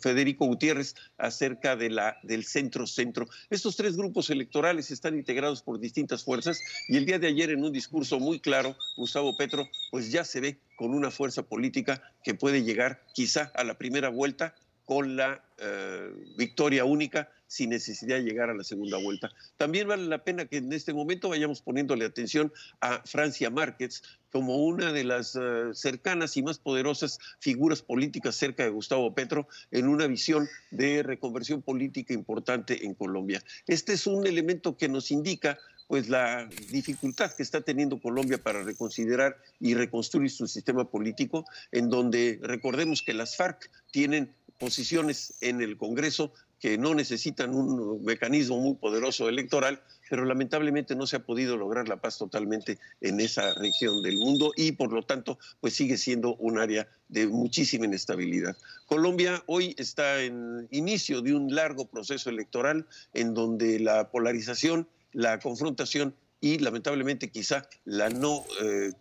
Federico 0.00 0.46
Gutiérrez 0.46 0.94
acerca 1.18 1.76
de 1.76 1.90
la, 1.90 2.16
del 2.22 2.44
centro-centro. 2.44 3.26
Estos 3.50 3.76
tres 3.76 3.96
grupos 3.96 4.30
electorales 4.30 4.90
están 4.90 5.16
integrados 5.16 5.62
por 5.62 5.80
distintas 5.80 6.24
fuerzas 6.24 6.60
y 6.88 6.96
el 6.96 7.06
día 7.06 7.18
de 7.18 7.28
ayer 7.28 7.50
en 7.50 7.64
un 7.64 7.72
discurso 7.72 8.20
muy 8.20 8.40
claro, 8.40 8.76
Gustavo 8.96 9.36
Petro, 9.36 9.68
pues 9.90 10.10
ya 10.10 10.24
se 10.24 10.40
ve 10.40 10.58
con 10.76 10.94
una 10.94 11.10
fuerza 11.10 11.42
política 11.42 12.02
que 12.22 12.34
puede 12.34 12.62
llegar 12.62 13.02
quizá 13.12 13.50
a 13.54 13.64
la 13.64 13.78
primera 13.78 14.08
vuelta 14.08 14.54
con 14.86 15.16
la 15.16 15.44
eh, 15.58 16.10
victoria 16.38 16.84
única 16.84 17.28
sin 17.48 17.70
necesidad 17.70 18.16
de 18.16 18.22
llegar 18.22 18.50
a 18.50 18.54
la 18.54 18.64
segunda 18.64 18.98
vuelta. 18.98 19.30
También 19.56 19.88
vale 19.88 20.06
la 20.06 20.24
pena 20.24 20.46
que 20.46 20.58
en 20.58 20.72
este 20.72 20.92
momento 20.92 21.28
vayamos 21.28 21.60
poniéndole 21.60 22.04
atención 22.04 22.52
a 22.80 23.02
Francia 23.04 23.50
Márquez 23.50 24.02
como 24.30 24.56
una 24.64 24.92
de 24.92 25.04
las 25.04 25.36
eh, 25.36 25.70
cercanas 25.72 26.36
y 26.36 26.42
más 26.42 26.58
poderosas 26.58 27.18
figuras 27.40 27.82
políticas 27.82 28.36
cerca 28.36 28.64
de 28.64 28.70
Gustavo 28.70 29.14
Petro 29.14 29.48
en 29.70 29.88
una 29.88 30.06
visión 30.06 30.48
de 30.70 31.02
reconversión 31.02 31.62
política 31.62 32.14
importante 32.14 32.84
en 32.84 32.94
Colombia. 32.94 33.42
Este 33.66 33.92
es 33.92 34.06
un 34.06 34.26
elemento 34.26 34.76
que 34.76 34.88
nos 34.88 35.10
indica 35.10 35.58
pues 35.86 36.08
la 36.08 36.48
dificultad 36.70 37.32
que 37.32 37.42
está 37.42 37.60
teniendo 37.60 38.00
Colombia 38.00 38.38
para 38.38 38.62
reconsiderar 38.62 39.36
y 39.60 39.74
reconstruir 39.74 40.30
su 40.30 40.46
sistema 40.46 40.90
político, 40.90 41.44
en 41.72 41.88
donde 41.88 42.38
recordemos 42.42 43.02
que 43.02 43.14
las 43.14 43.36
FARC 43.36 43.70
tienen 43.90 44.34
posiciones 44.58 45.34
en 45.40 45.60
el 45.60 45.76
Congreso 45.76 46.32
que 46.60 46.78
no 46.78 46.94
necesitan 46.94 47.54
un 47.54 48.02
mecanismo 48.04 48.58
muy 48.58 48.74
poderoso 48.74 49.28
electoral, 49.28 49.82
pero 50.08 50.24
lamentablemente 50.24 50.96
no 50.96 51.06
se 51.06 51.16
ha 51.16 51.24
podido 51.24 51.56
lograr 51.56 51.88
la 51.88 52.00
paz 52.00 52.16
totalmente 52.16 52.78
en 53.00 53.20
esa 53.20 53.52
región 53.54 54.02
del 54.02 54.16
mundo 54.16 54.52
y 54.56 54.72
por 54.72 54.92
lo 54.92 55.02
tanto 55.02 55.38
pues 55.60 55.74
sigue 55.74 55.98
siendo 55.98 56.34
un 56.36 56.58
área 56.58 56.88
de 57.08 57.26
muchísima 57.26 57.84
inestabilidad. 57.84 58.56
Colombia 58.86 59.42
hoy 59.46 59.74
está 59.78 60.22
en 60.22 60.66
inicio 60.70 61.20
de 61.20 61.34
un 61.34 61.54
largo 61.54 61.86
proceso 61.86 62.30
electoral 62.30 62.86
en 63.12 63.34
donde 63.34 63.78
la 63.78 64.10
polarización 64.10 64.88
la 65.12 65.38
confrontación 65.38 66.14
y 66.40 66.58
lamentablemente 66.58 67.30
quizá 67.30 67.68
la 67.84 68.08
no, 68.10 68.44
eh, 68.62 68.92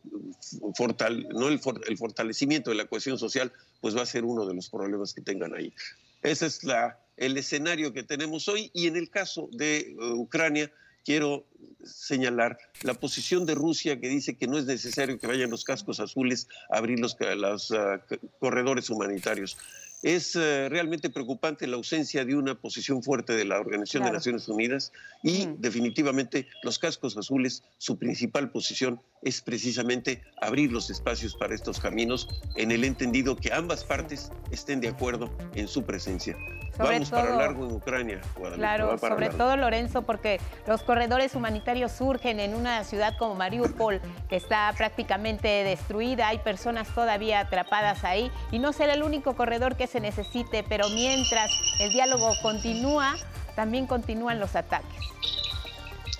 no 1.34 1.47
el, 1.49 1.60
fortalecimiento 1.97 2.70
de 2.70 2.78
la 2.78 2.86
cohesión 2.86 3.20
social, 3.20 3.51
pues 3.82 3.95
va 3.95 4.01
a 4.03 4.06
ser 4.06 4.24
uno 4.24 4.45
de 4.45 4.53
los 4.53 4.70
problemas 4.70 5.14
que 5.14 5.22
tengan 5.22 5.53
ahí. 5.53 5.74
Esa 6.22 6.45
es 6.45 6.64
la 6.64 6.99
el 7.18 7.38
escenario 7.38 7.93
que 7.93 8.03
tenemos 8.03 8.47
hoy 8.47 8.72
y 8.74 8.88
en 8.88 8.95
el 8.95 9.10
caso 9.10 9.47
de 9.51 9.80
eh, 9.80 9.95
Ucrania 9.99 10.72
quiero 11.06 11.45
señalar 11.84 12.58
la 12.82 12.95
posición 12.95 13.45
de 13.45 13.56
Rusia 13.56 13.99
que 13.99 14.10
dice 14.10 14.36
que 14.36 14.47
no 14.47 14.58
es 14.58 14.66
necesario 14.66 15.20
que 15.20 15.28
vayan 15.28 15.51
los 15.51 15.64
cascos 15.64 15.99
azules 15.99 16.47
a 16.70 16.78
abrir 16.78 16.99
los, 16.99 17.16
los 17.38 17.72
uh, 17.72 17.99
corredores 18.39 18.89
humanitarios. 18.89 19.56
Es 20.02 20.36
uh, 20.36 20.70
realmente 20.70 21.10
preocupante 21.10 21.68
la 21.68 21.78
ausencia 21.78 22.26
de 22.26 22.36
una 22.36 22.56
posición 22.56 23.02
fuerte 23.02 23.34
de 23.34 23.46
la 23.46 23.60
Organización 23.60 24.02
claro. 24.02 24.14
de 24.14 24.18
Naciones 24.18 24.48
Unidas 24.48 24.91
y 25.24 25.48
mm. 25.48 25.62
definitivamente 25.62 26.48
los 26.64 26.80
cascos 26.80 27.18
azules, 27.18 27.64
su 27.78 27.98
principal 27.98 28.52
posición 28.52 29.02
es 29.24 29.41
precisamente 29.41 30.22
abrir 30.41 30.72
los 30.72 30.89
espacios 30.89 31.36
para 31.36 31.56
estos 31.56 31.80
caminos 31.80 32.28
en 32.56 32.72
el 32.72 32.84
entendido 32.84 33.36
que 33.36 33.52
ambas 33.52 33.84
partes 33.84 34.32
estén 34.52 34.80
de 34.82 34.89
acuerdo 34.89 35.36
en 35.56 35.68
su 35.68 35.84
presencia. 35.84 36.38
Sobre 36.76 36.95
Vamos 36.95 37.09
todo, 37.09 37.21
para 37.21 37.36
largo 37.36 37.65
en 37.65 37.71
Ucrania. 37.71 38.21
Guadalupe, 38.36 38.59
claro, 38.59 38.97
para 38.97 39.15
sobre 39.15 39.28
largo. 39.28 39.38
todo 39.38 39.57
Lorenzo, 39.57 40.01
porque 40.01 40.41
los 40.67 40.84
corredores 40.84 41.36
humanitarios 41.36 41.91
surgen 41.91 42.39
en 42.39 42.53
una 42.53 42.84
ciudad 42.84 43.17
como 43.17 43.36
Mariupol, 43.36 44.01
que 44.28 44.36
está 44.36 44.73
prácticamente 44.78 45.47
destruida, 45.47 46.28
hay 46.28 46.39
personas 46.39 46.88
todavía 46.89 47.39
atrapadas 47.39 48.03
ahí 48.03 48.32
y 48.51 48.59
no 48.59 48.73
será 48.73 48.93
el 48.93 49.03
único 49.03 49.36
corredor 49.36 49.76
que 49.76 49.88
se 49.88 49.99
necesite, 50.01 50.65
pero 50.67 50.89
mientras 50.89 51.49
el 51.80 51.91
diálogo 51.91 52.32
continúa, 52.41 53.15
también 53.55 53.88
continúan 53.88 54.39
los 54.39 54.55
ataques. 54.55 54.99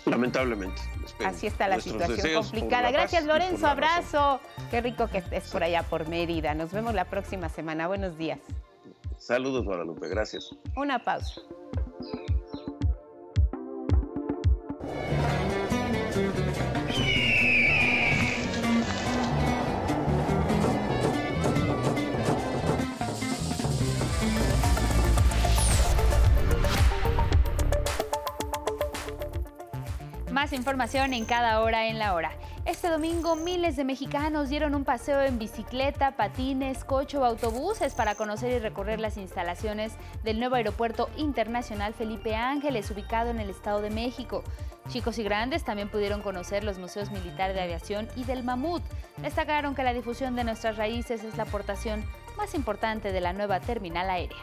Lamentablemente. 0.06 0.82
Así 1.26 1.48
está 1.48 1.68
la 1.68 1.80
situación 1.80 2.44
complicada. 2.44 2.84
la 2.84 2.92
Gracias 2.92 3.26
Lorenzo, 3.26 3.68
abrazo. 3.68 4.40
Qué 4.70 4.82
rico 4.82 5.08
que 5.08 5.20
estés 5.20 5.50
por 5.50 5.64
allá 5.64 5.84
por 5.84 6.08
Mérida. 6.08 6.54
Nos 6.54 6.72
vemos 6.72 6.94
la 6.94 7.06
próxima 7.06 7.50
semana. 7.50 7.88
Buenos 7.88 8.18
días. 8.18 8.40
Saludos, 9.26 9.66
Guadalupe. 9.66 10.08
Gracias. 10.08 10.56
Una 10.76 11.04
pausa. 11.04 11.42
Más 30.36 30.52
información 30.52 31.14
en 31.14 31.24
cada 31.24 31.62
hora 31.62 31.88
en 31.88 31.98
la 31.98 32.14
hora. 32.14 32.30
Este 32.66 32.90
domingo 32.90 33.38
miles 33.38 33.78
de 33.78 33.86
mexicanos 33.86 34.50
dieron 34.50 34.76
un 34.76 34.84
paseo 34.84 35.22
en 35.22 35.40
bicicleta, 35.40 36.18
patines, 36.18 36.84
coche 36.84 37.18
o 37.18 37.24
autobuses 37.24 37.94
para 37.94 38.16
conocer 38.16 38.52
y 38.52 38.60
recorrer 38.60 39.00
las 39.00 39.16
instalaciones 39.16 39.94
del 40.26 40.40
nuevo 40.40 40.56
aeropuerto 40.56 41.10
internacional 41.16 41.94
Felipe 41.94 42.36
Ángeles, 42.36 42.92
ubicado 42.92 43.30
en 43.30 43.40
el 43.40 43.50
Estado 43.50 43.80
de 43.80 43.92
México. 43.92 44.44
Chicos 44.90 45.20
y 45.20 45.24
grandes 45.24 45.64
también 45.64 45.88
pudieron 45.88 46.22
conocer 46.22 46.66
los 46.66 46.80
museos 46.80 47.12
militar 47.12 47.54
de 47.54 47.62
aviación 47.62 48.10
y 48.18 48.26
del 48.26 48.44
mamut. 48.44 48.84
Destacaron 49.22 49.74
que 49.74 49.84
la 49.84 49.94
difusión 49.94 50.36
de 50.36 50.44
nuestras 50.44 50.76
raíces 50.76 51.24
es 51.24 51.38
la 51.38 51.44
aportación 51.44 52.04
más 52.36 52.56
importante 52.56 53.14
de 53.14 53.22
la 53.22 53.32
nueva 53.32 53.62
terminal 53.62 54.10
aérea. 54.10 54.36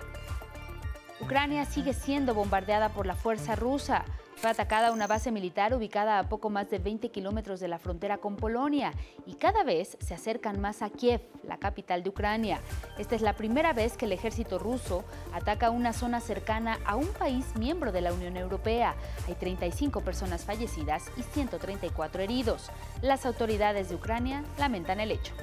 Ucrania 1.23 1.65
sigue 1.65 1.95
siendo 1.95 2.35
bombardeada 2.35 2.89
por 2.89 3.07
la 3.07 3.15
fuerza 3.15 3.55
rusa. 3.55 4.05
Fue 4.35 4.51
atacada 4.51 4.91
una 4.91 5.07
base 5.07 5.31
militar 5.31 5.73
ubicada 5.73 6.19
a 6.19 6.29
poco 6.29 6.51
más 6.51 6.69
de 6.69 6.81
20 6.81 7.11
kilómetros 7.13 7.61
de 7.61 7.69
la 7.69 7.79
frontera 7.79 8.19
con 8.19 8.35
Polonia 8.35 8.93
y 9.25 9.35
cada 9.35 9.63
vez 9.63 9.97
se 10.01 10.15
acercan 10.15 10.61
más 10.61 10.83
a 10.83 10.91
Kiev, 10.91 11.21
la 11.47 11.59
capital 11.59 12.03
de 12.03 12.11
Ucrania. 12.11 12.61
Esta 12.99 13.15
es 13.15 13.23
la 13.23 13.35
primera 13.35 13.73
vez 13.73 13.97
que 13.97 14.07
el 14.07 14.13
ejército 14.13 14.59
ruso 14.59 15.05
ataca 15.33 15.71
una 15.71 15.93
zona 15.93 16.19
cercana 16.19 16.81
a 16.85 16.97
un 16.97 17.07
país 17.07 17.47
miembro 17.57 17.93
de 17.93 18.01
la 18.01 18.13
Unión 18.13 18.37
Europea. 18.37 18.97
Hay 19.29 19.37
35 19.37 20.01
personas 20.01 20.45
fallecidas 20.45 21.05
y 21.17 21.23
134 21.23 22.21
heridos. 22.21 22.73
Las 23.01 23.27
autoridades 23.27 23.91
de 23.91 23.95
Ucrania 23.95 24.43
lamentan 24.59 24.99
el 24.99 25.13
hecho. 25.13 25.35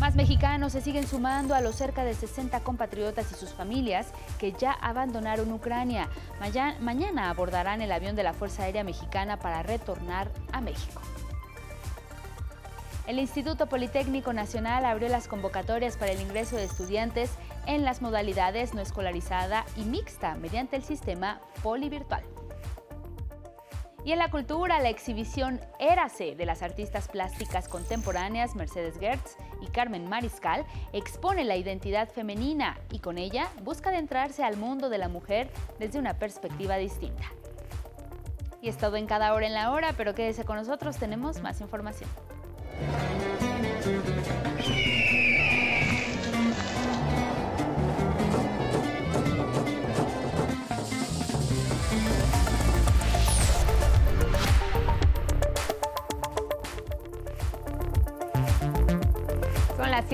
Más 0.00 0.16
mexicanos 0.16 0.72
se 0.72 0.80
siguen 0.80 1.06
sumando 1.06 1.54
a 1.54 1.60
los 1.60 1.76
cerca 1.76 2.04
de 2.04 2.14
60 2.14 2.60
compatriotas 2.60 3.30
y 3.30 3.36
sus 3.36 3.50
familias 3.50 4.08
que 4.38 4.52
ya 4.52 4.72
abandonaron 4.72 5.52
Ucrania. 5.52 6.08
Mañana 6.80 7.30
abordarán 7.30 7.80
el 7.80 7.92
avión 7.92 8.16
de 8.16 8.24
la 8.24 8.34
Fuerza 8.34 8.64
Aérea 8.64 8.84
Mexicana 8.84 9.38
para 9.38 9.62
retornar 9.62 10.28
a 10.52 10.60
México. 10.60 11.00
El 13.06 13.18
Instituto 13.18 13.66
Politécnico 13.66 14.32
Nacional 14.32 14.84
abrió 14.84 15.08
las 15.08 15.28
convocatorias 15.28 15.96
para 15.96 16.12
el 16.12 16.20
ingreso 16.20 16.56
de 16.56 16.64
estudiantes 16.64 17.30
en 17.66 17.84
las 17.84 18.02
modalidades 18.02 18.74
no 18.74 18.80
escolarizada 18.80 19.64
y 19.76 19.84
mixta 19.84 20.34
mediante 20.36 20.76
el 20.76 20.82
sistema 20.82 21.40
polivirtual. 21.62 22.24
Y 24.04 24.12
en 24.12 24.18
la 24.18 24.30
cultura, 24.30 24.80
la 24.80 24.90
exhibición 24.90 25.60
Érase 25.78 26.34
de 26.34 26.44
las 26.44 26.62
artistas 26.62 27.08
plásticas 27.08 27.68
contemporáneas 27.68 28.54
Mercedes 28.54 28.98
Gertz 28.98 29.36
y 29.62 29.66
Carmen 29.68 30.08
Mariscal 30.08 30.66
expone 30.92 31.44
la 31.44 31.56
identidad 31.56 32.10
femenina 32.10 32.78
y 32.92 32.98
con 32.98 33.16
ella 33.16 33.48
busca 33.62 33.88
adentrarse 33.88 34.44
al 34.44 34.58
mundo 34.58 34.90
de 34.90 34.98
la 34.98 35.08
mujer 35.08 35.50
desde 35.78 35.98
una 35.98 36.18
perspectiva 36.18 36.76
distinta. 36.76 37.24
Y 38.60 38.68
es 38.68 38.76
todo 38.76 38.96
en 38.96 39.06
cada 39.06 39.32
hora 39.32 39.46
en 39.46 39.54
la 39.54 39.72
hora, 39.72 39.94
pero 39.96 40.14
quédese 40.14 40.44
con 40.44 40.56
nosotros, 40.56 40.96
tenemos 40.98 41.40
más 41.40 41.60
información. 41.62 42.10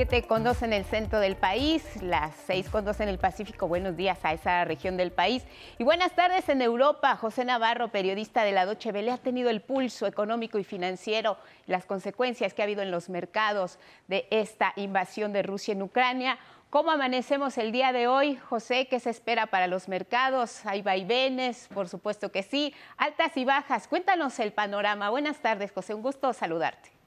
Son 0.00 0.06
las 0.06 0.12
7 0.12 0.28
con 0.28 0.44
2 0.44 0.62
en 0.62 0.72
el 0.72 0.84
centro 0.86 1.20
del 1.20 1.36
país, 1.36 1.84
las 2.02 2.34
6 2.46 2.70
con 2.70 2.86
2 2.86 3.00
en 3.00 3.10
el 3.10 3.18
Pacífico. 3.18 3.68
Buenos 3.68 3.98
días 3.98 4.18
a 4.22 4.32
esa 4.32 4.64
región 4.64 4.96
del 4.96 5.12
país. 5.12 5.44
Y 5.76 5.84
buenas 5.84 6.12
tardes 6.12 6.48
en 6.48 6.62
Europa. 6.62 7.16
José 7.16 7.44
Navarro, 7.44 7.88
periodista 7.88 8.42
de 8.42 8.52
la 8.52 8.64
Doche 8.64 8.92
Vele, 8.92 9.10
ha 9.10 9.18
tenido 9.18 9.50
el 9.50 9.60
pulso 9.60 10.06
económico 10.06 10.58
y 10.58 10.64
financiero, 10.64 11.36
las 11.66 11.84
consecuencias 11.84 12.54
que 12.54 12.62
ha 12.62 12.64
habido 12.64 12.80
en 12.80 12.90
los 12.90 13.10
mercados 13.10 13.78
de 14.08 14.26
esta 14.30 14.72
invasión 14.76 15.34
de 15.34 15.42
Rusia 15.42 15.72
en 15.72 15.82
Ucrania. 15.82 16.38
¿Cómo 16.70 16.90
amanecemos 16.90 17.58
el 17.58 17.70
día 17.70 17.92
de 17.92 18.06
hoy, 18.06 18.36
José? 18.36 18.86
¿Qué 18.88 19.00
se 19.00 19.10
espera 19.10 19.48
para 19.48 19.66
los 19.66 19.86
mercados? 19.86 20.64
¿Hay 20.64 20.80
vaivenes? 20.80 21.68
Por 21.74 21.90
supuesto 21.90 22.32
que 22.32 22.42
sí. 22.42 22.74
Altas 22.96 23.36
y 23.36 23.44
bajas. 23.44 23.86
Cuéntanos 23.86 24.38
el 24.40 24.54
panorama. 24.54 25.10
Buenas 25.10 25.40
tardes, 25.40 25.72
José. 25.72 25.92
Un 25.92 26.00
gusto 26.00 26.32
saludarte. 26.32 26.99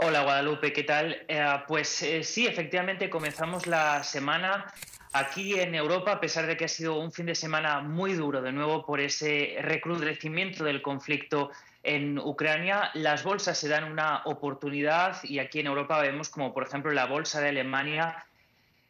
Hola 0.00 0.22
Guadalupe, 0.22 0.72
¿qué 0.72 0.84
tal? 0.84 1.24
Eh, 1.26 1.44
pues 1.66 2.04
eh, 2.04 2.22
sí, 2.22 2.46
efectivamente 2.46 3.10
comenzamos 3.10 3.66
la 3.66 4.04
semana 4.04 4.72
aquí 5.12 5.58
en 5.58 5.74
Europa, 5.74 6.12
a 6.12 6.20
pesar 6.20 6.46
de 6.46 6.56
que 6.56 6.66
ha 6.66 6.68
sido 6.68 7.00
un 7.00 7.10
fin 7.10 7.26
de 7.26 7.34
semana 7.34 7.80
muy 7.80 8.12
duro, 8.12 8.40
de 8.40 8.52
nuevo 8.52 8.86
por 8.86 9.00
ese 9.00 9.56
recrudecimiento 9.60 10.62
del 10.62 10.82
conflicto 10.82 11.50
en 11.82 12.16
Ucrania, 12.16 12.92
las 12.94 13.24
bolsas 13.24 13.58
se 13.58 13.68
dan 13.68 13.90
una 13.90 14.22
oportunidad 14.26 15.16
y 15.24 15.40
aquí 15.40 15.58
en 15.58 15.66
Europa 15.66 16.00
vemos 16.00 16.28
como 16.28 16.54
por 16.54 16.68
ejemplo 16.68 16.92
la 16.92 17.06
bolsa 17.06 17.40
de 17.40 17.48
Alemania 17.48 18.24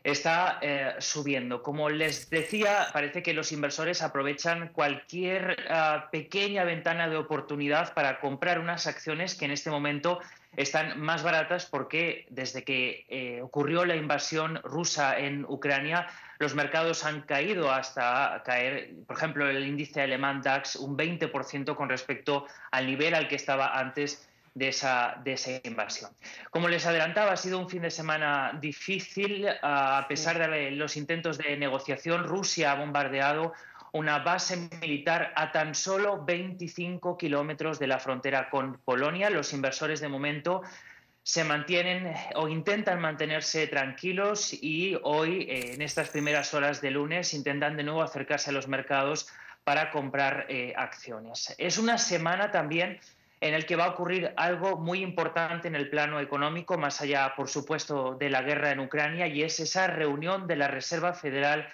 está 0.04 0.58
eh, 0.60 0.94
subiendo. 0.98 1.62
Como 1.62 1.88
les 1.88 2.28
decía, 2.28 2.88
parece 2.92 3.22
que 3.22 3.32
los 3.32 3.50
inversores 3.50 4.02
aprovechan 4.02 4.68
cualquier 4.68 5.56
uh, 5.70 6.10
pequeña 6.10 6.64
ventana 6.64 7.08
de 7.08 7.16
oportunidad 7.16 7.94
para 7.94 8.20
comprar 8.20 8.58
unas 8.58 8.86
acciones 8.86 9.34
que 9.34 9.46
en 9.46 9.52
este 9.52 9.70
momento 9.70 10.20
están 10.56 11.00
más 11.00 11.22
baratas 11.22 11.66
porque 11.66 12.26
desde 12.30 12.64
que 12.64 13.06
eh, 13.08 13.40
ocurrió 13.42 13.84
la 13.84 13.96
invasión 13.96 14.60
rusa 14.64 15.18
en 15.18 15.44
Ucrania, 15.44 16.08
los 16.38 16.54
mercados 16.54 17.04
han 17.04 17.22
caído 17.22 17.70
hasta 17.70 18.42
caer, 18.44 18.90
por 19.06 19.16
ejemplo, 19.16 19.48
el 19.48 19.66
índice 19.66 20.00
alemán 20.00 20.40
DAX 20.42 20.76
un 20.76 20.96
20% 20.96 21.74
con 21.74 21.88
respecto 21.88 22.46
al 22.70 22.86
nivel 22.86 23.14
al 23.14 23.28
que 23.28 23.36
estaba 23.36 23.78
antes 23.78 24.28
de 24.54 24.68
esa, 24.68 25.20
de 25.22 25.34
esa 25.34 25.60
invasión. 25.62 26.10
Como 26.50 26.68
les 26.68 26.84
adelantaba, 26.86 27.32
ha 27.32 27.36
sido 27.36 27.58
un 27.58 27.68
fin 27.68 27.82
de 27.82 27.90
semana 27.90 28.58
difícil. 28.60 29.46
A 29.62 30.06
pesar 30.08 30.38
de 30.38 30.72
los 30.72 30.96
intentos 30.96 31.38
de 31.38 31.56
negociación, 31.56 32.24
Rusia 32.24 32.72
ha 32.72 32.74
bombardeado 32.74 33.52
una 33.92 34.18
base 34.18 34.68
militar 34.80 35.32
a 35.36 35.52
tan 35.52 35.74
solo 35.74 36.24
25 36.24 37.16
kilómetros 37.16 37.78
de 37.78 37.86
la 37.86 37.98
frontera 37.98 38.50
con 38.50 38.78
Polonia. 38.84 39.30
Los 39.30 39.52
inversores 39.52 40.00
de 40.00 40.08
momento 40.08 40.62
se 41.22 41.44
mantienen 41.44 42.14
o 42.36 42.48
intentan 42.48 43.00
mantenerse 43.00 43.66
tranquilos 43.66 44.54
y 44.54 44.98
hoy, 45.02 45.42
eh, 45.42 45.74
en 45.74 45.82
estas 45.82 46.08
primeras 46.08 46.54
horas 46.54 46.80
de 46.80 46.90
lunes, 46.90 47.34
intentan 47.34 47.76
de 47.76 47.82
nuevo 47.82 48.02
acercarse 48.02 48.50
a 48.50 48.54
los 48.54 48.66
mercados 48.66 49.28
para 49.62 49.90
comprar 49.90 50.46
eh, 50.48 50.72
acciones. 50.76 51.54
Es 51.58 51.76
una 51.76 51.98
semana 51.98 52.50
también 52.50 52.98
en 53.40 53.54
el 53.54 53.66
que 53.66 53.76
va 53.76 53.84
a 53.84 53.90
ocurrir 53.90 54.32
algo 54.36 54.78
muy 54.78 55.02
importante 55.02 55.68
en 55.68 55.76
el 55.76 55.90
plano 55.90 56.18
económico, 56.18 56.76
más 56.78 57.00
allá, 57.00 57.34
por 57.36 57.48
supuesto, 57.48 58.14
de 58.14 58.30
la 58.30 58.42
guerra 58.42 58.70
en 58.72 58.80
Ucrania, 58.80 59.26
y 59.26 59.42
es 59.42 59.60
esa 59.60 59.86
reunión 59.86 60.46
de 60.46 60.56
la 60.56 60.68
Reserva 60.68 61.12
Federal 61.12 61.68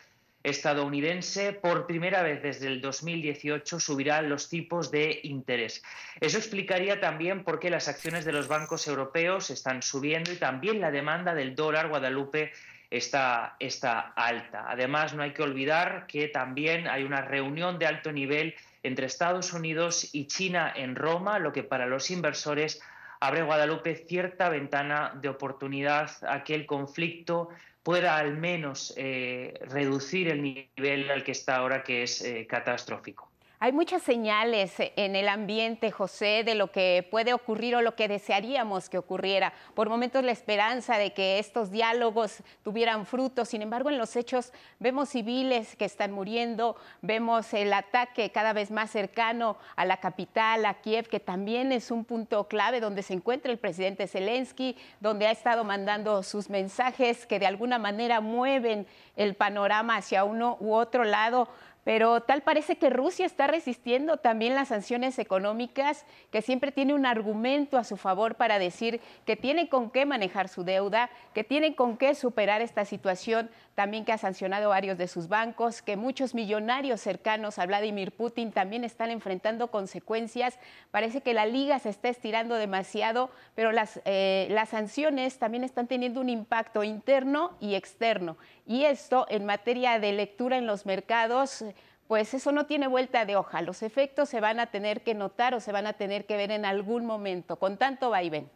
estadounidense. 0.44 1.52
Por 1.54 1.86
primera 1.86 2.22
vez 2.22 2.42
desde 2.42 2.68
el 2.68 2.80
2018 2.80 3.80
subirá 3.80 4.22
los 4.22 4.48
tipos 4.48 4.92
de 4.92 5.18
interés. 5.24 5.82
Eso 6.20 6.38
explicaría 6.38 7.00
también 7.00 7.42
por 7.42 7.58
qué 7.58 7.70
las 7.70 7.88
acciones 7.88 8.24
de 8.24 8.32
los 8.32 8.46
bancos 8.46 8.86
europeos 8.86 9.50
están 9.50 9.82
subiendo 9.82 10.30
y 10.30 10.36
también 10.36 10.80
la 10.80 10.92
demanda 10.92 11.34
del 11.34 11.56
dólar 11.56 11.88
Guadalupe 11.88 12.52
está, 12.90 13.56
está 13.58 14.00
alta. 14.14 14.66
Además, 14.68 15.14
no 15.14 15.22
hay 15.22 15.32
que 15.32 15.42
olvidar 15.42 16.06
que 16.06 16.28
también 16.28 16.86
hay 16.86 17.02
una 17.02 17.22
reunión 17.22 17.78
de 17.78 17.86
alto 17.86 18.12
nivel 18.12 18.54
entre 18.82 19.06
Estados 19.06 19.52
Unidos 19.54 20.10
y 20.12 20.26
China 20.26 20.72
en 20.76 20.94
Roma, 20.94 21.38
lo 21.38 21.52
que 21.52 21.62
para 21.62 21.86
los 21.86 22.10
inversores 22.10 22.82
abre 23.18 23.42
Guadalupe 23.42 23.96
cierta 23.96 24.50
ventana 24.50 25.12
de 25.20 25.30
oportunidad 25.30 26.10
a 26.28 26.44
que 26.44 26.54
el 26.54 26.66
conflicto 26.66 27.48
pueda 27.84 28.16
al 28.16 28.36
menos 28.36 28.94
eh, 28.96 29.60
reducir 29.68 30.28
el 30.28 30.42
nivel 30.42 31.10
al 31.10 31.22
que 31.22 31.32
está 31.32 31.56
ahora, 31.56 31.84
que 31.84 32.02
es 32.02 32.22
eh, 32.22 32.46
catastrófico. 32.48 33.30
Hay 33.60 33.72
muchas 33.72 34.02
señales 34.02 34.74
en 34.78 35.14
el 35.14 35.28
ambiente, 35.28 35.92
José, 35.92 36.42
de 36.44 36.56
lo 36.56 36.72
que 36.72 37.06
puede 37.08 37.32
ocurrir 37.32 37.76
o 37.76 37.82
lo 37.82 37.94
que 37.94 38.08
desearíamos 38.08 38.90
que 38.90 38.98
ocurriera. 38.98 39.54
Por 39.74 39.88
momentos 39.88 40.24
la 40.24 40.32
esperanza 40.32 40.98
de 40.98 41.12
que 41.12 41.38
estos 41.38 41.70
diálogos 41.70 42.42
tuvieran 42.64 43.06
frutos. 43.06 43.48
Sin 43.48 43.62
embargo, 43.62 43.90
en 43.90 43.96
los 43.96 44.16
hechos 44.16 44.52
vemos 44.80 45.10
civiles 45.10 45.76
que 45.76 45.84
están 45.84 46.10
muriendo, 46.10 46.76
vemos 47.00 47.54
el 47.54 47.72
ataque 47.72 48.30
cada 48.32 48.52
vez 48.52 48.72
más 48.72 48.90
cercano 48.90 49.56
a 49.76 49.84
la 49.84 49.98
capital, 49.98 50.66
a 50.66 50.74
Kiev, 50.74 51.08
que 51.08 51.20
también 51.20 51.70
es 51.70 51.92
un 51.92 52.04
punto 52.04 52.48
clave 52.48 52.80
donde 52.80 53.02
se 53.02 53.14
encuentra 53.14 53.52
el 53.52 53.58
presidente 53.58 54.08
Zelensky, 54.08 54.76
donde 54.98 55.28
ha 55.28 55.30
estado 55.30 55.62
mandando 55.62 56.24
sus 56.24 56.50
mensajes 56.50 57.24
que 57.24 57.38
de 57.38 57.46
alguna 57.46 57.78
manera 57.78 58.20
mueven 58.20 58.86
el 59.16 59.36
panorama 59.36 59.96
hacia 59.96 60.24
uno 60.24 60.56
u 60.60 60.74
otro 60.74 61.04
lado 61.04 61.48
pero 61.84 62.22
tal 62.22 62.42
parece 62.42 62.76
que 62.76 62.90
Rusia 62.90 63.26
está 63.26 63.46
resistiendo 63.46 64.16
también 64.16 64.54
las 64.54 64.68
sanciones 64.68 65.18
económicas, 65.18 66.06
que 66.32 66.42
siempre 66.42 66.72
tiene 66.72 66.94
un 66.94 67.06
argumento 67.06 67.76
a 67.76 67.84
su 67.84 67.96
favor 67.96 68.34
para 68.34 68.58
decir 68.58 69.00
que 69.26 69.36
tiene 69.36 69.68
con 69.68 69.90
qué 69.90 70.06
manejar 70.06 70.48
su 70.48 70.64
deuda, 70.64 71.10
que 71.34 71.44
tiene 71.44 71.74
con 71.74 71.98
qué 71.98 72.14
superar 72.14 72.62
esta 72.62 72.84
situación, 72.84 73.50
también 73.74 74.04
que 74.04 74.12
ha 74.12 74.18
sancionado 74.18 74.68
varios 74.68 74.98
de 74.98 75.08
sus 75.08 75.28
bancos, 75.28 75.82
que 75.82 75.96
muchos 75.96 76.34
millonarios 76.34 77.00
cercanos 77.00 77.58
a 77.58 77.66
Vladimir 77.66 78.12
Putin 78.12 78.52
también 78.52 78.84
están 78.84 79.10
enfrentando 79.10 79.68
consecuencias. 79.68 80.58
Parece 80.90 81.20
que 81.20 81.34
la 81.34 81.46
liga 81.46 81.78
se 81.78 81.90
está 81.90 82.08
estirando 82.08 82.54
demasiado, 82.54 83.30
pero 83.54 83.72
las, 83.72 84.00
eh, 84.04 84.46
las 84.50 84.70
sanciones 84.70 85.38
también 85.38 85.64
están 85.64 85.86
teniendo 85.86 86.20
un 86.20 86.28
impacto 86.28 86.84
interno 86.84 87.56
y 87.60 87.74
externo. 87.74 88.36
Y 88.66 88.84
esto 88.84 89.26
en 89.28 89.44
materia 89.44 89.98
de 89.98 90.12
lectura 90.12 90.56
en 90.56 90.66
los 90.66 90.86
mercados, 90.86 91.64
pues 92.06 92.34
eso 92.34 92.52
no 92.52 92.66
tiene 92.66 92.86
vuelta 92.86 93.24
de 93.24 93.36
hoja. 93.36 93.62
Los 93.62 93.82
efectos 93.82 94.28
se 94.28 94.40
van 94.40 94.60
a 94.60 94.66
tener 94.66 95.02
que 95.02 95.14
notar 95.14 95.54
o 95.54 95.60
se 95.60 95.72
van 95.72 95.86
a 95.86 95.94
tener 95.94 96.26
que 96.26 96.36
ver 96.36 96.50
en 96.50 96.64
algún 96.64 97.06
momento, 97.06 97.56
con 97.56 97.76
tanto 97.76 98.10
vaivén. 98.10 98.48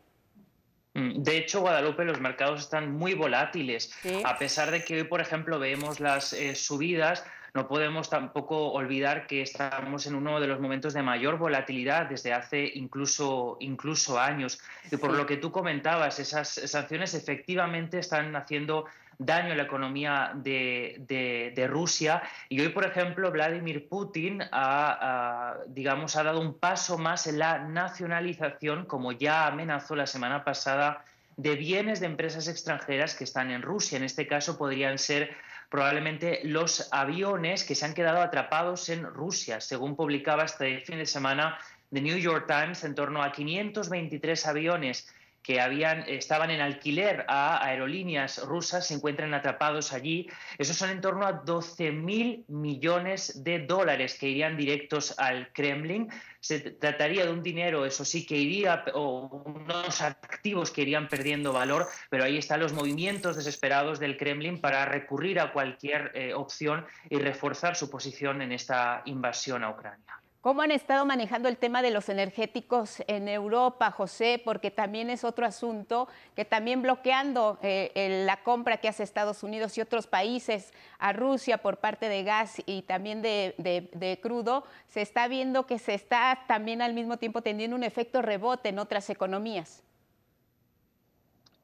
Mm, 0.98 1.22
de 1.22 1.38
hecho, 1.38 1.60
Guadalupe, 1.60 2.04
los 2.04 2.20
mercados 2.20 2.60
están 2.60 2.92
muy 2.92 3.14
volátiles. 3.14 3.92
A 4.24 4.36
pesar 4.38 4.70
de 4.70 4.84
que 4.84 4.96
hoy, 4.96 5.04
por 5.04 5.20
ejemplo, 5.20 5.58
vemos 5.58 6.00
las 6.00 6.32
eh, 6.32 6.54
subidas, 6.54 7.24
no 7.54 7.66
podemos 7.66 8.10
tampoco 8.10 8.72
olvidar 8.72 9.26
que 9.26 9.42
estamos 9.42 10.06
en 10.06 10.14
uno 10.14 10.38
de 10.40 10.46
los 10.46 10.60
momentos 10.60 10.92
de 10.92 11.02
mayor 11.02 11.38
volatilidad 11.38 12.06
desde 12.06 12.32
hace 12.32 12.70
incluso, 12.74 13.56
incluso 13.60 14.18
años. 14.18 14.60
Y 14.90 14.96
por 14.96 15.12
lo 15.12 15.24
que 15.26 15.38
tú 15.38 15.50
comentabas, 15.50 16.18
esas 16.18 16.48
sanciones 16.48 17.14
efectivamente 17.14 17.98
están 17.98 18.36
haciendo 18.36 18.86
daño 19.18 19.52
a 19.52 19.56
la 19.56 19.64
economía 19.64 20.32
de, 20.34 21.66
Rusia. 21.68 22.22
Y 22.48 22.60
hoy, 22.60 22.68
por 22.68 22.86
ejemplo, 22.86 23.30
Vladimir 23.30 23.88
Putin 23.88 24.42
ha, 24.52 25.56
digamos, 25.66 26.16
ha 26.16 26.22
dado 26.22 26.40
un 26.40 26.58
paso 26.58 26.96
más 26.96 27.26
en 27.26 27.38
la 27.38 27.58
nacionalización, 27.58 28.86
como 28.86 29.12
ya 29.12 29.46
amenazó 29.46 29.96
la 29.96 30.06
semana 30.06 30.44
pasada, 30.44 31.04
de 31.36 31.56
bienes 31.56 32.00
de 32.00 32.06
empresas 32.06 32.48
extranjeras 32.48 33.14
que 33.14 33.24
están 33.24 33.50
en 33.50 33.62
Rusia. 33.62 33.96
En 33.96 34.04
este 34.04 34.26
caso 34.26 34.56
podrían 34.56 34.98
ser 34.98 35.36
probablemente 35.68 36.40
los 36.44 36.88
aviones 36.92 37.64
que 37.64 37.74
se 37.74 37.84
han 37.84 37.94
quedado 37.94 38.22
atrapados 38.22 38.88
en 38.88 39.04
Rusia, 39.04 39.60
según 39.60 39.96
publicaba 39.96 40.44
este 40.44 40.80
fin 40.80 40.98
de 40.98 41.06
semana 41.06 41.58
The 41.92 42.00
New 42.00 42.16
York 42.16 42.46
Times, 42.46 42.84
en 42.84 42.94
torno 42.94 43.22
a 43.22 43.32
523 43.32 44.46
aviones 44.46 45.08
que 45.48 45.62
habían, 45.62 46.04
estaban 46.06 46.50
en 46.50 46.60
alquiler 46.60 47.24
a 47.26 47.64
aerolíneas 47.64 48.44
rusas 48.44 48.86
se 48.86 48.92
encuentran 48.92 49.32
atrapados 49.32 49.94
allí. 49.94 50.28
Esos 50.58 50.76
son 50.76 50.90
en 50.90 51.00
torno 51.00 51.26
a 51.26 51.32
12 51.32 51.90
mil 51.90 52.44
millones 52.48 53.42
de 53.42 53.60
dólares 53.60 54.18
que 54.18 54.28
irían 54.28 54.58
directos 54.58 55.18
al 55.18 55.50
Kremlin. 55.54 56.10
Se 56.40 56.60
trataría 56.60 57.24
de 57.24 57.32
un 57.32 57.42
dinero, 57.42 57.86
eso 57.86 58.04
sí, 58.04 58.26
que 58.26 58.36
iría, 58.36 58.84
o 58.92 59.42
unos 59.46 60.02
activos 60.02 60.70
que 60.70 60.82
irían 60.82 61.08
perdiendo 61.08 61.54
valor, 61.54 61.88
pero 62.10 62.24
ahí 62.24 62.36
están 62.36 62.60
los 62.60 62.74
movimientos 62.74 63.34
desesperados 63.34 63.98
del 63.98 64.18
Kremlin 64.18 64.60
para 64.60 64.84
recurrir 64.84 65.40
a 65.40 65.54
cualquier 65.54 66.12
eh, 66.14 66.34
opción 66.34 66.84
y 67.08 67.16
reforzar 67.16 67.74
su 67.74 67.88
posición 67.88 68.42
en 68.42 68.52
esta 68.52 69.00
invasión 69.06 69.64
a 69.64 69.70
Ucrania. 69.70 70.20
¿Cómo 70.40 70.62
han 70.62 70.70
estado 70.70 71.04
manejando 71.04 71.48
el 71.48 71.56
tema 71.56 71.82
de 71.82 71.90
los 71.90 72.08
energéticos 72.08 73.02
en 73.08 73.26
Europa, 73.26 73.90
José? 73.90 74.40
Porque 74.44 74.70
también 74.70 75.10
es 75.10 75.24
otro 75.24 75.44
asunto 75.44 76.08
que 76.36 76.44
también 76.44 76.80
bloqueando 76.80 77.58
eh, 77.60 78.22
la 78.24 78.44
compra 78.44 78.76
que 78.76 78.86
hace 78.86 79.02
Estados 79.02 79.42
Unidos 79.42 79.76
y 79.76 79.80
otros 79.80 80.06
países 80.06 80.72
a 81.00 81.12
Rusia 81.12 81.58
por 81.58 81.78
parte 81.78 82.08
de 82.08 82.22
gas 82.22 82.62
y 82.66 82.82
también 82.82 83.20
de, 83.20 84.20
crudo, 84.22 84.64
se 84.86 85.02
está 85.02 85.26
viendo 85.26 85.66
que 85.66 85.80
se 85.80 85.94
está 85.94 86.44
también 86.46 86.82
al 86.82 86.94
mismo 86.94 87.16
tiempo 87.16 87.42
teniendo 87.42 87.74
un 87.74 87.82
efecto 87.82 88.22
rebote 88.22 88.68
en 88.68 88.78
otras 88.78 89.10
economías. 89.10 89.82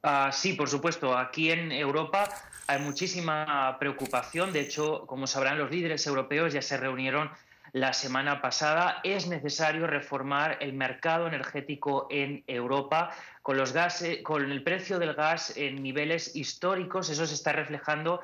Ah, 0.03 0.31
sí, 0.33 0.55
por 0.55 0.68
supuesto. 0.68 1.16
Aquí 1.16 1.53
en 1.53 1.70
Europa 1.70 2.29
hay 2.66 2.81
muchísima 2.81 3.77
preocupación. 3.79 4.53
De 4.53 4.61
hecho, 4.61 5.07
como 5.07 5.29
sabrán, 5.29 5.59
los 5.59 5.70
líderes 5.70 6.05
europeos 6.09 6.53
ya 6.53 6.61
se 6.61 6.77
reunieron 6.77 7.31
la 7.75 7.93
semana 7.93 8.41
pasada. 8.41 9.01
Es 9.03 9.27
necesario 9.27 9.87
reformar 9.89 10.59
el 10.61 10.72
mercado 10.72 11.27
energético 11.27 12.07
en 12.09 12.45
Europa 12.47 13.11
con 13.43 13.57
los 13.57 13.72
gases, 13.72 14.22
con 14.22 14.51
el 14.51 14.62
precio 14.62 15.01
del 15.01 15.14
gas 15.14 15.57
en 15.57 15.83
niveles 15.83 16.37
históricos. 16.37 17.11
Eso 17.11 17.27
se 17.27 17.35
está 17.35 17.53
reflejando 17.53 18.20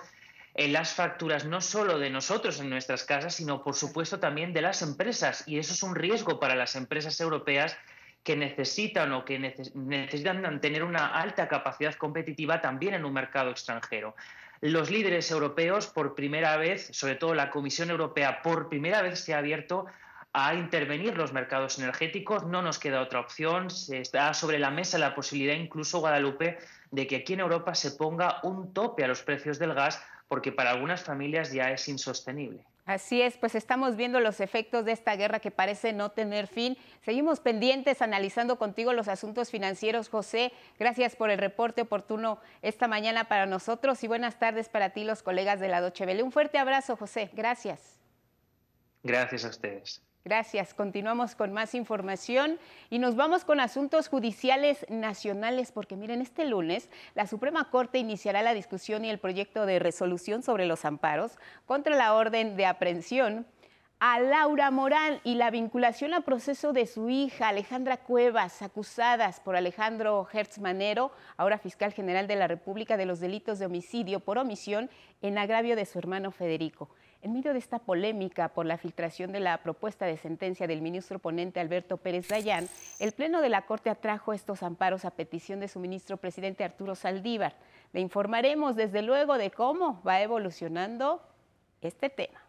en 0.55 0.73
las 0.73 0.95
facturas 0.95 1.45
no 1.45 1.61
solo 1.61 1.99
de 1.99 2.11
nosotros 2.11 2.61
en 2.61 2.71
nuestras 2.71 3.03
casas, 3.03 3.35
sino 3.35 3.65
por 3.65 3.75
supuesto 3.75 4.21
también 4.21 4.53
de 4.53 4.63
las 4.63 4.83
empresas. 4.83 5.43
Y 5.49 5.59
eso 5.59 5.73
es 5.73 5.83
un 5.83 5.97
riesgo 5.97 6.39
para 6.39 6.55
las 6.55 6.77
empresas 6.77 7.21
europeas 7.21 7.77
que 8.23 8.37
necesitan 8.37 9.13
o 9.13 9.25
que 9.25 9.39
necesitan 9.75 10.61
tener 10.61 10.85
una 10.85 11.09
alta 11.09 11.49
capacidad 11.49 11.95
competitiva 11.95 12.61
también 12.61 12.95
en 12.95 13.05
un 13.05 13.13
mercado 13.13 13.51
extranjero 13.51 14.15
los 14.61 14.91
líderes 14.91 15.31
europeos 15.31 15.87
por 15.87 16.15
primera 16.15 16.57
vez, 16.57 16.89
sobre 16.93 17.15
todo 17.15 17.35
la 17.35 17.51
Comisión 17.51 17.91
Europea, 17.91 18.43
por 18.43 18.69
primera 18.69 19.03
vez 19.03 19.21
se 19.21 19.35
ha 19.35 19.39
abierto 19.39 19.87
a 20.33 20.55
intervenir 20.55 21.17
los 21.17 21.33
mercados 21.33 21.79
energéticos. 21.79 22.45
No 22.45 22.63
nos 22.63 22.79
queda 22.79 23.01
otra 23.01 23.21
opción. 23.21 23.71
Se 23.71 23.99
está 23.99 24.33
sobre 24.35 24.59
la 24.59 24.71
mesa 24.71 24.99
la 24.99 25.15
posibilidad, 25.15 25.55
incluso 25.55 26.01
Guadalupe, 26.01 26.59
de 26.91 27.07
que 27.07 27.17
aquí 27.17 27.33
en 27.33 27.41
Europa 27.41 27.75
se 27.75 27.93
ponga 27.93 28.41
un 28.43 28.73
tope 28.73 29.05
a 29.05 29.09
los 29.09 29.23
precios 29.23 29.59
del 29.59 29.75
gas, 29.75 30.03
porque 30.29 30.53
para 30.53 30.71
algunas 30.71 31.03
familias 31.03 31.53
ya 31.53 31.71
es 31.73 31.89
insostenible. 31.89 32.65
Así 32.91 33.23
es, 33.23 33.37
pues 33.37 33.55
estamos 33.55 33.95
viendo 33.95 34.19
los 34.19 34.41
efectos 34.41 34.85
de 34.85 34.91
esta 34.91 35.15
guerra 35.15 35.39
que 35.39 35.53
parece 35.53 35.93
no 35.93 36.11
tener 36.11 36.49
fin. 36.49 36.77
Seguimos 37.03 37.39
pendientes 37.39 38.03
analizando 38.03 38.59
contigo 38.59 38.93
los 38.93 39.07
asuntos 39.07 39.49
financieros, 39.49 40.09
José. 40.09 40.53
Gracias 40.77 41.15
por 41.15 41.31
el 41.31 41.39
reporte 41.39 41.83
oportuno 41.83 42.41
esta 42.63 42.89
mañana 42.89 43.29
para 43.29 43.47
nosotros 43.47 44.03
y 44.03 44.09
buenas 44.09 44.41
tardes 44.41 44.69
para 44.69 44.91
ti, 44.91 45.05
los 45.05 45.23
colegas 45.23 45.61
de 45.61 45.69
la 45.69 45.81
Doche 45.81 46.21
Un 46.21 46.33
fuerte 46.33 46.59
abrazo, 46.59 46.97
José. 46.97 47.31
Gracias. 47.33 48.01
Gracias 49.05 49.45
a 49.45 49.51
ustedes. 49.51 50.03
Gracias. 50.23 50.75
Continuamos 50.75 51.35
con 51.35 51.51
más 51.55 51.75
información 51.75 52.59
y 52.91 52.99
nos 52.99 53.17
vamos 53.17 53.47
con 53.47 53.59
asuntos 53.59 54.09
judiciales 54.09 54.85
nacionales 54.91 55.73
porque 55.73 55.97
miren, 55.97 56.21
este 56.21 56.45
lunes 56.45 56.91
la 57.15 57.27
Suprema 57.27 57.71
Corte 57.71 57.99
iniciará 57.99 58.43
la 58.43 58.53
discusión 58.53 59.07
y 59.07 59.11
el 59.11 59.19
proyecto 59.19 59.65
de 59.65 59.79
resolución 59.79 60.43
sobre 60.43 60.67
los 60.67 60.85
amparos 60.85 61.39
contra 61.65 61.97
la 61.97 62.13
orden 62.13 62.55
de 62.57 62.67
aprehensión 62.67 63.47
a 63.99 64.21
Laura 64.21 64.71
Morán 64.71 65.21
y 65.25 65.37
la 65.37 65.51
vinculación 65.51 66.13
a 66.13 66.21
proceso 66.21 66.75
de 66.75 66.87
su 66.87 67.09
hija 67.09 67.49
Alejandra 67.49 67.99
Cuevas, 67.99 68.61
acusadas 68.61 69.41
por 69.41 69.57
Alejandro 69.57 70.27
Hertz 70.31 70.59
Manero, 70.59 71.13
ahora 71.39 71.59
fiscal 71.59 71.93
general 71.93 72.27
de 72.27 72.37
la 72.37 72.47
República, 72.47 72.97
de 72.97 73.05
los 73.05 73.21
delitos 73.21 73.59
de 73.59 73.67
homicidio 73.67 74.21
por 74.21 74.39
omisión 74.39 74.91
en 75.21 75.37
agravio 75.37 75.77
de 75.77 75.85
su 75.85 75.99
hermano 75.99 76.31
Federico. 76.31 76.91
En 77.23 77.35
medio 77.35 77.53
de 77.53 77.59
esta 77.59 77.79
polémica 77.79 78.49
por 78.49 78.65
la 78.65 78.79
filtración 78.79 79.31
de 79.31 79.41
la 79.41 79.59
propuesta 79.59 80.07
de 80.07 80.17
sentencia 80.17 80.67
del 80.67 80.81
ministro 80.81 81.19
ponente 81.19 81.61
Alberto 81.61 81.99
Pérez 81.99 82.29
Dayán, 82.29 82.67
el 82.99 83.13
Pleno 83.13 83.43
de 83.43 83.51
la 83.51 83.67
Corte 83.67 83.91
atrajo 83.91 84.33
estos 84.33 84.63
amparos 84.63 85.05
a 85.05 85.11
petición 85.11 85.61
de 85.61 85.69
su 85.69 85.81
ministro 85.81 86.17
presidente 86.17 86.65
Arturo 86.65 86.95
Saldívar. 86.95 87.57
Le 87.93 88.01
informaremos 88.01 88.75
desde 88.75 89.03
luego 89.03 89.37
de 89.37 89.51
cómo 89.51 90.03
va 90.03 90.23
evolucionando 90.23 91.21
este 91.83 92.09
tema. 92.09 92.41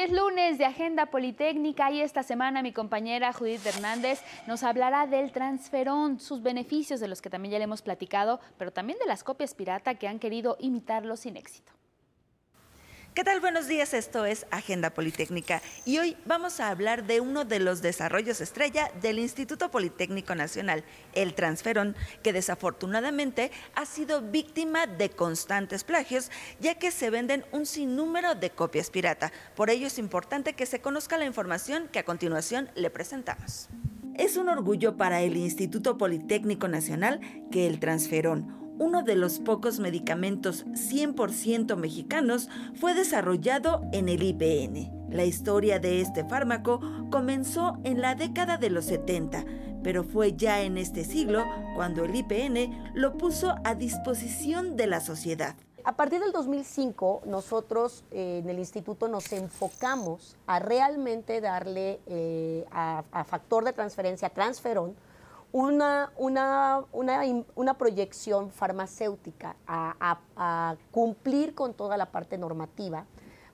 Es 0.00 0.10
lunes 0.10 0.56
de 0.56 0.64
Agenda 0.64 1.10
Politécnica 1.10 1.90
y 1.90 2.00
esta 2.00 2.22
semana 2.22 2.62
mi 2.62 2.72
compañera 2.72 3.34
Judith 3.34 3.66
Hernández 3.66 4.22
nos 4.46 4.62
hablará 4.62 5.06
del 5.06 5.30
transferón, 5.30 6.20
sus 6.20 6.42
beneficios 6.42 7.00
de 7.00 7.08
los 7.08 7.20
que 7.20 7.28
también 7.28 7.52
ya 7.52 7.58
le 7.58 7.64
hemos 7.64 7.82
platicado, 7.82 8.40
pero 8.56 8.72
también 8.72 8.98
de 8.98 9.04
las 9.04 9.22
copias 9.22 9.52
pirata 9.52 9.96
que 9.96 10.08
han 10.08 10.18
querido 10.18 10.56
imitarlo 10.58 11.18
sin 11.18 11.36
éxito. 11.36 11.70
¿Qué 13.12 13.24
tal? 13.24 13.40
Buenos 13.40 13.66
días, 13.66 13.92
esto 13.92 14.24
es 14.24 14.46
Agenda 14.52 14.90
Politécnica 14.90 15.62
y 15.84 15.98
hoy 15.98 16.16
vamos 16.26 16.60
a 16.60 16.68
hablar 16.68 17.08
de 17.08 17.20
uno 17.20 17.44
de 17.44 17.58
los 17.58 17.82
desarrollos 17.82 18.40
estrella 18.40 18.92
del 19.02 19.18
Instituto 19.18 19.68
Politécnico 19.68 20.36
Nacional, 20.36 20.84
el 21.12 21.34
Transferón, 21.34 21.96
que 22.22 22.32
desafortunadamente 22.32 23.50
ha 23.74 23.84
sido 23.84 24.22
víctima 24.22 24.86
de 24.86 25.10
constantes 25.10 25.82
plagios, 25.82 26.30
ya 26.60 26.76
que 26.76 26.92
se 26.92 27.10
venden 27.10 27.44
un 27.50 27.66
sinnúmero 27.66 28.36
de 28.36 28.50
copias 28.50 28.90
pirata. 28.90 29.32
Por 29.56 29.70
ello 29.70 29.88
es 29.88 29.98
importante 29.98 30.52
que 30.52 30.64
se 30.64 30.80
conozca 30.80 31.18
la 31.18 31.26
información 31.26 31.88
que 31.88 31.98
a 31.98 32.04
continuación 32.04 32.70
le 32.76 32.90
presentamos. 32.90 33.68
Es 34.14 34.36
un 34.36 34.48
orgullo 34.48 34.96
para 34.96 35.20
el 35.20 35.36
Instituto 35.36 35.98
Politécnico 35.98 36.68
Nacional 36.68 37.20
que 37.50 37.66
el 37.66 37.80
Transferón, 37.80 38.69
uno 38.80 39.02
de 39.02 39.14
los 39.14 39.40
pocos 39.40 39.78
medicamentos 39.78 40.64
100% 40.68 41.76
mexicanos, 41.76 42.48
fue 42.74 42.94
desarrollado 42.94 43.82
en 43.92 44.08
el 44.08 44.22
IPN. 44.22 45.10
La 45.10 45.26
historia 45.26 45.78
de 45.78 46.00
este 46.00 46.24
fármaco 46.24 46.80
comenzó 47.10 47.78
en 47.84 48.00
la 48.00 48.14
década 48.14 48.56
de 48.56 48.70
los 48.70 48.86
70, 48.86 49.44
pero 49.82 50.02
fue 50.02 50.32
ya 50.32 50.62
en 50.62 50.78
este 50.78 51.04
siglo 51.04 51.44
cuando 51.76 52.04
el 52.04 52.14
IPN 52.14 52.94
lo 52.94 53.18
puso 53.18 53.54
a 53.64 53.74
disposición 53.74 54.76
de 54.76 54.86
la 54.86 55.00
sociedad. 55.00 55.56
A 55.84 55.96
partir 55.96 56.20
del 56.20 56.32
2005, 56.32 57.22
nosotros 57.26 58.04
eh, 58.10 58.40
en 58.42 58.48
el 58.48 58.58
instituto 58.58 59.08
nos 59.08 59.30
enfocamos 59.32 60.36
a 60.46 60.58
realmente 60.58 61.42
darle 61.42 62.00
eh, 62.06 62.64
a, 62.70 63.04
a 63.12 63.24
factor 63.24 63.62
de 63.64 63.74
transferencia, 63.74 64.30
transferón, 64.30 64.94
una, 65.52 66.12
una, 66.16 66.84
una, 66.92 67.22
una 67.54 67.74
proyección 67.74 68.50
farmacéutica 68.50 69.56
a, 69.66 70.18
a, 70.36 70.76
cumplir 70.90 71.54
con 71.54 71.74
toda 71.74 71.96
la 71.96 72.06
parte 72.06 72.38
normativa 72.38 73.06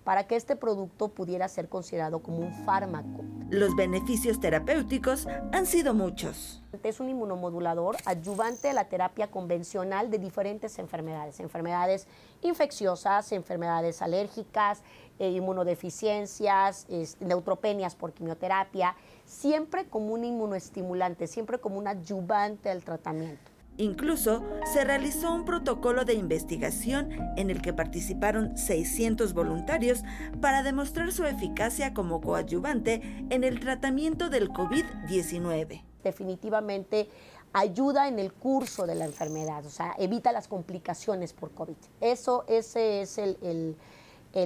para 0.07 0.29
que 0.29 0.37
este 0.37 0.55
producto 0.55 1.09
pudiera 1.09 1.49
ser 1.49 1.69
considerado 1.69 2.21
como 2.21 2.39
un 2.39 2.55
fármaco. 2.65 3.25
Los 3.51 3.75
beneficios 3.75 4.39
terapéuticos 4.39 5.27
han 5.51 5.67
sido 5.67 5.95
muchos. 5.95 6.63
Es 6.85 7.01
un 7.01 7.09
inmunomodulador 7.09 7.97
ayudante 8.05 8.71
a 8.71 8.73
la 8.73 8.85
terapia 8.85 9.33
convencional 9.33 10.09
de 10.09 10.21
diferentes 10.21 10.79
enfermedades, 10.79 11.41
enfermedades 11.41 12.07
infecciosas, 12.43 13.33
enfermedades 13.33 14.01
alérgicas, 14.01 14.85
eh, 15.19 15.31
inmunodeficiencias, 15.31 16.87
neutropenias 17.19 17.97
por 17.97 18.13
quimioterapia, 18.13 18.95
siempre 19.25 19.87
como 19.87 20.15
un 20.15 20.23
inmunoestimulante, 20.23 21.27
siempre 21.27 21.59
como 21.59 21.79
un 21.79 21.89
ayudante 21.89 22.71
al 22.71 22.85
tratamiento. 22.85 23.56
Incluso 23.79 24.43
se 24.73 24.85
realizó 24.85 25.35
un 25.35 25.45
protocolo 25.45 26.05
de 26.05 26.15
investigación 26.15 27.11
en 27.37 27.51
el 27.51 27.61
que 27.61 27.75
participaron 27.75 28.57
600 28.57 29.35
voluntarios 29.35 30.03
para 30.41 30.63
demostrar 30.63 31.13
su 31.13 31.25
eficacia 31.25 31.93
como 31.93 32.21
coadyuvante 32.21 33.27
en 33.29 33.45
el 33.45 33.61
tratamiento 33.61 34.31
del 34.31 34.51
COVID-19. 34.51 35.83
Definitivamente 36.03 37.11
ayuda 37.53 38.09
en 38.09 38.19
el 38.19 38.33
curso 38.33 38.87
de 38.87 38.95
la 38.95 39.05
enfermedad, 39.05 39.65
o 39.67 39.71
sea, 39.71 39.95
evita 39.99 40.33
las 40.33 40.49
complicaciones 40.49 41.33
por 41.33 41.53
COVID. 41.53 41.77
Eso, 42.01 42.45
ese 42.49 43.03
es 43.03 43.19
el, 43.19 43.77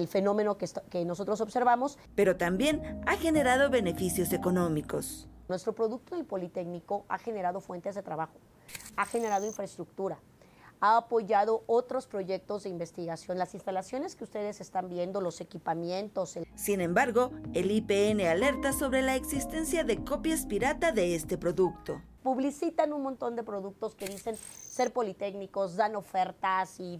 fenómeno 0.07 0.57
que, 0.57 0.67
que 0.89 1.05
nosotros 1.05 1.39
observamos. 1.39 1.97
Pero 2.15 2.35
también 2.35 3.01
ha 3.05 3.15
generado 3.15 3.69
beneficios 3.69 4.33
económicos. 4.33 5.27
Nuestro 5.47 5.73
producto 5.73 6.15
del 6.15 6.25
Politécnico 6.25 7.05
ha 7.09 7.17
generado 7.17 7.59
fuentes 7.59 7.95
de 7.95 8.01
trabajo 8.01 8.37
ha 8.95 9.05
generado 9.05 9.45
infraestructura, 9.45 10.19
ha 10.81 10.97
apoyado 10.97 11.63
otros 11.67 12.07
proyectos 12.07 12.63
de 12.63 12.69
investigación, 12.69 13.37
las 13.37 13.53
instalaciones 13.53 14.15
que 14.15 14.23
ustedes 14.23 14.59
están 14.61 14.89
viendo, 14.89 15.21
los 15.21 15.39
equipamientos. 15.39 16.37
Sin 16.55 16.81
embargo, 16.81 17.31
el 17.53 17.69
IPN 17.69 18.21
alerta 18.27 18.73
sobre 18.73 19.03
la 19.03 19.15
existencia 19.15 19.83
de 19.83 20.03
copias 20.03 20.47
pirata 20.47 20.91
de 20.91 21.15
este 21.15 21.37
producto. 21.37 22.01
Publicitan 22.23 22.93
un 22.93 23.03
montón 23.03 23.35
de 23.35 23.43
productos 23.43 23.95
que 23.95 24.07
dicen 24.07 24.35
ser 24.35 24.91
politécnicos, 24.91 25.75
dan 25.75 25.95
ofertas 25.95 26.79
y 26.79 26.99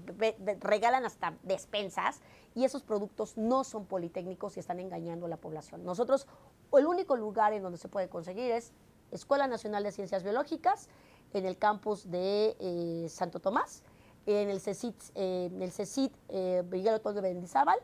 regalan 0.60 1.06
hasta 1.06 1.34
despensas 1.44 2.22
y 2.54 2.66
esos 2.66 2.84
productos 2.84 3.38
no 3.38 3.64
son 3.64 3.86
politécnicos 3.86 4.58
y 4.58 4.60
están 4.60 4.80
engañando 4.80 5.26
a 5.26 5.30
la 5.30 5.38
población. 5.38 5.84
Nosotros, 5.84 6.28
el 6.74 6.86
único 6.86 7.16
lugar 7.16 7.54
en 7.54 7.64
donde 7.64 7.78
se 7.78 7.88
puede 7.88 8.10
conseguir 8.10 8.52
es 8.52 8.74
Escuela 9.12 9.48
Nacional 9.48 9.84
de 9.84 9.92
Ciencias 9.92 10.24
Biológicas 10.24 10.88
en 11.34 11.46
el 11.46 11.58
campus 11.58 12.10
de 12.10 12.56
eh, 12.60 13.08
Santo 13.10 13.40
Tomás, 13.40 13.84
en 14.26 14.50
el 14.50 14.60
CECIT, 14.60 14.96
eh, 15.16 15.50
en 15.52 15.62
el 15.62 15.72
CECIT 15.72 16.14
eh, 16.30 16.64
Miguel 16.70 17.02
de 17.04 17.22
Bendizábal 17.22 17.80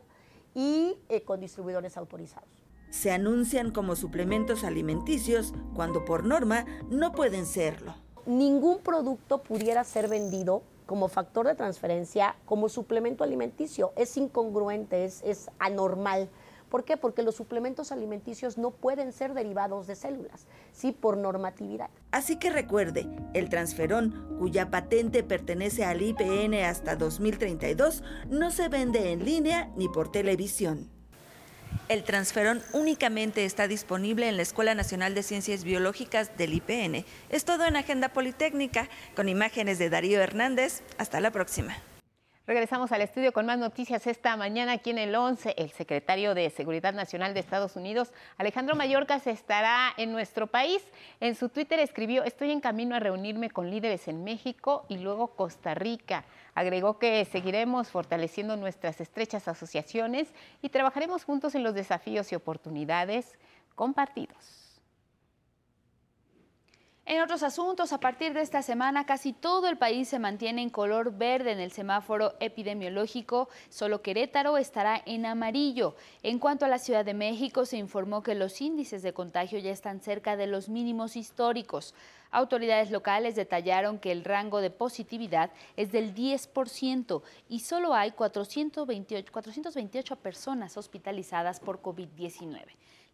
y 0.54 0.98
eh, 1.10 1.22
con 1.22 1.40
distribuidores 1.40 1.98
autorizados. 1.98 2.50
Se 2.90 3.12
anuncian 3.12 3.72
como 3.72 3.96
suplementos 3.96 4.64
alimenticios 4.64 5.54
cuando 5.76 6.06
por 6.06 6.24
norma 6.24 6.66
no 6.90 7.12
pueden 7.12 7.46
serlo. 7.46 7.96
Ningún 8.26 8.80
producto 8.80 9.44
pudiera 9.44 9.84
ser 9.84 10.08
vendido 10.08 10.64
como 10.86 11.10
factor 11.10 11.48
de 11.48 11.56
transferencia, 11.56 12.36
como 12.46 12.70
suplemento 12.70 13.24
alimenticio. 13.24 13.92
Es 13.98 14.16
incongruente, 14.16 15.04
es, 15.04 15.22
es 15.24 15.50
anormal. 15.60 16.30
¿Por 16.70 16.84
qué? 16.84 16.98
Porque 16.98 17.24
los 17.24 17.36
suplementos 17.36 17.92
alimenticios 17.92 18.58
no 18.58 18.72
pueden 18.72 19.14
ser 19.14 19.34
derivados 19.34 19.88
de 19.88 19.96
células, 19.96 20.48
sí, 20.74 20.92
por 20.92 21.18
normatividad. 21.18 21.90
Así 22.12 22.38
que 22.38 22.50
recuerde, 22.50 23.08
el 23.34 23.50
transferón, 23.50 24.38
cuya 24.40 24.70
patente 24.70 25.24
pertenece 25.24 25.86
al 25.86 26.02
IPN 26.02 26.56
hasta 26.66 26.96
2032, 26.96 28.04
no 28.30 28.52
se 28.52 28.68
vende 28.68 29.12
en 29.12 29.24
línea 29.24 29.72
ni 29.76 29.88
por 29.88 30.12
televisión. 30.12 30.90
El 31.90 32.04
transferón 32.04 32.62
únicamente 32.74 33.46
está 33.46 33.68
disponible 33.68 34.28
en 34.28 34.36
la 34.36 34.44
Escuela 34.44 34.76
Nacional 34.76 35.16
de 35.16 35.24
Ciencias 35.24 35.64
Biológicas 35.64 36.36
del 36.38 36.54
IPN. 36.54 37.06
Es 37.30 37.46
todo 37.46 37.66
en 37.66 37.78
Agenda 37.78 38.10
Politécnica, 38.10 38.90
con 39.16 39.30
imágenes 39.30 39.80
de 39.80 39.90
Darío 39.90 40.22
Hernández. 40.22 40.82
Hasta 40.98 41.22
la 41.22 41.32
próxima. 41.32 41.78
Regresamos 42.48 42.94
al 42.94 43.02
estudio 43.02 43.34
con 43.34 43.46
más 43.46 43.60
noticias 43.60 44.08
esta 44.08 44.38
mañana 44.38 44.72
aquí 44.72 44.92
en 44.92 45.00
el 45.00 45.14
11. 45.14 45.56
El 45.58 45.70
secretario 45.72 46.34
de 46.34 46.50
Seguridad 46.50 46.94
Nacional 46.94 47.34
de 47.34 47.42
Estados 47.42 47.76
Unidos, 47.76 48.14
Alejandro 48.38 48.74
Mayorkas, 48.74 49.28
estará 49.28 49.94
en 49.98 50.14
nuestro 50.14 50.48
país. 50.48 50.82
En 51.20 51.36
su 51.36 51.50
Twitter 51.50 51.78
escribió, 51.80 52.24
estoy 52.24 52.52
en 52.52 52.62
camino 52.62 52.96
a 52.96 53.00
reunirme 53.00 53.50
con 53.50 53.70
líderes 53.70 54.08
en 54.08 54.24
México 54.24 54.86
y 54.88 54.98
luego 55.00 55.36
Costa 55.36 55.74
Rica. 55.76 56.24
Agregó 56.56 57.00
que 57.00 57.26
seguiremos 57.26 57.90
fortaleciendo 57.90 58.56
nuestras 58.56 59.02
estrechas 59.02 59.50
asociaciones 59.50 60.30
y 60.62 60.70
trabajaremos 60.70 61.26
juntos 61.26 61.54
en 61.54 61.64
los 61.64 61.74
desafíos 61.74 62.32
y 62.32 62.36
oportunidades 62.36 63.38
compartidos. 63.76 64.67
En 67.10 67.22
otros 67.22 67.42
asuntos, 67.42 67.94
a 67.94 68.02
partir 68.02 68.34
de 68.34 68.42
esta 68.42 68.62
semana 68.62 69.06
casi 69.06 69.32
todo 69.32 69.70
el 69.70 69.78
país 69.78 70.10
se 70.10 70.20
mantiene 70.20 70.62
en 70.62 70.70
color 70.70 71.18
verde 71.18 71.54
en 71.54 71.62
el 71.62 71.72
semáforo 71.72 72.34
epidemiológico, 72.42 73.48
solo 73.70 74.02
Querétaro 74.02 74.58
estará 74.58 75.02
en 75.06 75.26
amarillo. 75.26 75.96
En 76.22 76.38
cuanto 76.38 76.66
a 76.66 76.68
la 76.68 76.80
Ciudad 76.80 77.06
de 77.06 77.14
México, 77.14 77.66
se 77.66 77.78
informó 77.78 78.24
que 78.24 78.36
los 78.36 78.60
índices 78.60 79.04
de 79.04 79.14
contagio 79.14 79.58
ya 79.58 79.72
están 79.72 80.02
cerca 80.02 80.36
de 80.36 80.48
los 80.48 80.68
mínimos 80.68 81.16
históricos. 81.16 81.96
Autoridades 82.30 82.92
locales 82.92 83.38
detallaron 83.38 84.00
que 84.00 84.12
el 84.12 84.26
rango 84.26 84.60
de 84.60 84.70
positividad 84.70 85.52
es 85.78 85.94
del 85.94 86.14
10% 86.14 87.22
y 87.48 87.62
solo 87.62 87.94
hay 87.94 88.12
428, 88.12 89.32
428 89.32 90.16
personas 90.18 90.76
hospitalizadas 90.76 91.62
por 91.62 91.82
COVID-19. 91.82 92.66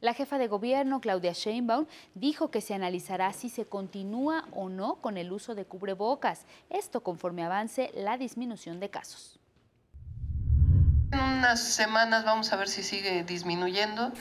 La 0.03 0.13
jefa 0.13 0.37
de 0.37 0.49
gobierno, 0.49 0.99
Claudia 0.99 1.31
Sheinbaum, 1.31 1.85
dijo 2.13 2.51
que 2.51 2.59
se 2.59 2.73
analizará 2.73 3.31
si 3.31 3.47
se 3.47 3.63
continúa 3.63 4.43
o 4.51 4.67
no 4.67 4.95
con 4.95 5.17
el 5.17 5.31
uso 5.31 5.55
de 5.55 5.63
cubrebocas, 5.63 6.45
esto 6.69 7.03
conforme 7.03 7.45
avance 7.45 7.89
la 7.95 8.17
disminución 8.17 8.81
de 8.81 8.89
casos. 8.89 9.39
En 11.13 11.21
unas 11.21 11.61
semanas 11.61 12.25
vamos 12.25 12.51
a 12.51 12.57
ver 12.57 12.67
si 12.67 12.83
sigue 12.83 13.23
disminuyendo. 13.23 14.11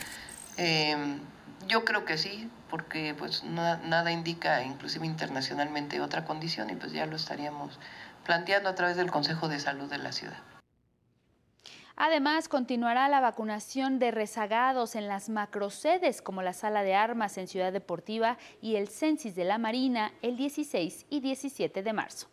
Eh, 0.55 1.19
Yo 1.67 1.83
creo 1.83 2.05
que 2.05 2.17
sí, 2.17 2.49
porque 2.69 3.13
pues 3.13 3.43
nada 3.43 4.09
indica, 4.09 4.63
inclusive 4.63 5.05
internacionalmente, 5.05 5.99
otra 5.99 6.23
condición 6.23 6.69
y 6.69 6.75
pues 6.75 6.93
ya 6.93 7.05
lo 7.07 7.17
estaríamos 7.17 7.77
planteando 8.23 8.69
a 8.69 8.75
través 8.75 8.95
del 8.95 9.11
Consejo 9.11 9.49
de 9.49 9.59
Salud 9.59 9.89
de 9.89 9.97
la 9.97 10.13
ciudad. 10.13 10.52
Además, 11.95 12.49
continuará 12.49 13.07
la 13.07 13.19
vacunación 13.19 13.99
de 13.99 14.11
rezagados 14.11 14.95
en 14.95 15.07
las 15.07 15.29
macrosedes 15.29 16.21
como 16.21 16.41
la 16.41 16.53
Sala 16.53 16.83
de 16.83 16.95
Armas 16.95 17.37
en 17.37 17.47
Ciudad 17.47 17.71
Deportiva 17.71 18.37
y 18.61 18.77
el 18.77 18.87
Censis 18.87 19.35
de 19.35 19.43
la 19.43 19.59
Marina 19.59 20.11
el 20.21 20.35
16 20.35 21.05
y 21.09 21.19
17 21.19 21.83
de 21.83 21.93
marzo. 21.93 22.27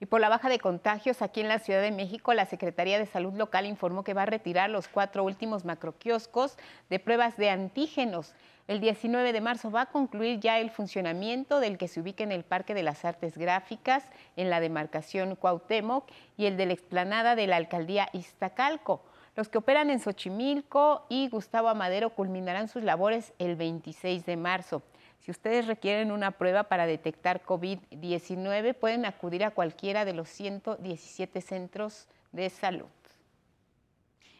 Y 0.00 0.06
por 0.06 0.20
la 0.20 0.28
baja 0.28 0.48
de 0.48 0.58
contagios 0.58 1.22
aquí 1.22 1.40
en 1.40 1.48
la 1.48 1.58
Ciudad 1.58 1.80
de 1.80 1.90
México, 1.90 2.34
la 2.34 2.46
Secretaría 2.46 2.98
de 2.98 3.06
Salud 3.06 3.34
Local 3.34 3.66
informó 3.66 4.04
que 4.04 4.14
va 4.14 4.22
a 4.22 4.26
retirar 4.26 4.68
los 4.68 4.88
cuatro 4.88 5.22
últimos 5.22 5.64
macroquioscos 5.64 6.56
de 6.90 6.98
pruebas 6.98 7.36
de 7.36 7.50
antígenos. 7.50 8.34
El 8.66 8.80
19 8.80 9.34
de 9.34 9.42
marzo 9.42 9.70
va 9.70 9.82
a 9.82 9.90
concluir 9.90 10.40
ya 10.40 10.58
el 10.58 10.70
funcionamiento 10.70 11.60
del 11.60 11.76
que 11.76 11.86
se 11.86 12.00
ubica 12.00 12.24
en 12.24 12.32
el 12.32 12.44
Parque 12.44 12.72
de 12.72 12.82
las 12.82 13.04
Artes 13.04 13.36
Gráficas, 13.36 14.04
en 14.36 14.48
la 14.48 14.58
demarcación 14.58 15.36
Cuauhtémoc, 15.36 16.10
y 16.38 16.46
el 16.46 16.56
de 16.56 16.64
la 16.64 16.72
explanada 16.72 17.36
de 17.36 17.46
la 17.46 17.56
Alcaldía 17.56 18.08
Iztacalco. 18.14 19.02
Los 19.36 19.50
que 19.50 19.58
operan 19.58 19.90
en 19.90 20.00
Xochimilco 20.00 21.04
y 21.10 21.28
Gustavo 21.28 21.68
Amadero 21.68 22.10
culminarán 22.14 22.68
sus 22.68 22.82
labores 22.82 23.34
el 23.38 23.56
26 23.56 24.24
de 24.24 24.36
marzo. 24.38 24.82
Si 25.18 25.30
ustedes 25.30 25.66
requieren 25.66 26.10
una 26.10 26.30
prueba 26.30 26.64
para 26.64 26.86
detectar 26.86 27.42
COVID-19, 27.44 28.74
pueden 28.74 29.04
acudir 29.04 29.44
a 29.44 29.50
cualquiera 29.50 30.06
de 30.06 30.14
los 30.14 30.30
117 30.30 31.42
centros 31.42 32.08
de 32.32 32.48
salud. 32.48 32.86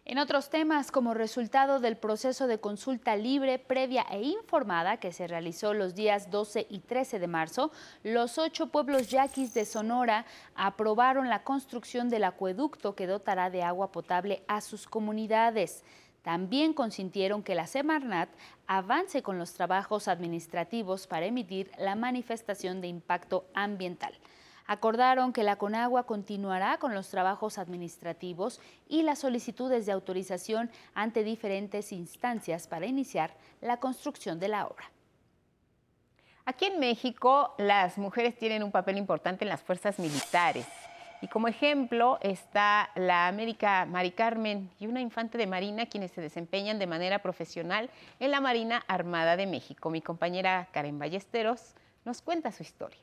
En 0.07 0.19
otros 0.19 0.51
temas, 0.51 0.93
como 0.93 1.15
resultado 1.15 1.81
del 1.81 1.97
proceso 1.97 2.47
de 2.47 2.61
consulta 2.61 3.17
libre, 3.17 3.59
previa 3.59 4.05
e 4.11 4.21
informada 4.21 4.99
que 4.99 5.13
se 5.13 5.27
realizó 5.27 5.73
los 5.73 5.95
días 5.95 6.31
12 6.31 6.67
y 6.69 6.81
13 6.81 7.19
de 7.19 7.27
marzo, 7.27 7.73
los 8.03 8.37
ocho 8.37 8.67
pueblos 8.67 9.09
yaquis 9.09 9.55
de 9.55 9.65
Sonora 9.65 10.27
aprobaron 10.55 11.31
la 11.31 11.43
construcción 11.43 12.11
del 12.11 12.25
acueducto 12.25 12.95
que 12.95 13.07
dotará 13.07 13.49
de 13.49 13.63
agua 13.63 13.93
potable 13.93 14.43
a 14.47 14.61
sus 14.61 14.87
comunidades. 14.87 15.85
También 16.21 16.75
consintieron 16.75 17.43
que 17.43 17.55
la 17.55 17.67
Semarnat 17.67 18.29
avance 18.67 19.23
con 19.23 19.39
los 19.39 19.55
trabajos 19.55 20.09
administrativos 20.09 21.07
para 21.07 21.25
emitir 21.25 21.71
la 21.79 21.95
manifestación 21.95 22.83
de 22.83 22.89
impacto 22.89 23.47
ambiental. 23.55 24.13
Acordaron 24.67 25.33
que 25.33 25.43
la 25.43 25.57
Conagua 25.57 26.05
continuará 26.05 26.79
con 26.79 26.95
los 26.95 27.11
trabajos 27.11 27.59
administrativos 27.59 28.61
y 28.89 29.03
las 29.03 29.19
solicitudes 29.19 29.85
de 29.85 29.93
autorización 29.93 30.71
ante 30.95 31.23
diferentes 31.23 31.93
instancias 31.93 32.67
para 32.67 32.87
iniciar 32.87 33.35
la 33.61 33.79
construcción 33.79 34.41
de 34.41 34.49
la 34.49 34.67
obra. 34.67 34.91
Aquí 36.47 36.67
en 36.67 36.79
México, 36.79 37.55
las 37.59 37.99
mujeres 37.99 38.37
tienen 38.37 38.63
un 38.63 38.71
papel 38.71 38.99
importante 38.99 39.45
en 39.45 39.51
las 39.51 39.63
fuerzas 39.63 39.99
militares. 39.99 40.67
Y 41.21 41.29
como 41.29 41.49
ejemplo 41.49 42.19
está 42.21 42.91
la 42.97 43.29
América 43.29 43.87
Mari 43.87 44.11
Carmen 44.11 44.71
y 44.79 44.87
una 44.87 45.01
infante 45.01 45.39
de 45.39 45.47
Marina 45.47 45.87
quienes 45.87 46.11
se 46.11 46.21
desempeñan 46.21 46.79
de 46.79 46.87
manera 46.87 47.21
profesional 47.21 47.89
en 48.21 48.31
la 48.31 48.43
Marina 48.43 48.83
Armada 48.89 49.37
de 49.37 49.47
México. 49.47 49.89
Mi 49.89 50.03
compañera 50.03 50.69
Karen 50.73 50.99
Ballesteros 50.99 51.75
nos 52.05 52.21
cuenta 52.21 52.53
su 52.53 52.63
historia. 52.63 53.01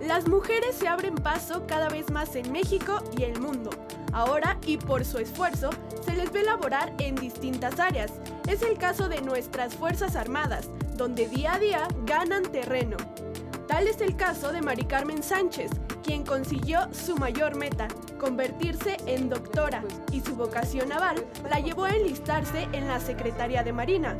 Las 0.00 0.28
mujeres 0.28 0.76
se 0.76 0.86
abren 0.86 1.16
paso 1.16 1.66
cada 1.66 1.88
vez 1.88 2.10
más 2.10 2.36
en 2.36 2.52
México 2.52 3.02
y 3.16 3.24
el 3.24 3.40
mundo. 3.40 3.70
Ahora, 4.12 4.56
y 4.64 4.76
por 4.76 5.04
su 5.04 5.18
esfuerzo, 5.18 5.70
se 6.04 6.14
les 6.14 6.30
ve 6.30 6.44
laborar 6.44 6.94
en 6.98 7.16
distintas 7.16 7.80
áreas. 7.80 8.12
Es 8.46 8.62
el 8.62 8.78
caso 8.78 9.08
de 9.08 9.20
nuestras 9.22 9.74
Fuerzas 9.74 10.14
Armadas, 10.14 10.70
donde 10.94 11.28
día 11.28 11.54
a 11.54 11.58
día 11.58 11.88
ganan 12.06 12.44
terreno. 12.44 12.96
Tal 13.66 13.88
es 13.88 14.00
el 14.00 14.16
caso 14.16 14.52
de 14.52 14.62
Mari 14.62 14.84
Carmen 14.84 15.22
Sánchez, 15.22 15.72
quien 16.04 16.24
consiguió 16.24 16.88
su 16.94 17.16
mayor 17.16 17.56
meta, 17.56 17.88
convertirse 18.18 18.96
en 19.06 19.28
doctora, 19.28 19.82
y 20.12 20.20
su 20.20 20.36
vocación 20.36 20.88
naval 20.88 21.26
la 21.50 21.58
llevó 21.58 21.84
a 21.84 21.90
enlistarse 21.90 22.68
en 22.72 22.86
la 22.86 23.00
Secretaría 23.00 23.62
de 23.64 23.72
Marina. 23.72 24.16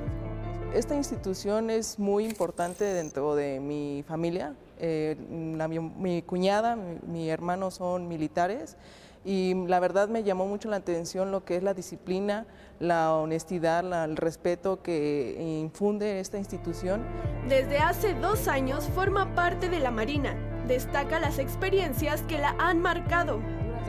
Esta 0.75 0.95
institución 0.95 1.71
es 1.71 1.99
muy 1.99 2.27
importante 2.27 2.85
dentro 2.85 3.35
de 3.35 3.59
mi 3.59 4.05
familia, 4.07 4.55
eh, 4.79 5.17
mi, 5.19 6.23
cuñada, 6.23 6.77
mi, 6.77 7.31
hermano 7.31 7.71
son 7.71 8.07
militares 8.07 8.77
y 9.25 9.55
la 9.67 9.81
verdad 9.81 10.09
me 10.09 10.23
llamó 10.23 10.47
mucho 10.47 10.69
la 10.69 10.77
atención 10.77 11.33
lo 11.33 11.43
que 11.45 11.57
es 11.57 11.63
la 11.63 11.73
disciplina, 11.73 12.47
la 12.81 13.15
honestidad, 13.15 13.83
el 14.05 14.17
respeto 14.17 14.83
que 14.83 15.59
infunde 15.63 16.21
esta 16.21 16.37
institución. 16.37 17.03
Desde 17.49 17.79
hace 17.79 18.15
dos 18.15 18.47
años 18.47 18.89
forma 18.95 19.35
parte 19.35 19.71
de 19.71 19.81
la 19.81 19.91
Marina. 19.91 20.37
Destaca 20.69 21.19
las 21.19 21.39
experiencias 21.39 22.23
que 22.23 22.39
la 22.39 22.55
han 22.59 22.81
marcado 22.81 23.41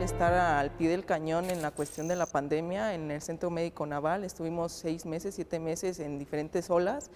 estar 0.02 0.32
al 0.32 0.70
pie 0.70 0.88
del 0.88 1.04
cañón 1.04 1.50
en 1.50 1.62
la 1.62 1.70
cuestión 1.70 2.08
de 2.08 2.16
la 2.16 2.26
pandemia 2.26 2.94
en 2.94 3.10
el 3.10 3.20
Centro 3.20 3.50
Médico 3.50 3.86
Naval. 3.86 4.24
Estuvimos 4.24 4.72
seis 4.72 5.06
meses, 5.06 5.34
siete 5.34 5.58
meses 5.58 6.00
en 6.00 6.18
diferentes 6.18 6.70
olas 6.70 7.10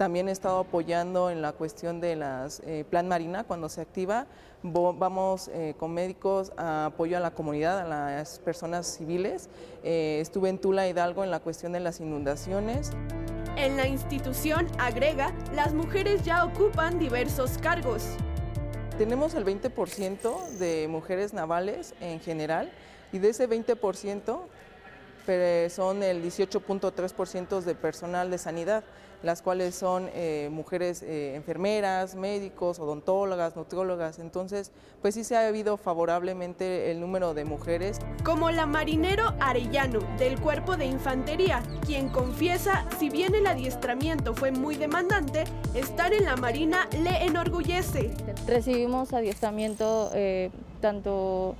también 0.00 0.30
he 0.30 0.32
estado 0.32 0.60
apoyando 0.60 1.28
en 1.28 1.42
la 1.42 1.52
cuestión 1.52 2.00
de 2.00 2.16
las 2.16 2.62
eh, 2.64 2.86
Plan 2.88 3.06
Marina 3.06 3.44
cuando 3.44 3.68
se 3.68 3.82
activa. 3.82 4.24
Vamos 4.62 5.48
eh, 5.48 5.74
con 5.76 5.92
médicos 5.92 6.52
a 6.56 6.86
apoyo 6.86 7.18
a 7.18 7.20
la 7.20 7.32
comunidad, 7.32 7.80
a 7.80 7.84
las 7.84 8.38
personas 8.38 8.86
civiles. 8.86 9.50
Eh, 9.84 10.16
estuve 10.22 10.48
en 10.48 10.56
Tula 10.56 10.88
Hidalgo 10.88 11.22
en 11.22 11.30
la 11.30 11.40
cuestión 11.40 11.72
de 11.72 11.80
las 11.80 12.00
inundaciones. 12.00 12.92
En 13.56 13.76
la 13.76 13.86
institución, 13.86 14.68
agrega, 14.78 15.34
las 15.54 15.74
mujeres 15.74 16.22
ya 16.24 16.46
ocupan 16.46 16.98
diversos 16.98 17.58
cargos. 17.58 18.16
Tenemos 18.98 19.34
el 19.34 19.44
20% 19.44 20.48
de 20.58 20.86
mujeres 20.88 21.32
navales 21.32 21.94
en 22.00 22.20
general 22.20 22.70
y 23.12 23.18
de 23.18 23.30
ese 23.30 23.48
20% 23.48 24.40
son 25.70 26.02
el 26.02 26.22
18.3% 26.22 27.60
de 27.60 27.74
personal 27.74 28.30
de 28.30 28.38
sanidad 28.38 28.84
las 29.22 29.42
cuales 29.42 29.74
son 29.74 30.08
eh, 30.14 30.48
mujeres 30.50 31.02
eh, 31.02 31.34
enfermeras, 31.34 32.14
médicos, 32.14 32.78
odontólogas, 32.78 33.56
nutriólogas. 33.56 34.18
Entonces, 34.18 34.72
pues 35.02 35.14
sí 35.14 35.24
se 35.24 35.36
ha 35.36 35.46
habido 35.46 35.76
favorablemente 35.76 36.90
el 36.90 37.00
número 37.00 37.34
de 37.34 37.44
mujeres. 37.44 37.98
Como 38.24 38.50
la 38.50 38.66
marinero 38.66 39.34
Arellano 39.40 40.00
del 40.18 40.40
Cuerpo 40.40 40.76
de 40.76 40.86
Infantería, 40.86 41.62
quien 41.86 42.08
confiesa, 42.08 42.86
si 42.98 43.10
bien 43.10 43.34
el 43.34 43.46
adiestramiento 43.46 44.34
fue 44.34 44.52
muy 44.52 44.76
demandante, 44.76 45.44
estar 45.74 46.12
en 46.12 46.24
la 46.24 46.36
Marina 46.36 46.88
le 47.02 47.24
enorgullece. 47.24 48.10
Recibimos 48.46 49.12
adiestramiento 49.12 50.10
eh, 50.14 50.50
tanto 50.80 51.54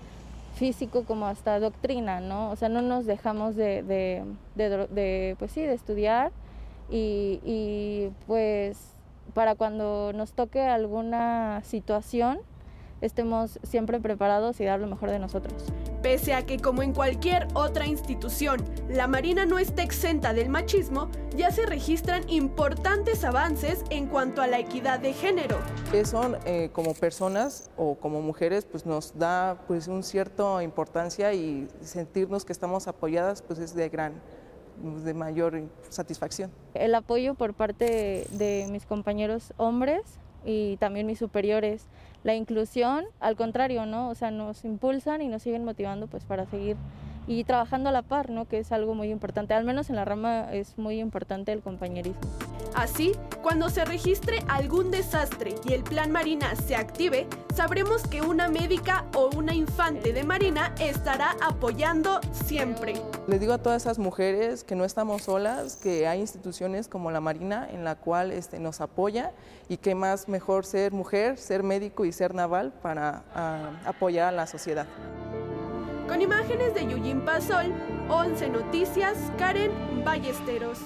físico 0.55 1.05
como 1.05 1.27
hasta 1.27 1.59
doctrina, 1.59 2.21
¿no? 2.21 2.51
O 2.51 2.57
sea, 2.57 2.69
no 2.69 2.83
nos 2.83 3.07
dejamos 3.07 3.57
de, 3.57 3.83
de, 3.83 5.37
pues 5.39 5.53
sí, 5.53 5.63
de 5.63 5.73
estudiar 5.73 6.33
y, 6.91 8.11
pues 8.27 8.79
para 9.35 9.55
cuando 9.55 10.13
nos 10.13 10.33
toque 10.33 10.61
alguna 10.61 11.63
situación 11.65 12.41
estemos 13.01 13.59
siempre 13.63 13.99
preparados 14.01 14.61
y 14.61 14.65
dar 14.65 14.81
lo 14.81 14.87
mejor 14.87 15.11
de 15.11 15.19
nosotros. 15.19 15.55
Pese 16.03 16.35
a 16.35 16.45
que 16.45 16.59
como 16.59 16.83
en 16.83 16.93
cualquier 16.93 17.47
otra 17.55 17.87
institución, 17.87 18.63
la 18.89 19.07
Marina 19.07 19.47
no 19.47 19.59
está 19.59 19.83
exenta 19.83 20.33
del 20.35 20.49
machismo, 20.49 21.09
ya 21.37 21.51
se 21.51 21.65
registran 21.65 22.29
importantes 22.29 23.25
avances 23.25 23.85
en 23.91 24.07
cuanto 24.07 24.43
a 24.43 24.47
la 24.47 24.59
equidad 24.59 24.99
de 25.01 25.13
género. 25.13 25.59
Eso 25.93 26.37
eh, 26.45 26.71
como 26.73 26.95
personas 26.95 27.71
o 27.77 27.95
como 27.95 28.21
mujeres 28.21 28.67
pues 28.67 28.85
nos 28.85 29.19
da 29.19 29.63
pues 29.67 29.89
un 29.89 30.03
cierta 30.03 30.63
importancia 30.63 31.33
y 31.33 31.69
sentirnos 31.81 32.45
que 32.45 32.53
estamos 32.53 32.89
apoyadas 32.89 33.43
pues 33.43 33.59
es 33.59 33.75
de 33.75 33.89
gran 33.89 34.21
de 35.05 35.15
mayor 35.15 35.63
satisfacción. 35.89 36.51
El 36.75 36.95
apoyo 36.95 37.35
por 37.35 37.55
parte 37.55 38.27
de 38.31 38.67
mis 38.71 38.87
compañeros 38.87 39.53
hombres 39.57 40.03
y 40.45 40.77
también 40.79 41.07
mis 41.07 41.19
superiores. 41.19 41.87
La 42.23 42.35
inclusión, 42.35 43.05
al 43.19 43.37
contrario, 43.37 43.87
¿no? 43.87 44.11
O 44.11 44.15
sea, 44.15 44.31
nos 44.31 44.65
impulsan 44.65 45.23
y 45.23 45.29
nos 45.29 45.43
siguen 45.43 45.65
motivando 45.65 46.07
pues 46.07 46.25
para 46.25 46.47
seguir 46.47 46.77
y 47.31 47.45
trabajando 47.45 47.91
a 47.91 47.93
la 47.93 48.03
par, 48.03 48.29
¿no? 48.29 48.49
Que 48.49 48.59
es 48.59 48.73
algo 48.73 48.97
muy 48.97 49.09
importante. 49.09 49.55
Al 49.55 49.63
menos 49.63 49.89
en 49.89 49.95
la 49.95 50.05
rama 50.05 50.53
es 50.53 50.77
muy 50.77 50.99
importante 50.99 51.53
el 51.53 51.63
compañerismo. 51.63 52.21
Así, 52.75 53.13
cuando 53.41 53.71
se 53.71 53.85
registre 53.85 54.41
algún 54.49 54.91
desastre 54.91 55.55
y 55.65 55.75
el 55.75 55.85
plan 55.85 56.11
Marina 56.11 56.57
se 56.57 56.75
active, 56.75 57.29
sabremos 57.55 58.03
que 58.09 58.21
una 58.21 58.49
médica 58.49 59.05
o 59.15 59.31
una 59.37 59.55
infante 59.55 60.13
de 60.13 60.25
Marina 60.25 60.75
estará 60.81 61.37
apoyando 61.41 62.21
siempre. 62.33 62.95
Les 63.29 63.39
digo 63.39 63.53
a 63.53 63.59
todas 63.59 63.83
esas 63.83 64.01
mujeres 64.01 64.65
que 64.65 64.75
no 64.75 64.85
estamos 64.85 65.23
solas, 65.23 65.77
que 65.77 66.09
hay 66.09 66.19
instituciones 66.19 66.89
como 66.89 67.13
la 67.13 67.21
Marina 67.21 67.69
en 67.71 67.85
la 67.85 67.95
cual 67.95 68.33
este, 68.33 68.59
nos 68.59 68.81
apoya 68.81 69.31
y 69.69 69.77
que 69.77 69.95
más 69.95 70.29
mejor 70.29 70.67
ser 70.67 70.91
mujer, 70.91 71.39
ser 71.39 71.63
médico 71.63 72.05
y 72.05 72.11
ser 72.11 72.35
naval 72.35 72.73
para 72.83 73.23
ah, 73.37 73.71
apoyar 73.87 74.27
a 74.27 74.33
la 74.33 74.49
sociedad. 74.49 74.89
Con 76.11 76.23
imágenes 76.23 76.75
de 76.75 76.89
Yuyin 76.89 77.25
Pasol, 77.25 77.73
11 78.09 78.49
Noticias, 78.49 79.31
Karen 79.39 79.71
Ballesteros. 80.05 80.81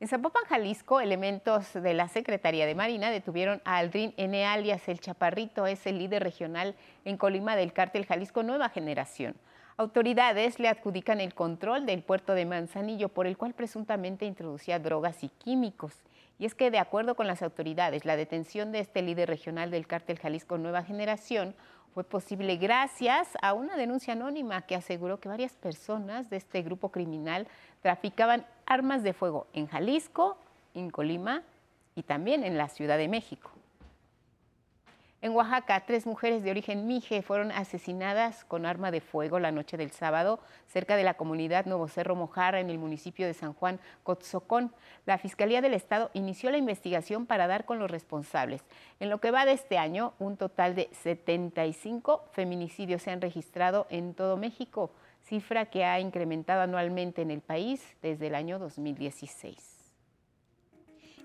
En 0.00 0.08
Zapopan, 0.08 0.44
Jalisco, 0.48 0.98
elementos 0.98 1.74
de 1.74 1.92
la 1.92 2.08
Secretaría 2.08 2.64
de 2.64 2.74
Marina 2.74 3.10
detuvieron 3.10 3.60
a 3.66 3.76
Aldrin 3.76 4.14
N. 4.16 4.46
alias 4.46 4.88
El 4.88 5.00
Chaparrito, 5.00 5.66
es 5.66 5.86
el 5.86 5.98
líder 5.98 6.22
regional 6.22 6.74
en 7.04 7.18
Colima 7.18 7.54
del 7.54 7.74
cártel 7.74 8.06
Jalisco 8.06 8.42
Nueva 8.42 8.70
Generación. 8.70 9.36
Autoridades 9.76 10.58
le 10.58 10.68
adjudican 10.68 11.20
el 11.20 11.34
control 11.34 11.84
del 11.84 12.02
puerto 12.02 12.32
de 12.32 12.46
Manzanillo, 12.46 13.10
por 13.10 13.26
el 13.26 13.36
cual 13.36 13.52
presuntamente 13.52 14.24
introducía 14.24 14.78
drogas 14.78 15.22
y 15.22 15.28
químicos. 15.28 15.92
Y 16.38 16.46
es 16.46 16.54
que, 16.54 16.70
de 16.70 16.78
acuerdo 16.78 17.14
con 17.14 17.26
las 17.26 17.42
autoridades, 17.42 18.06
la 18.06 18.16
detención 18.16 18.72
de 18.72 18.80
este 18.80 19.02
líder 19.02 19.28
regional 19.28 19.70
del 19.70 19.86
cártel 19.86 20.18
Jalisco 20.18 20.56
Nueva 20.56 20.82
Generación 20.82 21.54
fue 21.96 22.04
posible 22.04 22.58
gracias 22.58 23.26
a 23.40 23.54
una 23.54 23.74
denuncia 23.74 24.12
anónima 24.12 24.60
que 24.60 24.76
aseguró 24.76 25.18
que 25.18 25.30
varias 25.30 25.54
personas 25.54 26.28
de 26.28 26.36
este 26.36 26.60
grupo 26.60 26.90
criminal 26.90 27.48
traficaban 27.80 28.44
armas 28.66 29.02
de 29.02 29.14
fuego 29.14 29.46
en 29.54 29.66
Jalisco, 29.66 30.36
en 30.74 30.90
Colima 30.90 31.42
y 31.94 32.02
también 32.02 32.44
en 32.44 32.58
la 32.58 32.68
Ciudad 32.68 32.98
de 32.98 33.08
México. 33.08 33.50
En 35.26 35.32
Oaxaca, 35.32 35.82
tres 35.84 36.06
mujeres 36.06 36.44
de 36.44 36.52
origen 36.52 36.86
mije 36.86 37.20
fueron 37.20 37.50
asesinadas 37.50 38.44
con 38.44 38.64
arma 38.64 38.92
de 38.92 39.00
fuego 39.00 39.40
la 39.40 39.50
noche 39.50 39.76
del 39.76 39.90
sábado 39.90 40.38
cerca 40.68 40.94
de 40.94 41.02
la 41.02 41.14
comunidad 41.14 41.66
Nuevo 41.66 41.88
Cerro 41.88 42.14
Mojarra 42.14 42.60
en 42.60 42.70
el 42.70 42.78
municipio 42.78 43.26
de 43.26 43.34
San 43.34 43.52
Juan 43.52 43.80
Cotzocón. 44.04 44.72
La 45.04 45.18
Fiscalía 45.18 45.60
del 45.60 45.74
Estado 45.74 46.12
inició 46.14 46.52
la 46.52 46.58
investigación 46.58 47.26
para 47.26 47.48
dar 47.48 47.64
con 47.64 47.80
los 47.80 47.90
responsables. 47.90 48.62
En 49.00 49.10
lo 49.10 49.18
que 49.18 49.32
va 49.32 49.44
de 49.44 49.54
este 49.54 49.78
año, 49.78 50.12
un 50.20 50.36
total 50.36 50.76
de 50.76 50.88
75 50.92 52.26
feminicidios 52.30 53.02
se 53.02 53.10
han 53.10 53.20
registrado 53.20 53.88
en 53.90 54.14
todo 54.14 54.36
México, 54.36 54.92
cifra 55.24 55.66
que 55.66 55.84
ha 55.84 55.98
incrementado 55.98 56.60
anualmente 56.60 57.22
en 57.22 57.32
el 57.32 57.40
país 57.40 57.82
desde 58.00 58.28
el 58.28 58.36
año 58.36 58.60
2016. 58.60 59.75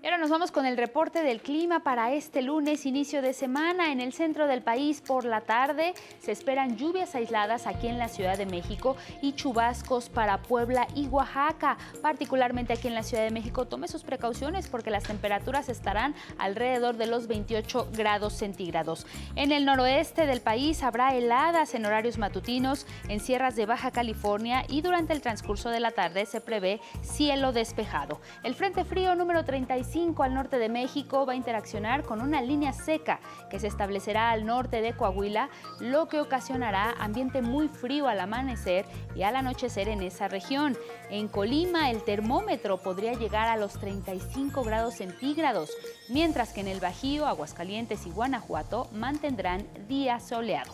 Y 0.02 0.06
ahora 0.06 0.18
nos 0.18 0.30
vamos 0.30 0.50
con 0.50 0.66
el 0.66 0.76
reporte 0.76 1.22
del 1.22 1.40
clima 1.40 1.84
para 1.84 2.12
este 2.12 2.42
lunes, 2.42 2.86
inicio 2.86 3.22
de 3.22 3.32
semana. 3.32 3.92
En 3.92 4.00
el 4.00 4.12
centro 4.12 4.48
del 4.48 4.60
país 4.60 5.00
por 5.00 5.24
la 5.24 5.42
tarde 5.42 5.94
se 6.18 6.32
esperan 6.32 6.76
lluvias 6.76 7.14
aisladas 7.14 7.68
aquí 7.68 7.86
en 7.86 7.98
la 7.98 8.08
Ciudad 8.08 8.36
de 8.36 8.44
México 8.44 8.96
y 9.20 9.34
chubascos 9.34 10.08
para 10.08 10.42
Puebla 10.42 10.88
y 10.96 11.06
Oaxaca. 11.06 11.78
Particularmente 12.02 12.72
aquí 12.72 12.88
en 12.88 12.96
la 12.96 13.04
Ciudad 13.04 13.22
de 13.22 13.30
México, 13.30 13.66
tome 13.66 13.86
sus 13.86 14.02
precauciones 14.02 14.66
porque 14.66 14.90
las 14.90 15.04
temperaturas 15.04 15.68
estarán 15.68 16.16
alrededor 16.36 16.96
de 16.96 17.06
los 17.06 17.28
28 17.28 17.90
grados 17.92 18.32
centígrados. 18.32 19.06
En 19.36 19.52
el 19.52 19.64
noroeste 19.64 20.26
del 20.26 20.40
país 20.40 20.82
habrá 20.82 21.14
heladas 21.14 21.76
en 21.76 21.86
horarios 21.86 22.18
matutinos 22.18 22.88
en 23.06 23.20
sierras 23.20 23.54
de 23.54 23.66
Baja 23.66 23.92
California 23.92 24.64
y 24.68 24.82
durante 24.82 25.12
el 25.12 25.22
transcurso 25.22 25.70
de 25.70 25.78
la 25.78 25.92
tarde 25.92 26.26
se 26.26 26.40
prevé 26.40 26.80
cielo 27.02 27.52
despejado. 27.52 28.20
El 28.42 28.56
Frente 28.56 28.84
Frío 28.84 29.14
número 29.14 29.44
35 29.44 29.91
al 30.18 30.32
norte 30.32 30.58
de 30.58 30.70
México 30.70 31.26
va 31.26 31.34
a 31.34 31.36
interaccionar 31.36 32.02
con 32.02 32.22
una 32.22 32.40
línea 32.40 32.72
seca 32.72 33.20
que 33.50 33.58
se 33.58 33.66
establecerá 33.66 34.30
al 34.30 34.46
norte 34.46 34.80
de 34.80 34.94
Coahuila, 34.94 35.50
lo 35.80 36.08
que 36.08 36.20
ocasionará 36.20 36.94
ambiente 36.98 37.42
muy 37.42 37.68
frío 37.68 38.08
al 38.08 38.20
amanecer 38.20 38.86
y 39.14 39.22
al 39.22 39.36
anochecer 39.36 39.88
en 39.88 40.02
esa 40.02 40.28
región. 40.28 40.78
En 41.10 41.28
Colima 41.28 41.90
el 41.90 42.02
termómetro 42.04 42.78
podría 42.78 43.12
llegar 43.12 43.48
a 43.48 43.58
los 43.58 43.74
35 43.74 44.64
grados 44.64 44.94
centígrados, 44.94 45.70
mientras 46.08 46.54
que 46.54 46.60
en 46.62 46.68
el 46.68 46.80
Bajío, 46.80 47.26
Aguascalientes 47.26 48.06
y 48.06 48.10
Guanajuato 48.10 48.88
mantendrán 48.92 49.66
día 49.88 50.20
soleado. 50.20 50.72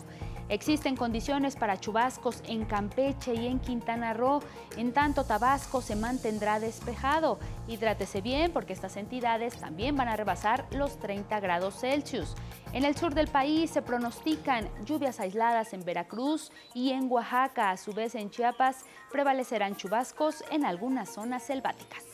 Existen 0.49 0.95
condiciones 0.95 1.55
para 1.55 1.79
chubascos 1.79 2.41
en 2.47 2.65
Campeche 2.65 3.35
y 3.35 3.45
en 3.45 3.59
Quintana 3.59 4.13
Roo. 4.13 4.41
En 4.77 4.93
tanto, 4.93 5.23
Tabasco 5.23 5.79
se 5.79 5.95
mantendrá 5.95 6.59
despejado. 6.59 7.37
Hidrátese 7.67 8.21
bien 8.21 8.51
porque 8.51 8.73
estas 8.73 8.97
entidades 8.97 9.55
también 9.57 9.95
van 9.95 10.07
a 10.07 10.15
rebasar 10.15 10.65
los 10.71 10.99
30 10.99 11.39
grados 11.39 11.79
Celsius. 11.79 12.35
En 12.73 12.83
el 12.83 12.95
sur 12.95 13.13
del 13.13 13.27
país 13.27 13.69
se 13.69 13.83
pronostican 13.83 14.67
lluvias 14.85 15.19
aisladas 15.19 15.73
en 15.73 15.85
Veracruz 15.85 16.51
y 16.73 16.91
en 16.91 17.11
Oaxaca. 17.11 17.69
A 17.69 17.77
su 17.77 17.93
vez, 17.93 18.15
en 18.15 18.31
Chiapas 18.31 18.85
prevalecerán 19.11 19.75
chubascos 19.75 20.43
en 20.49 20.65
algunas 20.65 21.13
zonas 21.13 21.43
selváticas. 21.43 22.08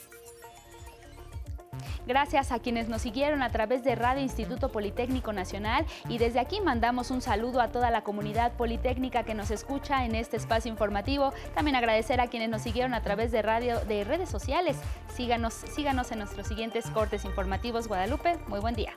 Gracias 2.08 2.52
a 2.52 2.60
quienes 2.60 2.90
nos 2.90 3.02
siguieron 3.02 3.42
a 3.42 3.50
través 3.50 3.84
de 3.84 3.96
Radio 3.96 4.22
Instituto 4.22 4.72
Politécnico 4.72 5.34
Nacional 5.34 5.86
y 6.08 6.18
desde 6.18 6.40
aquí 6.40 6.62
mandamos 6.62 7.12
un 7.12 7.22
saludo 7.22 7.62
a 7.62 7.70
toda 7.70 7.92
la 7.92 8.04
comunidad 8.04 8.54
politécnica 8.54 9.24
que 9.24 9.34
nos 9.34 9.52
escucha 9.52 10.06
en 10.06 10.16
este 10.16 10.38
espacio 10.38 10.72
informativo. 10.72 11.34
También 11.54 11.76
agradecer 11.76 12.22
a 12.22 12.28
quienes 12.28 12.50
nos 12.50 12.62
siguieron 12.62 12.94
a 12.94 13.02
través 13.02 13.32
de 13.32 13.42
radio 13.42 13.80
de 13.82 14.04
redes 14.04 14.30
sociales. 14.30 14.78
Síganos, 15.14 15.54
síganos 15.54 16.12
en 16.12 16.20
nuestros 16.20 16.48
siguientes 16.48 16.90
cortes 16.92 17.26
informativos 17.26 17.88
Guadalupe. 17.88 18.38
Muy 18.48 18.60
buen 18.60 18.76
día. 18.76 18.94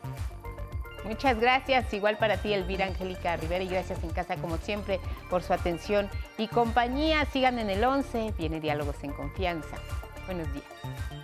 Muchas 1.05 1.39
gracias, 1.41 1.93
igual 1.95 2.19
para 2.19 2.37
ti 2.37 2.53
Elvira 2.53 2.87
Angélica 2.87 3.37
Rivera 3.37 3.65
y 3.65 3.69
gracias 3.69 4.03
en 4.03 4.11
casa 4.11 4.37
como 4.37 4.59
siempre 4.59 5.01
por 5.31 5.43
su 5.43 5.53
atención 5.53 6.09
y 6.37 6.49
compañía. 6.49 7.25
Sigan 7.27 7.59
en 7.59 7.71
el 7.71 7.83
11, 7.83 8.35
viene 8.37 8.61
Diálogos 8.61 9.03
en 9.03 9.13
Confianza. 9.13 9.77
Buenos 10.27 10.53
días. 10.53 11.18